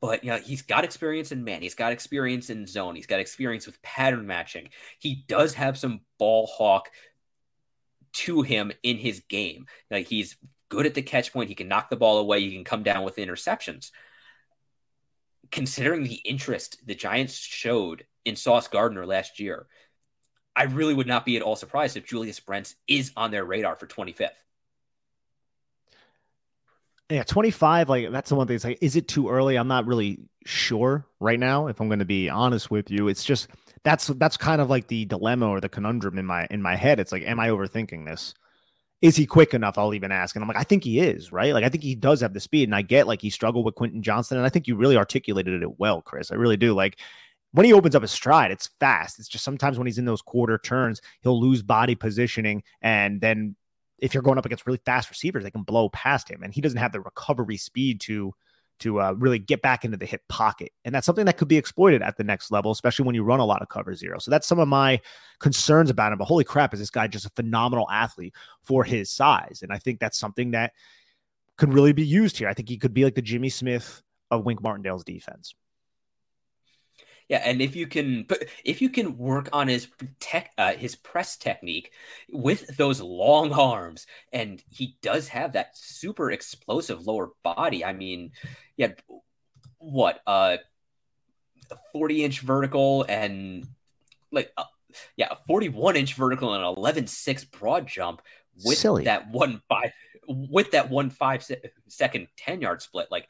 But 0.00 0.24
yeah, 0.24 0.38
he's 0.38 0.62
got 0.62 0.84
experience 0.84 1.32
in 1.32 1.44
man. 1.44 1.62
He's 1.62 1.74
got 1.74 1.92
experience 1.92 2.48
in 2.48 2.66
zone. 2.66 2.96
He's 2.96 3.06
got 3.06 3.20
experience 3.20 3.66
with 3.66 3.82
pattern 3.82 4.26
matching. 4.26 4.70
He 4.98 5.24
does 5.28 5.54
have 5.54 5.76
some 5.76 6.00
ball 6.18 6.46
hawk 6.46 6.90
to 8.14 8.42
him 8.42 8.72
in 8.82 8.96
his 8.96 9.20
game. 9.28 9.66
Like 9.90 10.06
he's 10.06 10.36
good 10.70 10.86
at 10.86 10.94
the 10.94 11.02
catch 11.02 11.32
point. 11.32 11.48
He 11.48 11.54
can 11.54 11.68
knock 11.68 11.90
the 11.90 11.96
ball 11.96 12.18
away. 12.18 12.40
He 12.40 12.52
can 12.52 12.64
come 12.64 12.82
down 12.82 13.04
with 13.04 13.16
interceptions. 13.16 13.90
Considering 15.50 16.04
the 16.04 16.14
interest 16.14 16.78
the 16.86 16.94
Giants 16.94 17.34
showed 17.34 18.06
in 18.24 18.36
Sauce 18.36 18.68
Gardner 18.68 19.06
last 19.06 19.38
year, 19.38 19.66
I 20.54 20.64
really 20.64 20.94
would 20.94 21.06
not 21.06 21.24
be 21.24 21.36
at 21.36 21.42
all 21.42 21.56
surprised 21.56 21.96
if 21.96 22.06
Julius 22.06 22.40
Brents 22.40 22.74
is 22.88 23.12
on 23.16 23.30
their 23.30 23.44
radar 23.44 23.76
for 23.76 23.86
25th. 23.86 24.30
Yeah, 27.12 27.24
25, 27.24 27.90
like 27.90 28.10
that's 28.10 28.30
the 28.30 28.36
one 28.36 28.46
thing. 28.46 28.56
It's 28.56 28.64
like, 28.64 28.78
is 28.80 28.96
it 28.96 29.06
too 29.06 29.28
early? 29.28 29.56
I'm 29.56 29.68
not 29.68 29.86
really 29.86 30.20
sure 30.46 31.06
right 31.20 31.38
now, 31.38 31.66
if 31.66 31.78
I'm 31.78 31.90
gonna 31.90 32.06
be 32.06 32.30
honest 32.30 32.70
with 32.70 32.90
you. 32.90 33.08
It's 33.08 33.22
just 33.22 33.48
that's 33.84 34.06
that's 34.06 34.38
kind 34.38 34.62
of 34.62 34.70
like 34.70 34.86
the 34.86 35.04
dilemma 35.04 35.46
or 35.46 35.60
the 35.60 35.68
conundrum 35.68 36.18
in 36.18 36.24
my 36.24 36.46
in 36.50 36.62
my 36.62 36.74
head. 36.74 36.98
It's 36.98 37.12
like, 37.12 37.24
am 37.24 37.38
I 37.38 37.48
overthinking 37.48 38.06
this? 38.06 38.32
Is 39.02 39.14
he 39.14 39.26
quick 39.26 39.52
enough? 39.52 39.76
I'll 39.76 39.92
even 39.92 40.10
ask. 40.10 40.34
And 40.34 40.42
I'm 40.42 40.48
like, 40.48 40.56
I 40.56 40.62
think 40.62 40.84
he 40.84 41.00
is, 41.00 41.32
right? 41.32 41.52
Like 41.52 41.64
I 41.64 41.68
think 41.68 41.82
he 41.82 41.94
does 41.94 42.22
have 42.22 42.32
the 42.32 42.40
speed. 42.40 42.68
And 42.68 42.74
I 42.74 42.80
get 42.80 43.06
like 43.06 43.20
he 43.20 43.28
struggled 43.28 43.66
with 43.66 43.74
Quentin 43.74 44.02
Johnston. 44.02 44.38
And 44.38 44.46
I 44.46 44.48
think 44.48 44.66
you 44.66 44.76
really 44.76 44.96
articulated 44.96 45.62
it 45.62 45.78
well, 45.78 46.00
Chris. 46.00 46.32
I 46.32 46.36
really 46.36 46.56
do. 46.56 46.72
Like 46.72 46.98
when 47.50 47.66
he 47.66 47.74
opens 47.74 47.94
up 47.94 48.02
his 48.02 48.10
stride, 48.10 48.52
it's 48.52 48.70
fast. 48.80 49.18
It's 49.18 49.28
just 49.28 49.44
sometimes 49.44 49.76
when 49.76 49.86
he's 49.86 49.98
in 49.98 50.06
those 50.06 50.22
quarter 50.22 50.56
turns, 50.56 51.02
he'll 51.20 51.38
lose 51.38 51.62
body 51.62 51.94
positioning. 51.94 52.62
And 52.80 53.20
then 53.20 53.56
if 54.02 54.12
you're 54.12 54.22
going 54.22 54.36
up 54.36 54.44
against 54.44 54.66
really 54.66 54.80
fast 54.84 55.08
receivers, 55.08 55.44
they 55.44 55.50
can 55.50 55.62
blow 55.62 55.88
past 55.90 56.28
him. 56.28 56.42
And 56.42 56.52
he 56.52 56.60
doesn't 56.60 56.78
have 56.78 56.92
the 56.92 57.00
recovery 57.00 57.56
speed 57.56 58.00
to 58.02 58.34
to 58.80 59.00
uh, 59.00 59.12
really 59.12 59.38
get 59.38 59.62
back 59.62 59.84
into 59.84 59.96
the 59.96 60.06
hip 60.06 60.22
pocket. 60.28 60.72
And 60.84 60.92
that's 60.92 61.06
something 61.06 61.26
that 61.26 61.36
could 61.36 61.46
be 61.46 61.56
exploited 61.56 62.02
at 62.02 62.16
the 62.16 62.24
next 62.24 62.50
level, 62.50 62.72
especially 62.72 63.04
when 63.04 63.14
you 63.14 63.22
run 63.22 63.38
a 63.38 63.44
lot 63.44 63.62
of 63.62 63.68
cover 63.68 63.94
zero. 63.94 64.18
So 64.18 64.32
that's 64.32 64.46
some 64.46 64.58
of 64.58 64.66
my 64.66 65.00
concerns 65.38 65.88
about 65.88 66.10
him. 66.10 66.18
But 66.18 66.24
holy 66.24 66.42
crap, 66.42 66.74
is 66.74 66.80
this 66.80 66.90
guy 66.90 67.06
just 67.06 67.26
a 67.26 67.30
phenomenal 67.30 67.88
athlete 67.92 68.34
for 68.64 68.82
his 68.82 69.08
size? 69.08 69.60
And 69.62 69.72
I 69.72 69.78
think 69.78 70.00
that's 70.00 70.18
something 70.18 70.50
that 70.50 70.72
could 71.56 71.72
really 71.72 71.92
be 71.92 72.04
used 72.04 72.38
here. 72.38 72.48
I 72.48 72.54
think 72.54 72.68
he 72.68 72.78
could 72.78 72.92
be 72.92 73.04
like 73.04 73.14
the 73.14 73.22
Jimmy 73.22 73.50
Smith 73.50 74.02
of 74.32 74.44
Wink 74.44 74.60
Martindale's 74.60 75.04
defense 75.04 75.54
Yeah, 77.32 77.40
and 77.46 77.62
if 77.62 77.74
you 77.74 77.86
can, 77.86 78.24
but 78.28 78.44
if 78.62 78.82
you 78.82 78.90
can 78.90 79.16
work 79.16 79.48
on 79.54 79.66
his 79.66 79.88
tech, 80.20 80.50
uh, 80.58 80.74
his 80.74 80.96
press 80.96 81.38
technique 81.38 81.90
with 82.30 82.76
those 82.76 83.00
long 83.00 83.52
arms, 83.52 84.06
and 84.34 84.62
he 84.68 84.98
does 85.00 85.28
have 85.28 85.54
that 85.54 85.74
super 85.74 86.30
explosive 86.30 87.06
lower 87.06 87.30
body. 87.42 87.86
I 87.86 87.94
mean, 87.94 88.32
yeah, 88.76 88.88
what, 89.78 90.20
uh, 90.26 90.58
forty 91.94 92.22
inch 92.22 92.40
vertical 92.40 93.06
and 93.08 93.66
like, 94.30 94.52
uh, 94.58 94.64
yeah, 95.16 95.32
forty-one 95.46 95.96
inch 95.96 96.12
vertical 96.12 96.52
and 96.52 96.62
eleven 96.62 97.06
six 97.06 97.46
broad 97.46 97.86
jump 97.86 98.20
with 98.62 98.76
Silly. 98.76 99.04
that 99.04 99.30
one 99.30 99.62
five 99.70 99.92
with 100.28 100.72
that 100.72 100.90
one 100.90 101.08
five 101.08 101.48
second 101.88 102.28
ten 102.36 102.60
yard 102.60 102.82
split. 102.82 103.10
Like, 103.10 103.26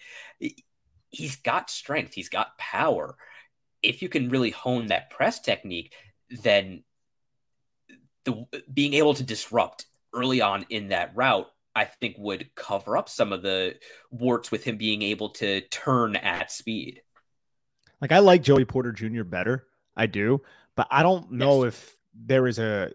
he's 1.10 1.36
got 1.36 1.70
strength, 1.70 2.14
he's 2.14 2.30
got 2.30 2.58
power 2.58 3.16
if 3.82 4.02
you 4.02 4.08
can 4.08 4.28
really 4.28 4.50
hone 4.50 4.86
that 4.86 5.10
press 5.10 5.40
technique, 5.40 5.94
then 6.42 6.84
the 8.24 8.46
being 8.72 8.94
able 8.94 9.14
to 9.14 9.22
disrupt 9.22 9.86
early 10.14 10.40
on 10.40 10.66
in 10.70 10.88
that 10.88 11.12
route, 11.14 11.48
I 11.74 11.84
think 11.84 12.16
would 12.18 12.54
cover 12.54 12.96
up 12.96 13.08
some 13.08 13.32
of 13.32 13.42
the 13.42 13.76
warts 14.10 14.50
with 14.50 14.64
him 14.64 14.76
being 14.76 15.02
able 15.02 15.30
to 15.30 15.62
turn 15.62 16.16
at 16.16 16.52
speed. 16.52 17.02
Like 18.00 18.12
I 18.12 18.18
like 18.18 18.42
Joey 18.42 18.64
Porter 18.64 18.92
Jr. 18.92 19.22
better. 19.22 19.66
I 19.96 20.06
do, 20.06 20.42
but 20.74 20.86
I 20.90 21.02
don't 21.02 21.32
know 21.32 21.64
yes. 21.64 21.74
if 21.74 21.96
there 22.14 22.46
is 22.46 22.58
a 22.58 22.92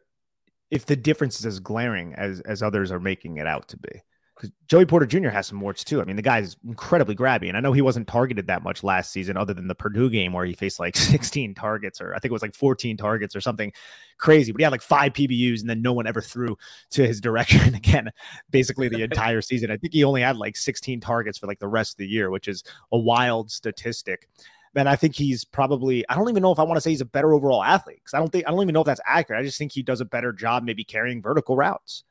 if 0.70 0.86
the 0.86 0.96
difference 0.96 1.40
is 1.40 1.46
as 1.46 1.60
glaring 1.60 2.14
as 2.14 2.40
as 2.42 2.62
others 2.62 2.92
are 2.92 3.00
making 3.00 3.38
it 3.38 3.48
out 3.48 3.70
to 3.70 3.78
be 3.78 4.02
because 4.38 4.52
Joey 4.68 4.86
Porter 4.86 5.08
Jr. 5.08 5.30
has 5.30 5.48
some 5.48 5.60
warts 5.60 5.84
too. 5.84 6.00
I 6.00 6.06
mean, 6.06 6.16
the 6.16 6.22
guy 6.22 6.40
is 6.40 6.56
incredibly 6.66 7.16
grabby, 7.16 7.48
and 7.48 7.58
I 7.58 7.60
know 7.60 7.74
he 7.74 7.82
wasn't 7.82 8.08
targeted 8.08 8.48
that 8.48 8.64
much 8.64 8.84
last 8.84 9.12
season, 9.12 9.36
other 9.36 9.54
than 9.54 9.68
the 9.68 9.76
Purdue 9.76 10.10
game 10.10 10.34
where 10.34 10.46
he 10.46 10.54
faced 10.54 10.80
like 10.80 10.96
16 10.98 11.56
targets, 11.56 12.00
or 12.00 12.14
I 12.14 12.20
think 12.20 12.30
it 12.30 12.34
was 12.34 12.44
like 12.44 12.56
14 12.56 12.98
targets 12.98 13.36
or 13.36 13.42
something 13.42 13.74
crazy. 14.18 14.52
But 14.52 14.60
he 14.60 14.64
had 14.64 14.72
like 14.72 14.82
five 14.82 15.14
PBUs, 15.14 15.62
and 15.62 15.70
then 15.70 15.82
no 15.82 15.94
one 15.94 16.06
ever 16.06 16.22
threw 16.22 16.58
to 16.92 17.06
his 17.06 17.20
direction 17.28 17.74
again. 17.74 18.12
Basically, 18.52 18.88
the 18.88 19.02
entire 19.04 19.42
season. 19.42 19.72
I 19.72 19.78
think 19.78 19.94
he 19.94 20.04
only 20.04 20.22
had 20.22 20.38
like 20.38 20.56
16 20.56 21.00
targets 21.00 21.40
for 21.40 21.48
like 21.48 21.60
the 21.60 21.68
rest 21.68 21.94
of 21.94 21.98
the 21.98 22.08
year, 22.08 22.30
which 22.30 22.48
is 22.48 22.64
a 22.92 22.98
wild 22.98 23.52
statistic. 23.52 24.30
And 24.76 24.88
I 24.88 24.96
think 24.96 25.16
he's 25.16 25.44
probably, 25.44 26.08
I 26.08 26.14
don't 26.14 26.30
even 26.30 26.44
know 26.44 26.52
if 26.52 26.60
I 26.60 26.64
want 26.64 26.78
to 26.78 26.82
say 26.82 26.92
he's 26.92 27.02
a 27.02 27.06
better 27.06 27.34
overall 27.34 27.64
athlete 27.64 27.98
because 27.98 28.14
I 28.14 28.20
don't 28.20 28.32
think, 28.32 28.46
I 28.48 28.52
don't 28.52 28.62
even 28.62 28.74
know 28.74 28.82
if 28.82 28.86
that's 28.86 29.02
accurate. 29.08 29.40
I 29.40 29.44
just 29.44 29.58
think 29.58 29.72
he 29.72 29.82
does 29.82 30.02
a 30.02 30.06
better 30.06 30.32
job 30.32 30.64
maybe 30.64 30.84
carrying 30.84 31.20
vertical 31.20 31.56
routes, 31.56 32.04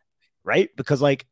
right? 0.43 0.69
Because 0.75 1.01
like 1.01 1.27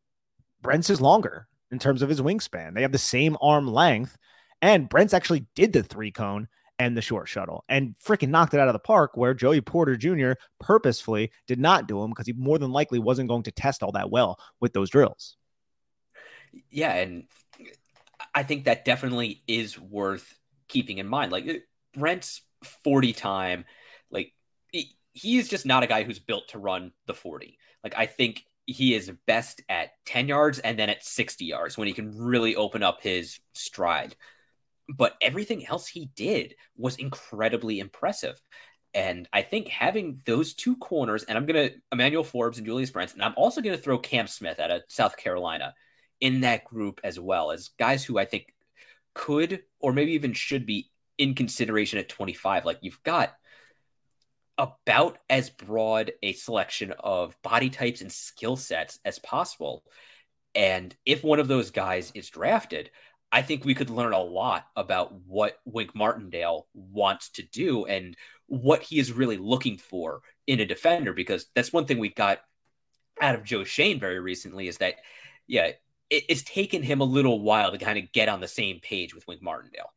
Brent's 0.64 0.90
is 0.90 1.00
longer 1.00 1.46
in 1.70 1.78
terms 1.78 2.02
of 2.02 2.08
his 2.08 2.20
wingspan. 2.20 2.74
They 2.74 2.82
have 2.82 2.90
the 2.90 2.98
same 2.98 3.36
arm 3.40 3.68
length, 3.68 4.16
and 4.62 4.88
Brent's 4.88 5.14
actually 5.14 5.46
did 5.54 5.72
the 5.72 5.82
three 5.82 6.10
cone 6.10 6.48
and 6.80 6.96
the 6.96 7.02
short 7.02 7.28
shuttle 7.28 7.64
and 7.68 7.94
freaking 8.04 8.30
knocked 8.30 8.52
it 8.52 8.58
out 8.58 8.66
of 8.66 8.72
the 8.72 8.80
park 8.80 9.12
where 9.14 9.32
Joey 9.32 9.60
Porter 9.60 9.96
Jr. 9.96 10.32
purposefully 10.58 11.30
did 11.46 11.60
not 11.60 11.86
do 11.86 12.00
them 12.00 12.10
because 12.10 12.26
he 12.26 12.32
more 12.32 12.58
than 12.58 12.72
likely 12.72 12.98
wasn't 12.98 13.28
going 13.28 13.44
to 13.44 13.52
test 13.52 13.84
all 13.84 13.92
that 13.92 14.10
well 14.10 14.40
with 14.58 14.72
those 14.72 14.90
drills. 14.90 15.36
Yeah, 16.70 16.92
and 16.94 17.24
I 18.34 18.42
think 18.42 18.64
that 18.64 18.84
definitely 18.84 19.42
is 19.46 19.78
worth 19.78 20.36
keeping 20.66 20.98
in 20.98 21.06
mind. 21.06 21.30
Like 21.30 21.64
Brent's 21.92 22.40
40 22.82 23.12
time, 23.12 23.66
like 24.10 24.32
he, 24.72 25.38
is 25.38 25.48
just 25.48 25.66
not 25.66 25.84
a 25.84 25.86
guy 25.86 26.02
who's 26.02 26.18
built 26.18 26.48
to 26.48 26.58
run 26.58 26.90
the 27.06 27.14
40. 27.14 27.58
Like 27.84 27.94
I 27.96 28.06
think 28.06 28.44
he 28.66 28.94
is 28.94 29.12
best 29.26 29.62
at 29.68 29.90
10 30.06 30.28
yards 30.28 30.58
and 30.58 30.78
then 30.78 30.90
at 30.90 31.04
60 31.04 31.44
yards 31.44 31.76
when 31.76 31.88
he 31.88 31.94
can 31.94 32.16
really 32.16 32.56
open 32.56 32.82
up 32.82 33.02
his 33.02 33.38
stride. 33.52 34.16
But 34.88 35.14
everything 35.20 35.66
else 35.66 35.86
he 35.86 36.10
did 36.14 36.54
was 36.76 36.96
incredibly 36.96 37.78
impressive. 37.78 38.40
And 38.92 39.28
I 39.32 39.42
think 39.42 39.68
having 39.68 40.20
those 40.24 40.54
two 40.54 40.76
corners, 40.76 41.24
and 41.24 41.36
I'm 41.36 41.46
going 41.46 41.68
to 41.68 41.76
Emmanuel 41.90 42.22
Forbes 42.22 42.58
and 42.58 42.66
Julius 42.66 42.90
Brents, 42.90 43.12
and 43.12 43.22
I'm 43.22 43.34
also 43.36 43.60
going 43.60 43.76
to 43.76 43.82
throw 43.82 43.98
Cam 43.98 44.26
Smith 44.26 44.60
out 44.60 44.70
of 44.70 44.82
South 44.88 45.16
Carolina 45.16 45.74
in 46.20 46.42
that 46.42 46.64
group 46.64 47.00
as 47.02 47.18
well 47.18 47.50
as 47.50 47.70
guys 47.78 48.04
who 48.04 48.18
I 48.18 48.24
think 48.24 48.54
could 49.14 49.62
or 49.80 49.92
maybe 49.92 50.12
even 50.12 50.32
should 50.32 50.64
be 50.64 50.90
in 51.18 51.34
consideration 51.34 51.98
at 51.98 52.08
25. 52.08 52.64
Like 52.64 52.78
you've 52.82 53.02
got 53.02 53.34
about 54.57 55.18
as 55.28 55.50
broad 55.50 56.12
a 56.22 56.32
selection 56.32 56.92
of 57.00 57.36
body 57.42 57.70
types 57.70 58.00
and 58.00 58.12
skill 58.12 58.57
sets 58.57 58.98
as 59.05 59.18
possible. 59.18 59.84
And 60.55 60.94
if 61.05 61.24
one 61.24 61.40
of 61.40 61.48
those 61.48 61.70
guys 61.70 62.12
is 62.14 62.30
drafted, 62.30 62.90
I 63.32 63.42
think 63.42 63.64
we 63.64 63.74
could 63.74 63.90
learn 63.90 64.12
a 64.12 64.22
lot 64.22 64.66
about 64.76 65.12
what 65.26 65.59
Wink 65.64 65.94
Martindale 65.94 66.68
wants 66.72 67.30
to 67.30 67.42
do 67.42 67.84
and 67.86 68.16
what 68.46 68.82
he 68.82 69.00
is 69.00 69.11
really 69.11 69.38
looking 69.38 69.76
for 69.76 70.20
in 70.46 70.61
a 70.61 70.66
defender. 70.66 71.12
Because 71.12 71.46
that's 71.55 71.72
one 71.72 71.86
thing 71.86 71.98
we 71.98 72.11
got 72.11 72.38
out 73.20 73.34
of 73.34 73.42
Joe 73.42 73.64
Schoen 73.64 73.98
very 73.98 74.20
recently 74.20 74.68
is 74.68 74.78
that, 74.78 74.96
yeah, 75.48 75.72
it, 76.11 76.24
it's 76.28 76.44
taken 76.44 76.82
him 76.82 77.00
a 77.00 77.05
little 77.05 77.40
while 77.40 77.72
to 77.72 77.78
kind 77.78 77.98
of 77.98 78.12
get 78.12 78.28
on 78.28 78.40
the 78.40 78.46
same 78.46 78.78
page 78.80 79.14
with 79.14 79.26
Wink 79.26 79.42
Martindale. 79.42 79.92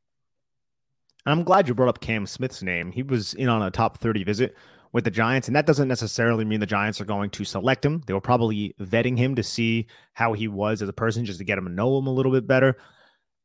I'm 1.27 1.43
glad 1.43 1.67
you 1.67 1.73
brought 1.73 1.89
up 1.89 1.99
Cam 1.99 2.25
Smith's 2.25 2.63
name. 2.63 2.91
He 2.91 3.03
was 3.03 3.33
in 3.33 3.49
on 3.49 3.61
a 3.61 3.69
top 3.69 3.97
30 3.97 4.23
visit 4.23 4.55
with 4.93 5.03
the 5.03 5.11
Giants, 5.11 5.47
and 5.47 5.55
that 5.55 5.65
doesn't 5.65 5.89
necessarily 5.89 6.45
mean 6.45 6.61
the 6.61 6.65
Giants 6.65 7.01
are 7.01 7.05
going 7.05 7.29
to 7.31 7.43
select 7.43 7.83
him. 7.83 8.01
They 8.07 8.13
were 8.13 8.21
probably 8.21 8.73
vetting 8.79 9.17
him 9.17 9.35
to 9.35 9.43
see 9.43 9.87
how 10.13 10.31
he 10.31 10.47
was 10.47 10.81
as 10.81 10.87
a 10.87 10.93
person, 10.93 11.25
just 11.25 11.39
to 11.39 11.45
get 11.45 11.57
him 11.57 11.65
to 11.65 11.71
know 11.71 11.97
him 11.97 12.07
a 12.07 12.13
little 12.13 12.31
bit 12.31 12.47
better. 12.47 12.77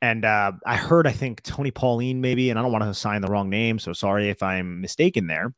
And 0.00 0.24
uh, 0.24 0.52
I 0.64 0.76
heard, 0.76 1.08
I 1.08 1.12
think 1.12 1.42
Tony 1.42 1.72
Pauline 1.72 2.20
maybe, 2.20 2.50
and 2.50 2.58
I 2.58 2.62
don't 2.62 2.70
want 2.70 2.84
to 2.84 2.90
assign 2.90 3.20
the 3.20 3.28
wrong 3.28 3.50
name, 3.50 3.80
so 3.80 3.92
sorry 3.92 4.30
if 4.30 4.44
I'm 4.44 4.80
mistaken 4.80 5.26
there. 5.26 5.52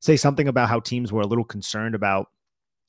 Say 0.00 0.16
something 0.16 0.48
about 0.48 0.68
how 0.68 0.80
teams 0.80 1.12
were 1.12 1.22
a 1.22 1.26
little 1.28 1.44
concerned 1.44 1.94
about 1.94 2.28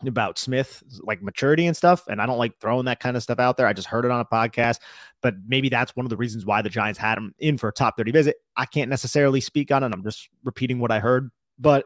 about 0.07 0.37
Smith, 0.37 0.83
like 1.01 1.21
maturity 1.21 1.65
and 1.65 1.75
stuff. 1.75 2.07
And 2.07 2.21
I 2.21 2.25
don't 2.25 2.37
like 2.37 2.59
throwing 2.59 2.85
that 2.85 2.99
kind 2.99 3.17
of 3.17 3.23
stuff 3.23 3.39
out 3.39 3.57
there. 3.57 3.67
I 3.67 3.73
just 3.73 3.87
heard 3.87 4.05
it 4.05 4.11
on 4.11 4.19
a 4.19 4.25
podcast, 4.25 4.79
but 5.21 5.35
maybe 5.47 5.69
that's 5.69 5.95
one 5.95 6.05
of 6.05 6.09
the 6.09 6.17
reasons 6.17 6.45
why 6.45 6.61
the 6.61 6.69
Giants 6.69 6.99
had 6.99 7.17
him 7.17 7.33
in 7.39 7.57
for 7.57 7.69
a 7.69 7.73
top 7.73 7.97
30 7.97 8.11
visit. 8.11 8.37
I 8.55 8.65
can't 8.65 8.89
necessarily 8.89 9.41
speak 9.41 9.71
on 9.71 9.83
it. 9.83 9.91
I'm 9.93 10.03
just 10.03 10.29
repeating 10.43 10.79
what 10.79 10.91
I 10.91 10.99
heard. 10.99 11.29
But 11.59 11.85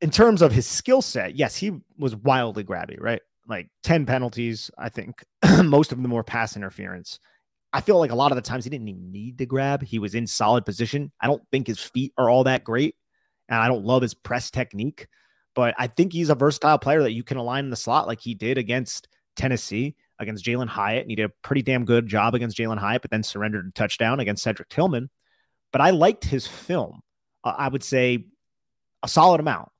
in 0.00 0.10
terms 0.10 0.42
of 0.42 0.52
his 0.52 0.66
skill 0.66 1.02
set, 1.02 1.36
yes, 1.36 1.56
he 1.56 1.72
was 1.98 2.16
wildly 2.16 2.64
grabby, 2.64 3.00
right? 3.00 3.22
Like 3.48 3.68
10 3.82 4.06
penalties, 4.06 4.70
I 4.78 4.88
think. 4.88 5.24
Most 5.64 5.92
of 5.92 6.00
them 6.00 6.10
were 6.10 6.22
pass 6.22 6.56
interference. 6.56 7.18
I 7.72 7.80
feel 7.80 7.98
like 7.98 8.10
a 8.10 8.16
lot 8.16 8.32
of 8.32 8.36
the 8.36 8.42
times 8.42 8.64
he 8.64 8.70
didn't 8.70 8.88
even 8.88 9.12
need 9.12 9.38
to 9.38 9.46
grab. 9.46 9.82
He 9.82 9.98
was 9.98 10.14
in 10.14 10.26
solid 10.26 10.64
position. 10.64 11.12
I 11.20 11.26
don't 11.26 11.42
think 11.52 11.66
his 11.66 11.78
feet 11.78 12.12
are 12.18 12.28
all 12.28 12.44
that 12.44 12.64
great. 12.64 12.96
And 13.48 13.60
I 13.60 13.68
don't 13.68 13.84
love 13.84 14.02
his 14.02 14.14
press 14.14 14.50
technique 14.50 15.06
but 15.54 15.74
I 15.78 15.86
think 15.86 16.12
he's 16.12 16.30
a 16.30 16.34
versatile 16.34 16.78
player 16.78 17.02
that 17.02 17.12
you 17.12 17.22
can 17.22 17.36
align 17.36 17.64
in 17.64 17.70
the 17.70 17.76
slot 17.76 18.06
like 18.06 18.20
he 18.20 18.34
did 18.34 18.58
against 18.58 19.08
Tennessee, 19.36 19.96
against 20.18 20.44
Jalin 20.44 20.68
Hyatt. 20.68 21.02
And 21.02 21.10
he 21.10 21.16
did 21.16 21.26
a 21.26 21.32
pretty 21.42 21.62
damn 21.62 21.84
good 21.84 22.06
job 22.06 22.34
against 22.34 22.56
Jalin 22.56 22.78
Hyatt, 22.78 23.02
but 23.02 23.10
then 23.10 23.22
surrendered 23.22 23.66
a 23.66 23.72
touchdown 23.72 24.20
against 24.20 24.42
Cedric 24.42 24.68
Tillman. 24.68 25.10
But 25.72 25.80
I 25.80 25.90
liked 25.90 26.24
his 26.24 26.46
film. 26.46 27.00
Uh, 27.42 27.54
I 27.56 27.68
would 27.68 27.82
say 27.82 28.26
a 29.02 29.08
solid 29.08 29.40
amount, 29.40 29.70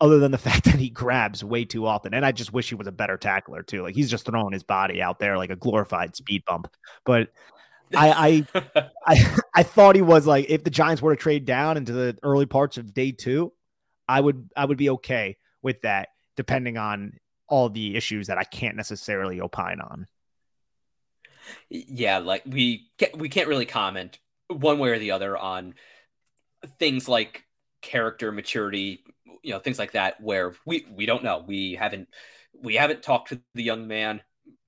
other 0.00 0.18
than 0.18 0.30
the 0.30 0.38
fact 0.48 0.64
that 0.64 0.76
he 0.76 0.90
grabs 0.90 1.44
way 1.44 1.64
too 1.64 1.86
often. 1.86 2.14
And 2.14 2.24
I 2.24 2.32
just 2.32 2.52
wish 2.52 2.68
he 2.68 2.74
was 2.74 2.86
a 2.86 2.92
better 2.92 3.16
tackler 3.16 3.62
too. 3.62 3.82
Like 3.82 3.94
he's 3.94 4.10
just 4.10 4.24
throwing 4.24 4.52
his 4.52 4.62
body 4.62 5.02
out 5.02 5.18
there 5.18 5.36
like 5.36 5.50
a 5.50 5.56
glorified 5.56 6.16
speed 6.16 6.44
bump. 6.46 6.68
But 7.04 7.30
I 7.94 8.44
I 8.54 8.90
I, 9.06 9.36
I 9.54 9.62
thought 9.62 9.96
he 9.96 10.02
was 10.02 10.26
like 10.26 10.46
if 10.48 10.64
the 10.64 10.70
Giants 10.70 11.02
were 11.02 11.14
to 11.14 11.20
trade 11.20 11.44
down 11.44 11.76
into 11.76 11.92
the 11.92 12.16
early 12.22 12.46
parts 12.46 12.78
of 12.78 12.94
day 12.94 13.12
two, 13.12 13.52
I 14.08 14.20
would 14.20 14.50
I 14.56 14.64
would 14.64 14.78
be 14.78 14.90
okay 14.90 15.36
with 15.62 15.82
that, 15.82 16.08
depending 16.36 16.78
on 16.78 17.14
all 17.48 17.68
the 17.68 17.96
issues 17.96 18.26
that 18.26 18.38
I 18.38 18.44
can't 18.44 18.76
necessarily 18.76 19.40
opine 19.40 19.80
on. 19.80 20.06
Yeah, 21.70 22.18
like 22.18 22.42
we 22.46 22.90
can't, 22.98 23.16
we 23.16 23.28
can't 23.28 23.48
really 23.48 23.66
comment 23.66 24.18
one 24.48 24.78
way 24.78 24.90
or 24.90 24.98
the 24.98 25.12
other 25.12 25.36
on 25.36 25.74
things 26.78 27.08
like 27.08 27.44
character 27.80 28.32
maturity, 28.32 29.04
you 29.42 29.52
know, 29.52 29.58
things 29.58 29.78
like 29.78 29.92
that 29.92 30.20
where 30.20 30.54
we 30.66 30.86
we 30.90 31.06
don't 31.06 31.24
know. 31.24 31.44
We 31.46 31.74
haven't 31.74 32.08
we 32.62 32.74
haven't 32.74 33.02
talked 33.02 33.30
to 33.30 33.40
the 33.54 33.62
young 33.62 33.86
man. 33.86 34.20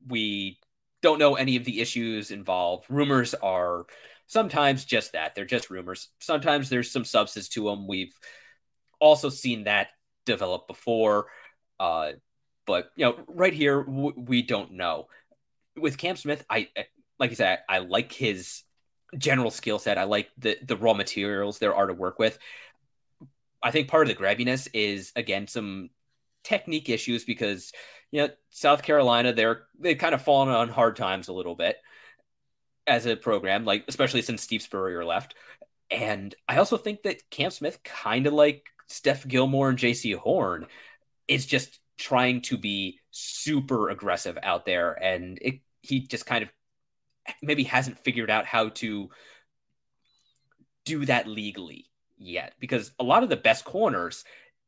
We 0.06 0.58
don't 1.02 1.18
know 1.18 1.34
any 1.34 1.56
of 1.56 1.64
the 1.64 1.80
issues 1.80 2.30
involved. 2.30 2.86
Rumors 2.88 3.34
are 3.34 3.86
sometimes 4.26 4.84
just 4.84 5.12
that. 5.12 5.34
They're 5.34 5.44
just 5.44 5.70
rumors. 5.70 6.08
Sometimes 6.20 6.68
there's 6.68 6.90
some 6.90 7.04
substance 7.04 7.48
to 7.50 7.64
them. 7.64 7.86
We've 7.88 8.14
also 9.00 9.28
seen 9.28 9.64
that 9.64 9.88
develop 10.26 10.68
before. 10.68 11.26
Uh, 11.78 12.12
but 12.66 12.90
you 12.96 13.04
know, 13.04 13.16
right 13.26 13.52
here 13.52 13.82
w- 13.82 14.14
we 14.16 14.42
don't 14.42 14.72
know. 14.72 15.08
With 15.76 15.98
Cam 15.98 16.16
Smith, 16.16 16.44
I 16.48 16.68
like 17.18 17.30
I 17.30 17.34
said, 17.34 17.58
I, 17.68 17.76
I 17.76 17.78
like 17.78 18.12
his 18.12 18.62
general 19.16 19.50
skill 19.50 19.78
set. 19.78 19.98
I 19.98 20.04
like 20.04 20.28
the 20.38 20.56
the 20.62 20.76
raw 20.76 20.94
materials 20.94 21.58
there 21.58 21.74
are 21.74 21.86
to 21.86 21.94
work 21.94 22.18
with. 22.18 22.38
I 23.62 23.70
think 23.70 23.88
part 23.88 24.08
of 24.08 24.16
the 24.16 24.22
grabbiness 24.22 24.68
is 24.72 25.12
again 25.16 25.46
some 25.46 25.90
technique 26.44 26.88
issues 26.88 27.24
because 27.24 27.72
you 28.10 28.22
know 28.22 28.28
South 28.50 28.82
Carolina 28.82 29.32
they're 29.32 29.64
they've 29.78 29.98
kind 29.98 30.14
of 30.14 30.22
fallen 30.22 30.48
on 30.48 30.68
hard 30.68 30.96
times 30.96 31.28
a 31.28 31.32
little 31.32 31.54
bit 31.54 31.76
as 32.86 33.06
a 33.06 33.16
program, 33.16 33.64
like 33.64 33.84
especially 33.88 34.22
since 34.22 34.42
Steve 34.42 34.62
Spurrier 34.62 35.04
left. 35.04 35.34
And 35.90 36.34
I 36.48 36.56
also 36.56 36.76
think 36.76 37.02
that 37.02 37.28
Cam 37.30 37.50
Smith, 37.50 37.82
kind 37.82 38.26
of 38.26 38.32
like 38.32 38.64
Steph 38.90 39.26
Gilmore 39.26 39.70
and 39.70 39.78
Jaycee 39.78 40.16
Horn, 40.16 40.66
is 41.28 41.46
just 41.46 41.78
trying 41.96 42.42
to 42.42 42.58
be 42.58 42.98
super 43.10 43.88
aggressive 43.90 44.36
out 44.42 44.66
there. 44.66 44.92
And 44.92 45.38
it, 45.40 45.60
he 45.80 46.00
just 46.00 46.26
kind 46.26 46.42
of 46.42 46.50
maybe 47.42 47.64
hasn't 47.64 47.98
figured 47.98 48.30
out 48.30 48.46
how 48.46 48.70
to 48.70 49.10
do 50.84 51.04
that 51.04 51.26
legally 51.26 51.86
yet 52.18 52.54
because 52.58 52.90
a 52.98 53.04
lot 53.04 53.22
of 53.22 53.28
the 53.28 53.36
best 53.36 53.64
corners 53.64 54.24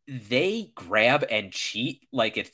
they 0.07 0.71
grab 0.75 1.25
and 1.31 1.53
cheat 1.53 2.07
like 2.13 2.37
it's 2.37 2.51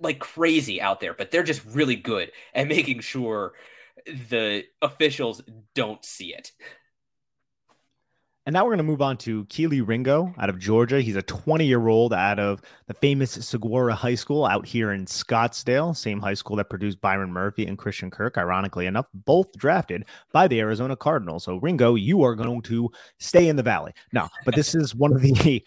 like 0.00 0.18
crazy 0.18 0.80
out 0.80 1.00
there 1.00 1.14
but 1.14 1.30
they're 1.30 1.42
just 1.42 1.64
really 1.66 1.96
good 1.96 2.30
at 2.54 2.68
making 2.68 3.00
sure 3.00 3.52
the 4.28 4.64
officials 4.80 5.42
don't 5.74 6.04
see 6.04 6.32
it 6.32 6.52
and 8.48 8.54
now 8.54 8.64
we're 8.64 8.70
going 8.70 8.78
to 8.78 8.82
move 8.82 9.02
on 9.02 9.18
to 9.18 9.44
Kelee 9.44 9.86
Ringo 9.86 10.34
out 10.38 10.48
of 10.48 10.58
Georgia. 10.58 11.02
He's 11.02 11.16
a 11.16 11.22
20 11.22 11.66
year 11.66 11.88
old 11.88 12.14
out 12.14 12.38
of 12.38 12.62
the 12.86 12.94
famous 12.94 13.32
Saguaro 13.32 13.92
High 13.92 14.14
School 14.14 14.46
out 14.46 14.64
here 14.64 14.92
in 14.92 15.04
Scottsdale, 15.04 15.94
same 15.94 16.18
high 16.18 16.32
school 16.32 16.56
that 16.56 16.70
produced 16.70 17.02
Byron 17.02 17.30
Murphy 17.30 17.66
and 17.66 17.76
Christian 17.76 18.10
Kirk, 18.10 18.38
ironically 18.38 18.86
enough, 18.86 19.04
both 19.12 19.52
drafted 19.58 20.06
by 20.32 20.48
the 20.48 20.60
Arizona 20.60 20.96
Cardinals. 20.96 21.44
So, 21.44 21.56
Ringo, 21.56 21.94
you 21.94 22.22
are 22.22 22.34
going 22.34 22.62
to 22.62 22.90
stay 23.18 23.48
in 23.48 23.56
the 23.56 23.62
valley. 23.62 23.92
No, 24.14 24.28
but 24.46 24.54
this 24.54 24.74
is 24.74 24.94
one 24.94 25.12
of 25.12 25.20
the, 25.20 25.62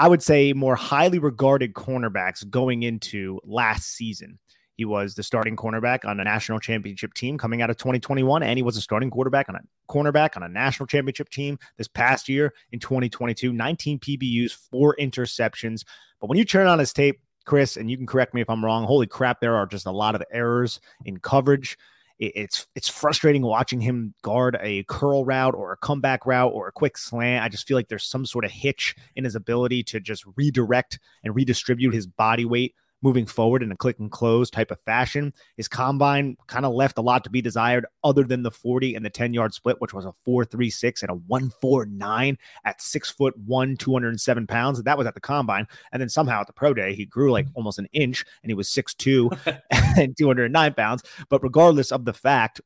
I 0.00 0.08
would 0.08 0.20
say, 0.20 0.52
more 0.52 0.74
highly 0.74 1.20
regarded 1.20 1.74
cornerbacks 1.74 2.50
going 2.50 2.82
into 2.82 3.38
last 3.44 3.94
season. 3.94 4.36
He 4.76 4.84
was 4.84 5.14
the 5.14 5.22
starting 5.22 5.56
cornerback 5.56 6.04
on 6.04 6.20
a 6.20 6.24
national 6.24 6.60
championship 6.60 7.14
team 7.14 7.38
coming 7.38 7.62
out 7.62 7.70
of 7.70 7.78
2021, 7.78 8.42
and 8.42 8.58
he 8.58 8.62
was 8.62 8.76
a 8.76 8.80
starting 8.80 9.10
quarterback 9.10 9.48
on 9.48 9.56
a 9.56 9.60
cornerback 9.90 10.36
on 10.36 10.42
a 10.42 10.48
national 10.48 10.86
championship 10.86 11.30
team 11.30 11.58
this 11.78 11.88
past 11.88 12.28
year 12.28 12.52
in 12.72 12.78
2022. 12.78 13.52
19 13.52 13.98
PBUs, 13.98 14.52
four 14.52 14.94
interceptions. 15.00 15.84
But 16.20 16.28
when 16.28 16.38
you 16.38 16.44
turn 16.44 16.66
on 16.66 16.78
his 16.78 16.92
tape, 16.92 17.20
Chris, 17.46 17.76
and 17.76 17.90
you 17.90 17.96
can 17.96 18.06
correct 18.06 18.34
me 18.34 18.42
if 18.42 18.50
I'm 18.50 18.64
wrong, 18.64 18.84
holy 18.84 19.06
crap, 19.06 19.40
there 19.40 19.56
are 19.56 19.66
just 19.66 19.86
a 19.86 19.92
lot 19.92 20.14
of 20.14 20.22
errors 20.30 20.80
in 21.04 21.18
coverage. 21.18 21.78
It's 22.18 22.66
it's 22.74 22.88
frustrating 22.88 23.42
watching 23.42 23.80
him 23.80 24.14
guard 24.22 24.56
a 24.62 24.84
curl 24.84 25.26
route 25.26 25.54
or 25.54 25.72
a 25.72 25.76
comeback 25.76 26.24
route 26.24 26.52
or 26.54 26.66
a 26.66 26.72
quick 26.72 26.96
slant. 26.96 27.44
I 27.44 27.50
just 27.50 27.68
feel 27.68 27.76
like 27.76 27.88
there's 27.88 28.06
some 28.06 28.24
sort 28.24 28.46
of 28.46 28.50
hitch 28.50 28.94
in 29.16 29.24
his 29.24 29.34
ability 29.34 29.82
to 29.84 30.00
just 30.00 30.24
redirect 30.34 30.98
and 31.24 31.34
redistribute 31.34 31.92
his 31.92 32.06
body 32.06 32.46
weight 32.46 32.74
moving 33.06 33.24
forward 33.24 33.62
in 33.62 33.70
a 33.70 33.76
click 33.76 34.00
and 34.00 34.10
close 34.10 34.50
type 34.50 34.72
of 34.72 34.80
fashion. 34.80 35.32
His 35.56 35.68
combine 35.68 36.36
kind 36.48 36.66
of 36.66 36.74
left 36.74 36.98
a 36.98 37.00
lot 37.00 37.22
to 37.22 37.30
be 37.30 37.40
desired 37.40 37.86
other 38.02 38.24
than 38.24 38.42
the 38.42 38.50
40 38.50 38.96
and 38.96 39.04
the 39.04 39.10
10 39.10 39.32
yard 39.32 39.54
split, 39.54 39.80
which 39.80 39.94
was 39.94 40.04
a 40.04 40.12
4.36 40.26 41.02
and 41.02 41.12
a 41.12 41.14
1.49 41.14 42.36
at 42.64 42.82
six 42.82 43.08
foot 43.08 43.38
one, 43.38 43.76
207 43.76 44.48
pounds. 44.48 44.82
That 44.82 44.98
was 44.98 45.06
at 45.06 45.14
the 45.14 45.20
combine. 45.20 45.68
And 45.92 46.02
then 46.02 46.08
somehow 46.08 46.40
at 46.40 46.48
the 46.48 46.52
pro 46.52 46.74
day, 46.74 46.96
he 46.96 47.06
grew 47.06 47.30
like 47.30 47.46
mm-hmm. 47.46 47.54
almost 47.54 47.78
an 47.78 47.86
inch 47.92 48.24
and 48.42 48.50
he 48.50 48.54
was 48.54 48.68
6'2 48.68 49.60
and 49.96 50.16
209 50.18 50.74
pounds. 50.74 51.04
But 51.28 51.44
regardless 51.44 51.92
of 51.92 52.06
the 52.06 52.12
fact, 52.12 52.60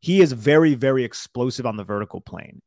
he 0.00 0.20
is 0.20 0.32
very, 0.32 0.74
very 0.74 1.04
explosive 1.04 1.64
on 1.64 1.78
the 1.78 1.84
vertical 1.84 2.20
plane 2.20 2.60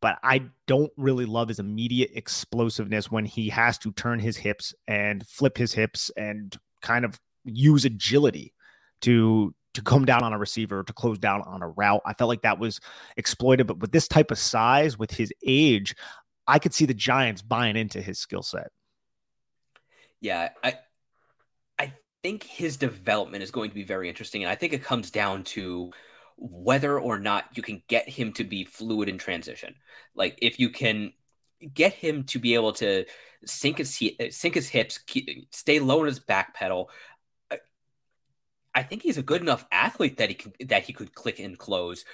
but 0.00 0.18
I 0.22 0.44
don't 0.66 0.92
really 0.96 1.26
love 1.26 1.48
his 1.48 1.58
immediate 1.58 2.10
explosiveness 2.14 3.10
when 3.10 3.24
he 3.24 3.50
has 3.50 3.78
to 3.78 3.92
turn 3.92 4.18
his 4.18 4.36
hips 4.36 4.74
and 4.88 5.26
flip 5.26 5.58
his 5.58 5.72
hips 5.72 6.10
and 6.16 6.56
kind 6.80 7.04
of 7.04 7.20
use 7.44 7.84
agility 7.84 8.54
to 9.02 9.54
to 9.74 9.82
come 9.82 10.04
down 10.04 10.24
on 10.24 10.32
a 10.32 10.38
receiver 10.38 10.82
to 10.82 10.92
close 10.92 11.18
down 11.18 11.42
on 11.42 11.62
a 11.62 11.68
route. 11.68 12.02
I 12.04 12.14
felt 12.14 12.28
like 12.28 12.42
that 12.42 12.58
was 12.58 12.80
exploited, 13.16 13.68
but 13.68 13.78
with 13.78 13.92
this 13.92 14.08
type 14.08 14.32
of 14.32 14.38
size, 14.38 14.98
with 14.98 15.12
his 15.12 15.32
age, 15.46 15.94
I 16.46 16.58
could 16.58 16.74
see 16.74 16.86
the 16.86 16.94
Giants 16.94 17.42
buying 17.42 17.76
into 17.76 18.02
his 18.02 18.18
skill 18.18 18.42
set. 18.42 18.68
Yeah, 20.20 20.50
I 20.62 20.78
I 21.78 21.92
think 22.22 22.42
his 22.42 22.76
development 22.76 23.42
is 23.42 23.50
going 23.50 23.70
to 23.70 23.74
be 23.74 23.84
very 23.84 24.08
interesting, 24.08 24.42
and 24.42 24.50
I 24.50 24.54
think 24.54 24.72
it 24.72 24.82
comes 24.82 25.10
down 25.10 25.44
to 25.44 25.92
whether 26.40 26.98
or 26.98 27.18
not 27.18 27.44
you 27.54 27.62
can 27.62 27.82
get 27.86 28.08
him 28.08 28.32
to 28.32 28.44
be 28.44 28.64
fluid 28.64 29.08
in 29.08 29.18
transition. 29.18 29.74
Like 30.14 30.38
if 30.40 30.58
you 30.58 30.70
can 30.70 31.12
get 31.74 31.92
him 31.92 32.24
to 32.24 32.38
be 32.38 32.54
able 32.54 32.72
to 32.72 33.04
sink 33.44 33.78
his 33.78 34.02
uh, 34.18 34.24
sink 34.30 34.54
his 34.54 34.68
hips, 34.68 34.98
keep, 34.98 35.52
stay 35.54 35.78
low 35.78 36.00
in 36.00 36.06
his 36.06 36.18
back 36.18 36.54
pedal. 36.54 36.88
Uh, 37.50 37.56
I 38.74 38.82
think 38.82 39.02
he's 39.02 39.18
a 39.18 39.22
good 39.22 39.42
enough 39.42 39.66
athlete 39.70 40.16
that 40.16 40.30
he 40.30 40.34
can 40.34 40.52
that 40.68 40.84
he 40.84 40.94
could 40.94 41.14
click 41.14 41.38
and 41.38 41.58
close, 41.58 42.06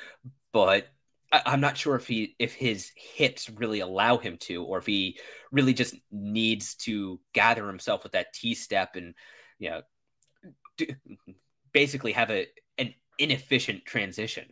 but 0.52 0.88
I, 1.30 1.54
am 1.54 1.60
not 1.60 1.76
sure 1.76 1.94
if 1.94 2.08
he 2.08 2.34
if 2.40 2.52
his 2.54 2.90
hips 2.96 3.48
really 3.48 3.80
allow 3.80 4.18
him 4.18 4.38
to, 4.38 4.64
or 4.64 4.78
if 4.78 4.86
he 4.86 5.20
really 5.52 5.74
just 5.74 5.94
needs 6.10 6.74
to 6.76 7.20
gather 7.32 7.66
himself 7.66 8.02
with 8.02 8.12
that 8.12 8.32
T 8.32 8.54
step 8.54 8.96
and 8.96 9.14
you 9.60 9.70
know 9.70 9.82
do, 10.76 10.86
basically 11.72 12.12
have 12.12 12.30
a 12.30 12.48
inefficient 13.18 13.84
transition. 13.84 14.46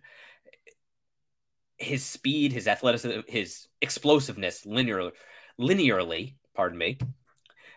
His 1.77 2.05
speed, 2.05 2.53
his 2.53 2.69
athleticism, 2.69 3.21
his 3.27 3.67
explosiveness 3.81 4.65
linear, 4.65 5.11
linearly, 5.61 6.35
pardon 6.55 6.79
me. 6.79 6.99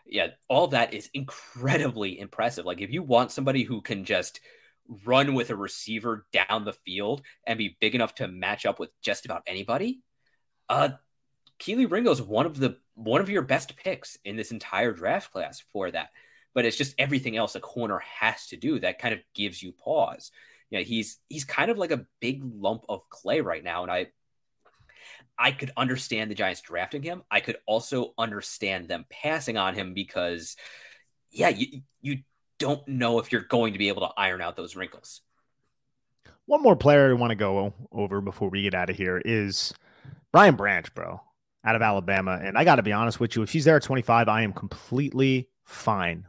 Yeah, 0.06 0.28
all 0.48 0.68
that 0.68 0.94
is 0.94 1.10
incredibly 1.14 2.20
impressive. 2.20 2.66
Like 2.66 2.82
if 2.82 2.92
you 2.92 3.04
want 3.04 3.32
somebody 3.32 3.64
who 3.64 3.82
can 3.82 4.06
just 4.06 4.40
run 5.06 5.34
with 5.34 5.50
a 5.50 5.56
receiver 5.56 6.26
down 6.32 6.64
the 6.64 6.74
field 6.74 7.22
and 7.46 7.58
be 7.58 7.78
big 7.82 7.94
enough 7.94 8.16
to 8.16 8.28
match 8.28 8.66
up 8.66 8.80
with 8.80 8.90
just 9.02 9.26
about 9.26 9.44
anybody, 9.48 10.02
uh 10.70 10.90
Ringo 11.66 12.12
is 12.12 12.22
one 12.22 12.46
of 12.46 12.58
the 12.58 12.78
one 12.94 13.22
of 13.22 13.30
your 13.30 13.42
best 13.42 13.76
picks 13.76 14.18
in 14.24 14.36
this 14.36 14.52
entire 14.52 14.94
draft 14.94 15.32
class 15.32 15.62
for 15.74 15.92
that. 15.92 16.10
But 16.54 16.66
it's 16.66 16.78
just 16.78 16.96
everything 16.98 17.36
else 17.36 17.56
a 17.56 17.60
corner 17.60 18.00
has 18.00 18.48
to 18.48 18.58
do 18.58 18.80
that 18.80 19.00
kind 19.00 19.14
of 19.14 19.20
gives 19.34 19.62
you 19.62 19.72
pause 19.72 20.32
you 20.70 20.80
know, 20.80 20.84
he's 20.84 21.20
he's 21.30 21.46
kind 21.46 21.72
of 21.72 21.78
like 21.78 21.92
a 21.92 22.06
big 22.20 22.42
lump 22.44 22.84
of 22.90 23.10
clay 23.10 23.42
right 23.42 23.64
now, 23.64 23.84
and 23.84 23.92
I 23.92 24.08
I 25.38 25.52
could 25.52 25.72
understand 25.78 26.32
the 26.32 26.36
Giants 26.36 26.62
drafting 26.62 27.04
him. 27.04 27.24
I 27.30 27.40
could 27.40 27.58
also 27.66 28.14
understand 28.18 28.88
them 28.88 29.06
passing 29.10 29.58
on 29.58 29.76
him 29.76 29.94
because, 29.94 30.56
yeah, 31.32 31.50
you 31.50 31.82
you 32.02 32.20
don't 32.60 32.86
know 32.88 33.20
if 33.20 33.32
you're 33.32 33.42
going 33.42 33.74
to 33.74 33.80
be 33.80 33.88
able 33.90 34.02
to 34.02 34.14
iron 34.18 34.42
out 34.42 34.56
those 34.56 34.76
wrinkles. 34.76 35.22
One 36.48 36.64
more 36.64 36.76
player 36.76 37.10
I 37.10 37.14
want 37.14 37.32
to 37.32 37.36
go 37.36 37.74
over 37.92 38.22
before 38.22 38.50
we 38.50 38.64
get 38.64 38.74
out 38.74 38.90
of 38.90 38.96
here 38.96 39.22
is 39.24 39.74
Brian 40.32 40.56
Branch, 40.56 40.94
bro, 40.96 41.22
out 41.64 41.76
of 41.76 41.82
Alabama. 41.82 42.40
And 42.42 42.58
I 42.58 42.64
got 42.64 42.78
to 42.78 42.84
be 42.84 42.94
honest 42.94 43.20
with 43.20 43.36
you, 43.36 43.44
if 43.44 43.52
he's 43.52 43.66
there 43.66 43.76
at 43.76 43.84
25, 43.84 44.28
I 44.28 44.42
am 44.42 44.54
completely 44.54 45.50
fine. 45.66 46.26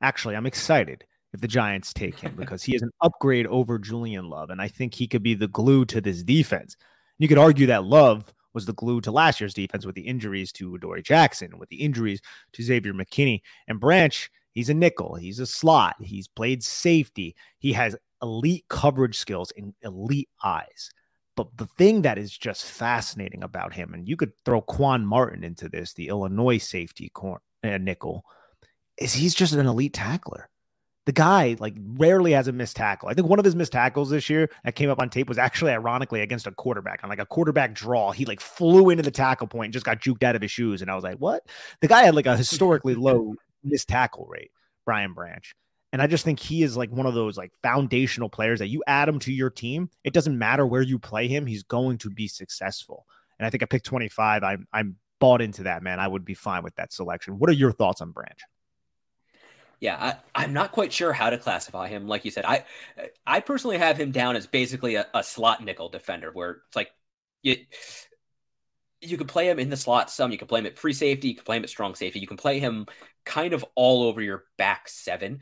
Actually, 0.00 0.36
I'm 0.36 0.46
excited 0.46 1.04
if 1.32 1.40
the 1.40 1.48
Giants 1.48 1.92
take 1.92 2.18
him 2.18 2.34
because 2.36 2.62
he 2.62 2.74
is 2.74 2.82
an 2.82 2.90
upgrade 3.00 3.46
over 3.46 3.78
Julian 3.78 4.28
Love. 4.28 4.50
And 4.50 4.60
I 4.60 4.68
think 4.68 4.94
he 4.94 5.06
could 5.06 5.22
be 5.22 5.34
the 5.34 5.48
glue 5.48 5.84
to 5.86 6.00
this 6.00 6.22
defense. 6.22 6.76
You 7.18 7.28
could 7.28 7.38
argue 7.38 7.66
that 7.66 7.84
Love 7.84 8.24
was 8.54 8.66
the 8.66 8.72
glue 8.72 9.00
to 9.02 9.12
last 9.12 9.40
year's 9.40 9.54
defense 9.54 9.84
with 9.84 9.94
the 9.94 10.06
injuries 10.06 10.52
to 10.52 10.74
Adoree 10.74 11.02
Jackson, 11.02 11.58
with 11.58 11.68
the 11.68 11.76
injuries 11.82 12.20
to 12.52 12.62
Xavier 12.62 12.94
McKinney. 12.94 13.40
And 13.68 13.78
Branch, 13.78 14.30
he's 14.52 14.70
a 14.70 14.74
nickel, 14.74 15.16
he's 15.16 15.38
a 15.38 15.46
slot, 15.46 15.96
he's 16.00 16.28
played 16.28 16.62
safety, 16.62 17.36
he 17.58 17.72
has 17.74 17.94
elite 18.22 18.64
coverage 18.68 19.18
skills 19.18 19.52
and 19.56 19.74
elite 19.82 20.30
eyes. 20.42 20.90
But 21.36 21.56
the 21.56 21.66
thing 21.66 22.02
that 22.02 22.18
is 22.18 22.36
just 22.36 22.64
fascinating 22.64 23.44
about 23.44 23.72
him, 23.72 23.94
and 23.94 24.08
you 24.08 24.16
could 24.16 24.32
throw 24.44 24.60
Quan 24.60 25.06
Martin 25.06 25.44
into 25.44 25.68
this, 25.68 25.92
the 25.92 26.08
Illinois 26.08 26.58
safety 26.58 27.10
corner, 27.10 27.42
uh, 27.62 27.78
nickel, 27.78 28.24
is 28.96 29.14
he's 29.14 29.34
just 29.34 29.52
an 29.52 29.66
elite 29.66 29.94
tackler 29.94 30.48
the 31.08 31.12
guy 31.12 31.56
like 31.58 31.74
rarely 31.96 32.32
has 32.32 32.48
a 32.48 32.52
missed 32.52 32.76
tackle. 32.76 33.08
I 33.08 33.14
think 33.14 33.28
one 33.28 33.38
of 33.38 33.44
his 33.46 33.56
missed 33.56 33.72
tackles 33.72 34.10
this 34.10 34.28
year 34.28 34.50
that 34.62 34.74
came 34.74 34.90
up 34.90 35.00
on 35.00 35.08
tape 35.08 35.26
was 35.26 35.38
actually 35.38 35.72
ironically 35.72 36.20
against 36.20 36.46
a 36.46 36.52
quarterback 36.52 37.02
on 37.02 37.08
like 37.08 37.18
a 37.18 37.24
quarterback 37.24 37.72
draw. 37.72 38.12
He 38.12 38.26
like 38.26 38.40
flew 38.40 38.90
into 38.90 39.02
the 39.02 39.10
tackle 39.10 39.46
point 39.46 39.68
and 39.68 39.72
just 39.72 39.86
got 39.86 40.02
juked 40.02 40.22
out 40.22 40.36
of 40.36 40.42
his 40.42 40.50
shoes. 40.50 40.82
And 40.82 40.90
I 40.90 40.94
was 40.94 41.04
like, 41.04 41.16
what? 41.16 41.44
The 41.80 41.88
guy 41.88 42.02
had 42.02 42.14
like 42.14 42.26
a 42.26 42.36
historically 42.36 42.94
low 42.94 43.32
missed 43.64 43.88
tackle 43.88 44.26
rate, 44.26 44.50
Brian 44.84 45.14
Branch. 45.14 45.54
And 45.94 46.02
I 46.02 46.08
just 46.08 46.26
think 46.26 46.40
he 46.40 46.62
is 46.62 46.76
like 46.76 46.90
one 46.90 47.06
of 47.06 47.14
those 47.14 47.38
like 47.38 47.52
foundational 47.62 48.28
players 48.28 48.58
that 48.58 48.68
you 48.68 48.84
add 48.86 49.08
him 49.08 49.18
to 49.20 49.32
your 49.32 49.48
team. 49.48 49.88
It 50.04 50.12
doesn't 50.12 50.36
matter 50.36 50.66
where 50.66 50.82
you 50.82 50.98
play 50.98 51.26
him, 51.26 51.46
he's 51.46 51.62
going 51.62 51.96
to 51.98 52.10
be 52.10 52.28
successful. 52.28 53.06
And 53.38 53.46
I 53.46 53.50
think 53.50 53.62
I 53.62 53.66
picked 53.66 53.86
25. 53.86 54.42
I'm 54.42 54.66
I'm 54.74 54.96
bought 55.20 55.40
into 55.40 55.62
that, 55.62 55.82
man. 55.82 56.00
I 56.00 56.06
would 56.06 56.26
be 56.26 56.34
fine 56.34 56.62
with 56.62 56.74
that 56.74 56.92
selection. 56.92 57.38
What 57.38 57.48
are 57.48 57.54
your 57.54 57.72
thoughts 57.72 58.02
on 58.02 58.10
Branch? 58.10 58.42
Yeah, 59.80 60.16
I, 60.34 60.44
am 60.44 60.52
not 60.52 60.72
quite 60.72 60.92
sure 60.92 61.12
how 61.12 61.30
to 61.30 61.38
classify 61.38 61.88
him. 61.88 62.08
Like 62.08 62.24
you 62.24 62.30
said, 62.30 62.44
I 62.44 62.64
I 63.26 63.40
personally 63.40 63.78
have 63.78 63.96
him 63.96 64.10
down 64.10 64.34
as 64.34 64.46
basically 64.46 64.96
a, 64.96 65.06
a 65.14 65.22
slot 65.22 65.62
nickel 65.64 65.88
defender, 65.88 66.30
where 66.32 66.62
it's 66.66 66.76
like 66.76 66.90
you 67.42 67.56
you 69.00 69.16
could 69.16 69.28
play 69.28 69.48
him 69.48 69.58
in 69.58 69.70
the 69.70 69.76
slot 69.76 70.10
some, 70.10 70.32
you 70.32 70.38
can 70.38 70.48
play 70.48 70.60
him 70.60 70.66
at 70.66 70.78
free 70.78 70.92
safety, 70.92 71.28
you 71.28 71.34
can 71.36 71.44
play 71.44 71.56
him 71.56 71.62
at 71.62 71.70
strong 71.70 71.94
safety, 71.94 72.18
you 72.18 72.26
can 72.26 72.36
play 72.36 72.58
him 72.58 72.86
kind 73.24 73.52
of 73.52 73.64
all 73.76 74.02
over 74.02 74.20
your 74.20 74.44
back 74.56 74.88
seven. 74.88 75.40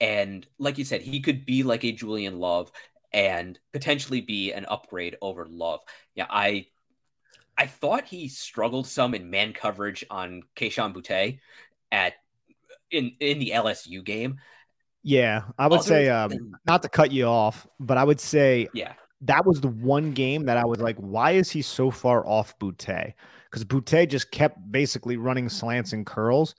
And 0.00 0.46
like 0.58 0.78
you 0.78 0.84
said, 0.84 1.02
he 1.02 1.20
could 1.20 1.46
be 1.46 1.62
like 1.62 1.84
a 1.84 1.92
Julian 1.92 2.38
Love 2.38 2.70
and 3.12 3.58
potentially 3.72 4.20
be 4.20 4.52
an 4.52 4.66
upgrade 4.66 5.16
over 5.22 5.46
Love. 5.46 5.80
Yeah, 6.14 6.26
I 6.28 6.66
I 7.56 7.66
thought 7.66 8.06
he 8.06 8.28
struggled 8.28 8.86
some 8.86 9.14
in 9.14 9.30
man 9.30 9.52
coverage 9.52 10.04
on 10.10 10.42
Kayshon 10.56 10.94
Boutte 10.94 11.40
at 11.92 12.14
in 12.90 13.12
in 13.20 13.38
the 13.38 13.52
LSU 13.54 14.04
game. 14.04 14.38
Yeah, 15.02 15.44
I 15.58 15.66
would 15.66 15.80
Other 15.80 15.88
say 15.88 16.08
um, 16.08 16.56
not 16.66 16.82
to 16.82 16.88
cut 16.88 17.10
you 17.10 17.24
off, 17.24 17.66
but 17.78 17.96
I 17.96 18.04
would 18.04 18.20
say 18.20 18.68
yeah, 18.74 18.92
that 19.22 19.46
was 19.46 19.60
the 19.60 19.68
one 19.68 20.12
game 20.12 20.44
that 20.46 20.56
I 20.56 20.64
was 20.64 20.80
like, 20.80 20.96
why 20.96 21.32
is 21.32 21.50
he 21.50 21.62
so 21.62 21.90
far 21.90 22.26
off 22.26 22.58
Boutte? 22.58 23.14
Because 23.44 23.64
Boutte 23.64 24.08
just 24.08 24.30
kept 24.30 24.58
basically 24.70 25.16
running 25.16 25.48
slants 25.48 25.92
and 25.92 26.04
curls, 26.04 26.54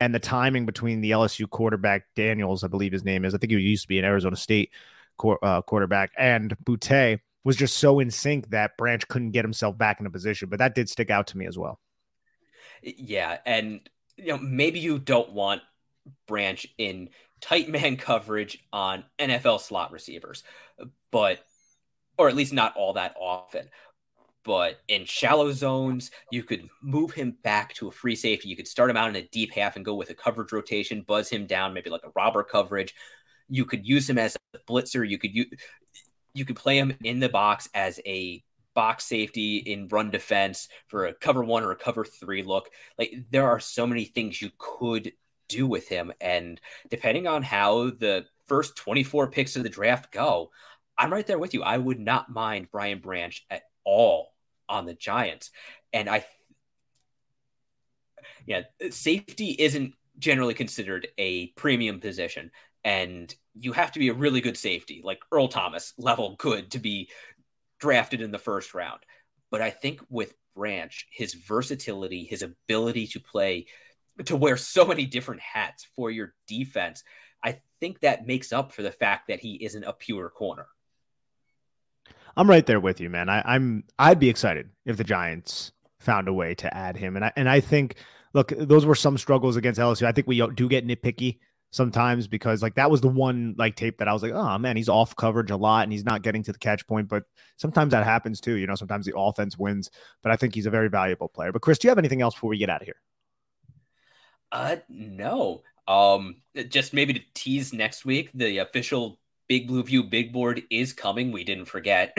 and 0.00 0.14
the 0.14 0.18
timing 0.18 0.66
between 0.66 1.00
the 1.00 1.12
LSU 1.12 1.48
quarterback 1.48 2.04
Daniels, 2.14 2.64
I 2.64 2.68
believe 2.68 2.92
his 2.92 3.04
name 3.04 3.24
is, 3.24 3.34
I 3.34 3.38
think 3.38 3.52
he 3.52 3.58
used 3.58 3.82
to 3.82 3.88
be 3.88 3.98
an 3.98 4.04
Arizona 4.04 4.36
State 4.36 4.70
uh, 5.42 5.62
quarterback, 5.62 6.12
and 6.18 6.56
Boutte 6.64 7.20
was 7.44 7.56
just 7.56 7.78
so 7.78 8.00
in 8.00 8.10
sync 8.10 8.50
that 8.50 8.76
Branch 8.76 9.06
couldn't 9.08 9.30
get 9.30 9.44
himself 9.44 9.78
back 9.78 10.00
in 10.00 10.06
a 10.06 10.10
position. 10.10 10.48
But 10.48 10.58
that 10.58 10.74
did 10.74 10.88
stick 10.88 11.10
out 11.10 11.28
to 11.28 11.38
me 11.38 11.46
as 11.46 11.56
well. 11.56 11.80
Yeah, 12.82 13.38
and 13.46 13.88
you 14.16 14.28
know 14.28 14.38
maybe 14.38 14.80
you 14.80 14.98
don't 14.98 15.32
want 15.32 15.62
Branch 16.26 16.66
in 16.78 17.10
tight 17.40 17.68
man 17.68 17.96
coverage 17.96 18.58
on 18.72 19.04
NFL 19.18 19.60
slot 19.60 19.92
receivers, 19.92 20.42
but 21.10 21.40
or 22.18 22.28
at 22.28 22.36
least 22.36 22.52
not 22.52 22.76
all 22.76 22.94
that 22.94 23.14
often. 23.20 23.68
But 24.44 24.78
in 24.86 25.04
shallow 25.04 25.50
zones, 25.50 26.12
you 26.30 26.44
could 26.44 26.68
move 26.80 27.10
him 27.10 27.36
back 27.42 27.74
to 27.74 27.88
a 27.88 27.92
free 27.92 28.14
safety. 28.14 28.48
You 28.48 28.56
could 28.56 28.68
start 28.68 28.88
him 28.88 28.96
out 28.96 29.08
in 29.08 29.16
a 29.16 29.26
deep 29.28 29.52
half 29.52 29.74
and 29.74 29.84
go 29.84 29.94
with 29.94 30.10
a 30.10 30.14
coverage 30.14 30.52
rotation, 30.52 31.02
buzz 31.02 31.28
him 31.28 31.46
down, 31.46 31.74
maybe 31.74 31.90
like 31.90 32.04
a 32.04 32.12
robber 32.14 32.44
coverage. 32.44 32.94
You 33.48 33.64
could 33.64 33.84
use 33.84 34.08
him 34.08 34.18
as 34.18 34.36
a 34.54 34.58
blitzer. 34.60 35.08
You 35.08 35.18
could 35.18 35.34
use, 35.34 35.48
you 36.32 36.44
could 36.44 36.54
play 36.54 36.78
him 36.78 36.96
in 37.02 37.18
the 37.18 37.28
box 37.28 37.68
as 37.74 37.98
a 38.06 38.44
box 38.72 39.04
safety 39.06 39.56
in 39.56 39.88
run 39.88 40.10
defense 40.10 40.68
for 40.86 41.06
a 41.06 41.14
cover 41.14 41.42
one 41.42 41.64
or 41.64 41.72
a 41.72 41.76
cover 41.76 42.04
three 42.04 42.44
look. 42.44 42.70
Like 42.98 43.24
there 43.32 43.48
are 43.48 43.58
so 43.58 43.84
many 43.84 44.04
things 44.04 44.40
you 44.40 44.50
could 44.58 45.12
do 45.48 45.66
with 45.66 45.88
him. 45.88 46.12
And 46.20 46.60
depending 46.90 47.26
on 47.26 47.42
how 47.42 47.90
the 47.90 48.26
first 48.46 48.76
24 48.76 49.30
picks 49.30 49.56
of 49.56 49.62
the 49.62 49.68
draft 49.68 50.12
go, 50.12 50.50
I'm 50.98 51.12
right 51.12 51.26
there 51.26 51.38
with 51.38 51.54
you. 51.54 51.62
I 51.62 51.76
would 51.76 52.00
not 52.00 52.30
mind 52.30 52.68
Brian 52.70 53.00
Branch 53.00 53.44
at 53.50 53.62
all 53.84 54.32
on 54.68 54.86
the 54.86 54.94
Giants. 54.94 55.50
And 55.92 56.08
I, 56.08 56.24
yeah, 58.46 58.62
safety 58.90 59.50
isn't 59.58 59.94
generally 60.18 60.54
considered 60.54 61.08
a 61.18 61.48
premium 61.48 62.00
position. 62.00 62.50
And 62.84 63.34
you 63.54 63.72
have 63.72 63.92
to 63.92 63.98
be 63.98 64.08
a 64.08 64.14
really 64.14 64.40
good 64.40 64.56
safety, 64.56 65.00
like 65.04 65.20
Earl 65.32 65.48
Thomas 65.48 65.92
level 65.98 66.36
good 66.38 66.70
to 66.72 66.78
be 66.78 67.10
drafted 67.80 68.20
in 68.20 68.30
the 68.30 68.38
first 68.38 68.74
round. 68.74 69.00
But 69.50 69.60
I 69.60 69.70
think 69.70 70.00
with 70.08 70.34
Branch, 70.54 71.06
his 71.10 71.34
versatility, 71.34 72.24
his 72.24 72.42
ability 72.42 73.08
to 73.08 73.20
play 73.20 73.66
to 74.24 74.36
wear 74.36 74.56
so 74.56 74.86
many 74.86 75.06
different 75.06 75.40
hats 75.40 75.86
for 75.94 76.10
your 76.10 76.34
defense. 76.46 77.04
I 77.44 77.60
think 77.80 78.00
that 78.00 78.26
makes 78.26 78.52
up 78.52 78.72
for 78.72 78.82
the 78.82 78.90
fact 78.90 79.28
that 79.28 79.40
he 79.40 79.54
isn't 79.64 79.84
a 79.84 79.92
pure 79.92 80.30
corner. 80.30 80.66
I'm 82.36 82.48
right 82.48 82.66
there 82.66 82.80
with 82.80 83.00
you, 83.00 83.08
man. 83.08 83.28
I, 83.28 83.42
I'm 83.44 83.84
I'd 83.98 84.18
be 84.18 84.28
excited 84.28 84.70
if 84.84 84.96
the 84.96 85.04
Giants 85.04 85.72
found 86.00 86.28
a 86.28 86.32
way 86.32 86.54
to 86.56 86.74
add 86.74 86.96
him, 86.96 87.16
and 87.16 87.24
I 87.24 87.32
and 87.36 87.48
I 87.48 87.60
think 87.60 87.96
look, 88.34 88.52
those 88.56 88.84
were 88.84 88.94
some 88.94 89.16
struggles 89.16 89.56
against 89.56 89.80
LSU. 89.80 90.06
I 90.06 90.12
think 90.12 90.26
we 90.26 90.46
do 90.54 90.68
get 90.68 90.86
nitpicky 90.86 91.38
sometimes 91.72 92.28
because 92.28 92.62
like 92.62 92.74
that 92.74 92.90
was 92.90 93.00
the 93.00 93.08
one 93.08 93.54
like 93.58 93.76
tape 93.76 93.98
that 93.98 94.08
I 94.08 94.12
was 94.12 94.22
like, 94.22 94.32
oh 94.32 94.58
man, 94.58 94.76
he's 94.76 94.88
off 94.88 95.16
coverage 95.16 95.50
a 95.50 95.56
lot 95.56 95.84
and 95.84 95.92
he's 95.92 96.04
not 96.04 96.22
getting 96.22 96.42
to 96.44 96.52
the 96.52 96.58
catch 96.58 96.86
point. 96.86 97.08
But 97.08 97.24
sometimes 97.56 97.92
that 97.92 98.04
happens 98.04 98.40
too. 98.40 98.56
You 98.56 98.66
know, 98.66 98.74
sometimes 98.74 99.06
the 99.06 99.16
offense 99.16 99.58
wins. 99.58 99.90
But 100.22 100.32
I 100.32 100.36
think 100.36 100.54
he's 100.54 100.66
a 100.66 100.70
very 100.70 100.88
valuable 100.88 101.28
player. 101.28 101.52
But 101.52 101.62
Chris, 101.62 101.78
do 101.78 101.88
you 101.88 101.90
have 101.90 101.98
anything 101.98 102.22
else 102.22 102.34
before 102.34 102.50
we 102.50 102.58
get 102.58 102.70
out 102.70 102.82
of 102.82 102.86
here? 102.86 103.00
Uh, 104.52 104.76
no. 104.88 105.62
Um, 105.88 106.36
just 106.68 106.92
maybe 106.92 107.14
to 107.14 107.20
tease 107.34 107.72
next 107.72 108.04
week, 108.04 108.30
the 108.34 108.58
official 108.58 109.18
Big 109.48 109.68
Blue 109.68 109.82
View 109.82 110.02
big 110.02 110.32
board 110.32 110.62
is 110.70 110.92
coming. 110.92 111.30
We 111.30 111.44
didn't 111.44 111.66
forget, 111.66 112.16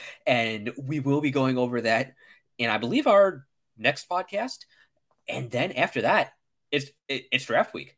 and 0.26 0.72
we 0.80 1.00
will 1.00 1.20
be 1.20 1.30
going 1.30 1.58
over 1.58 1.80
that 1.80 2.14
And 2.58 2.70
I 2.70 2.78
believe, 2.78 3.06
our 3.06 3.44
next 3.76 4.08
podcast. 4.08 4.58
And 5.28 5.50
then 5.50 5.72
after 5.72 6.02
that, 6.02 6.32
it's 6.70 6.90
it, 7.08 7.24
it's 7.32 7.44
draft 7.44 7.74
week. 7.74 7.96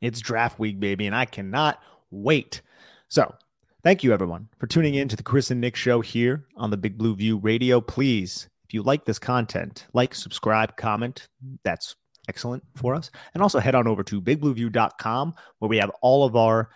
It's 0.00 0.20
draft 0.20 0.58
week, 0.58 0.78
baby, 0.78 1.06
and 1.06 1.16
I 1.16 1.24
cannot 1.24 1.80
wait. 2.10 2.60
So, 3.08 3.34
thank 3.82 4.04
you 4.04 4.12
everyone 4.12 4.48
for 4.58 4.66
tuning 4.66 4.94
in 4.94 5.08
to 5.08 5.16
the 5.16 5.22
Chris 5.22 5.50
and 5.50 5.60
Nick 5.60 5.76
show 5.76 6.00
here 6.00 6.44
on 6.56 6.70
the 6.70 6.76
Big 6.76 6.98
Blue 6.98 7.16
View 7.16 7.38
Radio. 7.38 7.80
Please, 7.80 8.48
if 8.66 8.74
you 8.74 8.82
like 8.82 9.06
this 9.06 9.18
content, 9.18 9.86
like, 9.94 10.14
subscribe, 10.14 10.76
comment. 10.76 11.28
That's 11.64 11.96
excellent 12.28 12.62
for 12.74 12.94
us. 12.94 13.10
And 13.34 13.42
also 13.42 13.58
head 13.58 13.74
on 13.74 13.86
over 13.86 14.02
to 14.04 14.20
bigblueview.com 14.20 15.34
where 15.58 15.68
we 15.68 15.78
have 15.78 15.90
all 16.02 16.24
of 16.24 16.36
our 16.36 16.70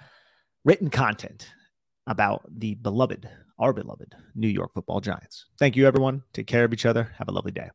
written 0.64 0.90
content 0.90 1.48
about 2.07 2.42
the 2.59 2.74
beloved, 2.76 3.28
our 3.59 3.72
beloved 3.72 4.14
New 4.34 4.48
York 4.48 4.72
football 4.74 5.01
giants. 5.01 5.46
Thank 5.59 5.76
you, 5.76 5.86
everyone. 5.86 6.22
Take 6.32 6.46
care 6.46 6.64
of 6.64 6.72
each 6.72 6.86
other. 6.86 7.12
Have 7.18 7.28
a 7.28 7.32
lovely 7.32 7.53
day. 7.53 7.70